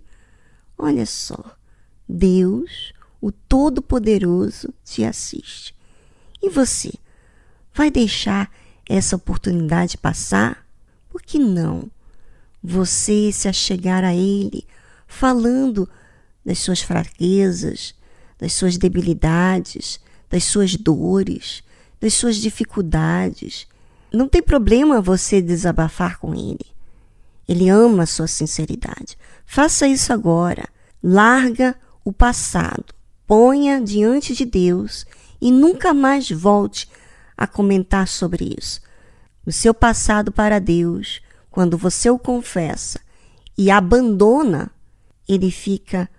Olha 0.77 1.05
só, 1.05 1.57
Deus, 2.07 2.93
o 3.21 3.31
Todo-Poderoso, 3.31 4.73
te 4.83 5.03
assiste. 5.03 5.73
E 6.41 6.49
você 6.49 6.91
vai 7.73 7.89
deixar 7.89 8.51
essa 8.87 9.15
oportunidade 9.15 9.97
passar? 9.97 10.65
Por 11.09 11.21
que 11.21 11.39
não? 11.39 11.89
Você 12.61 13.31
se 13.31 13.47
achegar 13.47 14.03
a 14.03 14.13
Ele, 14.13 14.67
falando 15.07 15.89
das 16.45 16.59
suas 16.59 16.81
fraquezas, 16.81 17.95
das 18.37 18.53
suas 18.53 18.77
debilidades, 18.77 19.99
das 20.29 20.43
suas 20.43 20.75
dores, 20.75 21.63
das 21.99 22.13
suas 22.13 22.37
dificuldades. 22.37 23.67
Não 24.11 24.27
tem 24.27 24.41
problema 24.41 25.01
você 25.01 25.41
desabafar 25.41 26.19
com 26.19 26.33
Ele. 26.33 26.65
Ele 27.47 27.69
ama 27.69 28.03
a 28.03 28.07
sua 28.07 28.27
sinceridade. 28.27 29.17
Faça 29.45 29.87
isso 29.87 30.11
agora. 30.11 30.67
Larga 31.01 31.75
o 32.03 32.11
passado, 32.11 32.93
ponha 33.25 33.79
diante 33.79 34.33
de 34.33 34.45
Deus 34.45 35.05
e 35.39 35.51
nunca 35.51 35.93
mais 35.93 36.29
volte 36.29 36.89
a 37.37 37.45
comentar 37.45 38.07
sobre 38.07 38.55
isso. 38.57 38.81
O 39.45 39.51
seu 39.51 39.73
passado 39.73 40.31
para 40.31 40.59
Deus, 40.59 41.21
quando 41.49 41.77
você 41.77 42.09
o 42.09 42.19
confessa 42.19 42.99
e 43.57 43.71
abandona, 43.71 44.71
ele 45.27 45.51
fica 45.51 46.09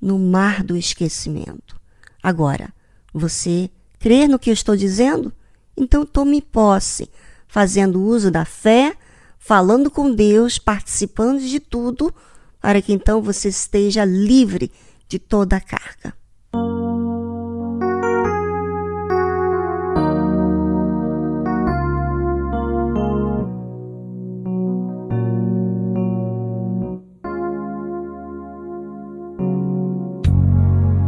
no 0.00 0.18
mar 0.18 0.62
do 0.62 0.76
esquecimento. 0.76 1.80
Agora, 2.22 2.72
você 3.16 3.70
crê 3.98 4.28
no 4.28 4.38
que 4.38 4.50
eu 4.50 4.54
estou 4.54 4.76
dizendo? 4.76 5.32
Então 5.76 6.04
tome 6.04 6.42
posse, 6.42 7.10
fazendo 7.48 8.02
uso 8.02 8.30
da 8.30 8.44
fé, 8.44 8.94
falando 9.38 9.90
com 9.90 10.14
Deus, 10.14 10.58
participando 10.58 11.40
de 11.40 11.58
tudo, 11.58 12.14
para 12.60 12.82
que 12.82 12.92
então 12.92 13.22
você 13.22 13.48
esteja 13.48 14.04
livre 14.04 14.70
de 15.08 15.18
toda 15.18 15.56
a 15.56 15.60
carga. 15.60 16.14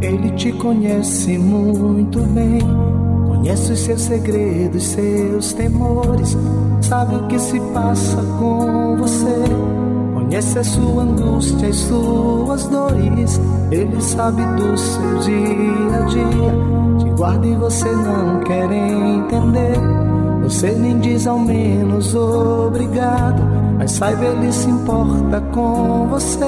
Ele 0.09 0.31
te 0.31 0.51
conhece 0.53 1.37
muito 1.37 2.19
bem, 2.21 2.59
conhece 3.27 3.73
os 3.73 3.79
seus 3.79 4.01
segredos, 4.01 4.83
seus 4.83 5.53
temores, 5.53 6.35
sabe 6.81 7.15
o 7.15 7.27
que 7.27 7.37
se 7.37 7.59
passa 7.75 8.17
com 8.39 8.97
você. 8.97 9.35
Conhece 10.15 10.57
a 10.57 10.63
sua 10.63 11.03
angústia 11.03 11.67
e 11.67 11.73
suas 11.73 12.65
dores, 12.65 13.39
ele 13.69 14.01
sabe 14.01 14.41
do 14.55 14.75
seu 14.75 15.19
dia 15.19 15.95
a 15.95 16.05
dia. 16.07 17.03
Te 17.03 17.09
guarda 17.11 17.45
e 17.45 17.53
você 17.53 17.91
não 17.91 18.39
quer 18.45 18.71
entender. 18.71 19.77
Você 20.41 20.71
nem 20.71 20.99
diz 20.99 21.27
ao 21.27 21.37
menos 21.37 22.15
obrigado, 22.15 23.43
mas 23.77 23.91
saiba 23.91 24.25
ele 24.25 24.51
se 24.51 24.71
importa 24.71 25.39
com 25.53 26.07
você. 26.07 26.47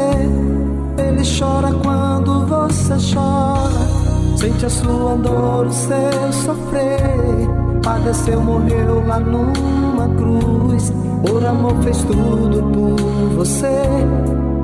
Ele 0.98 1.24
chora 1.24 1.72
quando 1.84 2.46
você 2.46 2.96
chora. 3.14 4.02
Sente 4.38 4.66
a 4.66 4.70
sua 4.70 5.16
dor, 5.16 5.68
o 5.68 5.72
seu 5.72 6.34
sofrer. 6.34 7.50
Padeceu, 7.84 8.42
morreu 8.42 9.06
lá 9.06 9.20
numa 9.20 10.08
cruz. 10.16 10.92
Por 11.26 11.46
amor 11.46 11.76
fez 11.84 11.98
tudo 12.04 12.64
por 12.72 13.36
você. 13.36 13.84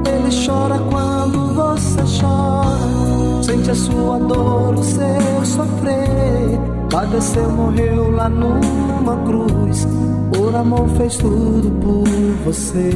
Ele 0.05 0.45
chora 0.45 0.79
quando 0.89 1.53
você 1.53 2.01
chora. 2.19 3.43
Sente 3.43 3.71
a 3.71 3.75
sua 3.75 4.19
dor, 4.19 4.75
o 4.75 4.83
seu 4.83 5.45
sofrer. 5.45 6.59
Padeceu, 6.91 7.49
morreu 7.51 8.11
lá 8.11 8.29
numa 8.29 9.17
cruz. 9.25 9.87
Por 10.33 10.55
amor 10.55 10.87
fez 10.97 11.17
tudo 11.17 11.69
por 11.81 12.07
você. 12.45 12.89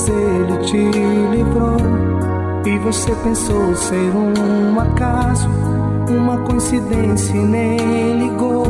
Vezes 0.00 0.08
ele 0.08 0.56
te 0.64 0.78
livrou 1.30 1.76
e 2.64 2.78
você 2.78 3.14
pensou 3.22 3.74
ser 3.74 4.10
um 4.16 4.80
acaso, 4.80 5.46
uma 6.08 6.38
coincidência 6.38 7.36
e 7.36 7.40
nem 7.40 8.18
ligou, 8.18 8.66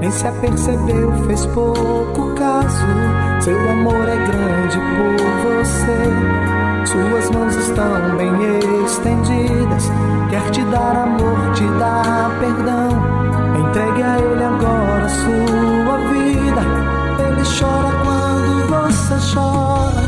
nem 0.00 0.10
se 0.12 0.28
apercebeu, 0.28 1.12
fez 1.26 1.44
pouco 1.46 2.34
caso. 2.36 2.86
Seu 3.40 3.58
amor 3.68 4.08
é 4.08 4.14
grande 4.14 4.78
por 4.78 5.16
você, 5.42 6.86
suas 6.86 7.30
mãos 7.30 7.56
estão 7.56 8.16
bem 8.16 8.30
estendidas, 8.84 9.90
quer 10.30 10.50
te 10.52 10.62
dar 10.66 10.96
amor, 10.96 11.52
te 11.54 11.66
dar 11.80 12.30
perdão. 12.38 12.88
Entregue 13.58 14.02
a 14.04 14.18
ele 14.20 14.44
agora 14.44 15.04
a 15.04 15.08
sua 15.08 15.98
vida, 16.12 16.62
ele 17.18 17.42
chora 17.58 17.90
quando 18.04 18.68
você 18.68 19.34
chora. 19.34 20.03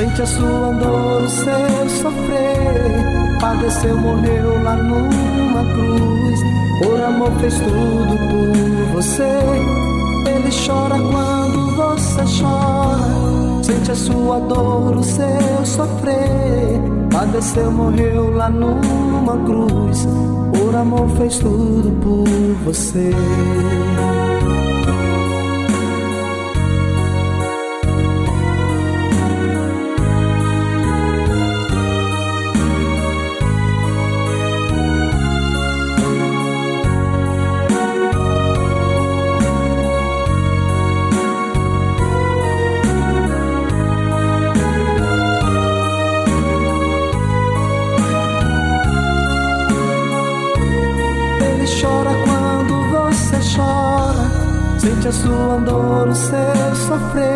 Sente 0.00 0.22
a 0.22 0.26
sua 0.26 0.72
dor, 0.72 1.24
o 1.24 1.28
seu 1.28 1.90
sofrer. 2.00 3.38
Padeceu, 3.38 3.98
morreu 3.98 4.62
lá 4.62 4.74
numa 4.74 5.62
cruz. 5.74 6.40
Por 6.82 7.02
amor 7.02 7.30
fez 7.38 7.52
tudo 7.58 8.16
por 8.30 8.94
você. 8.94 9.28
Ele 10.26 10.48
chora 10.66 10.96
quando 10.96 11.76
você 11.76 12.22
chora. 12.40 13.62
Sente 13.62 13.90
a 13.90 13.94
sua 13.94 14.40
dor, 14.40 14.96
o 14.96 15.02
seu 15.02 15.66
sofrer. 15.66 16.80
Padeceu, 17.12 17.70
morreu 17.70 18.34
lá 18.34 18.48
numa 18.48 19.36
cruz. 19.44 20.08
Por 20.50 20.76
amor 20.76 21.10
fez 21.18 21.38
tudo 21.40 21.90
por 22.00 22.64
você. 22.64 23.10
A 55.10 55.12
sua 55.12 55.56
dor, 55.58 56.08
o 56.08 56.14
seu 56.14 56.74
sofrer. 56.86 57.34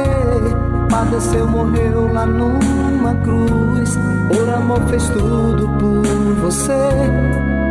Padeceu, 0.89 1.47
morreu 1.49 2.13
lá 2.13 2.25
numa 2.25 3.15
cruz. 3.17 3.99
Por 4.29 4.49
amor 4.49 4.81
fez 4.89 5.09
tudo 5.09 5.69
por 5.81 6.35
você. 6.43 6.73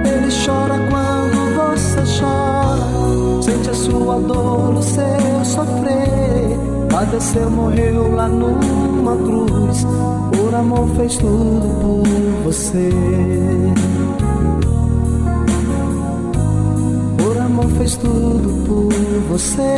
Ele 0.06 0.30
chora 0.46 0.78
quando 0.90 1.40
você 1.56 2.04
chora. 2.20 3.42
Sente 3.42 3.70
a 3.70 3.74
sua 3.74 4.20
dor, 4.20 4.74
o 4.76 4.84
seu 4.84 5.46
sofrer. 5.46 6.60
Padeceu, 6.92 7.50
morreu 7.50 8.14
lá 8.14 8.28
numa 8.28 9.16
cruz. 9.16 9.88
Por 10.36 10.54
amor 10.54 10.88
fez 10.98 11.16
tudo 11.16 11.80
por 11.82 12.44
você. 12.44 12.90
Por 17.18 17.38
amor 17.38 17.70
fez 17.78 17.96
tudo 17.96 18.66
por 18.68 19.03
você. 19.20 19.78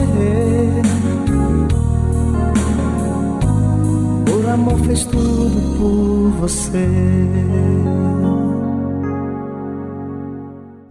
Por 4.26 4.50
amor 4.50 4.80
fez 4.86 5.04
tudo 5.06 5.78
por 5.78 6.32
você. 6.42 6.88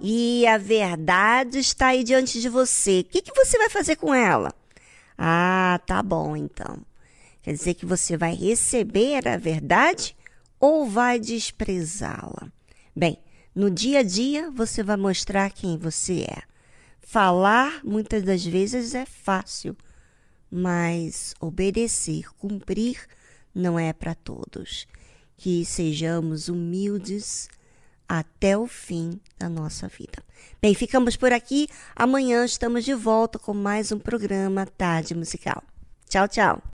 E 0.00 0.46
a 0.46 0.58
verdade 0.58 1.58
está 1.58 1.88
aí 1.88 2.04
diante 2.04 2.40
de 2.40 2.48
você. 2.48 3.00
O 3.00 3.04
que, 3.04 3.22
que 3.22 3.34
você 3.34 3.56
vai 3.56 3.70
fazer 3.70 3.96
com 3.96 4.14
ela? 4.14 4.52
Ah, 5.16 5.80
tá 5.86 6.02
bom 6.02 6.36
então. 6.36 6.78
Quer 7.42 7.52
dizer 7.52 7.74
que 7.74 7.86
você 7.86 8.16
vai 8.16 8.34
receber 8.34 9.26
a 9.28 9.36
verdade 9.36 10.16
ou 10.60 10.86
vai 10.86 11.18
desprezá-la? 11.18 12.50
Bem, 12.94 13.18
no 13.54 13.70
dia 13.70 14.00
a 14.00 14.02
dia 14.02 14.50
você 14.50 14.82
vai 14.82 14.96
mostrar 14.96 15.50
quem 15.50 15.78
você 15.78 16.22
é. 16.22 16.53
Falar 17.04 17.80
muitas 17.84 18.22
das 18.22 18.44
vezes 18.44 18.94
é 18.94 19.04
fácil, 19.04 19.76
mas 20.50 21.34
obedecer, 21.38 22.24
cumprir, 22.38 23.06
não 23.54 23.78
é 23.78 23.92
para 23.92 24.14
todos. 24.14 24.86
Que 25.36 25.64
sejamos 25.64 26.48
humildes 26.48 27.48
até 28.08 28.56
o 28.56 28.66
fim 28.66 29.20
da 29.38 29.48
nossa 29.48 29.88
vida. 29.88 30.22
Bem, 30.60 30.74
ficamos 30.74 31.16
por 31.16 31.32
aqui. 31.32 31.68
Amanhã 31.94 32.44
estamos 32.44 32.84
de 32.84 32.94
volta 32.94 33.38
com 33.38 33.52
mais 33.52 33.92
um 33.92 33.98
programa 33.98 34.66
Tarde 34.66 35.14
Musical. 35.14 35.62
Tchau, 36.08 36.28
tchau. 36.28 36.73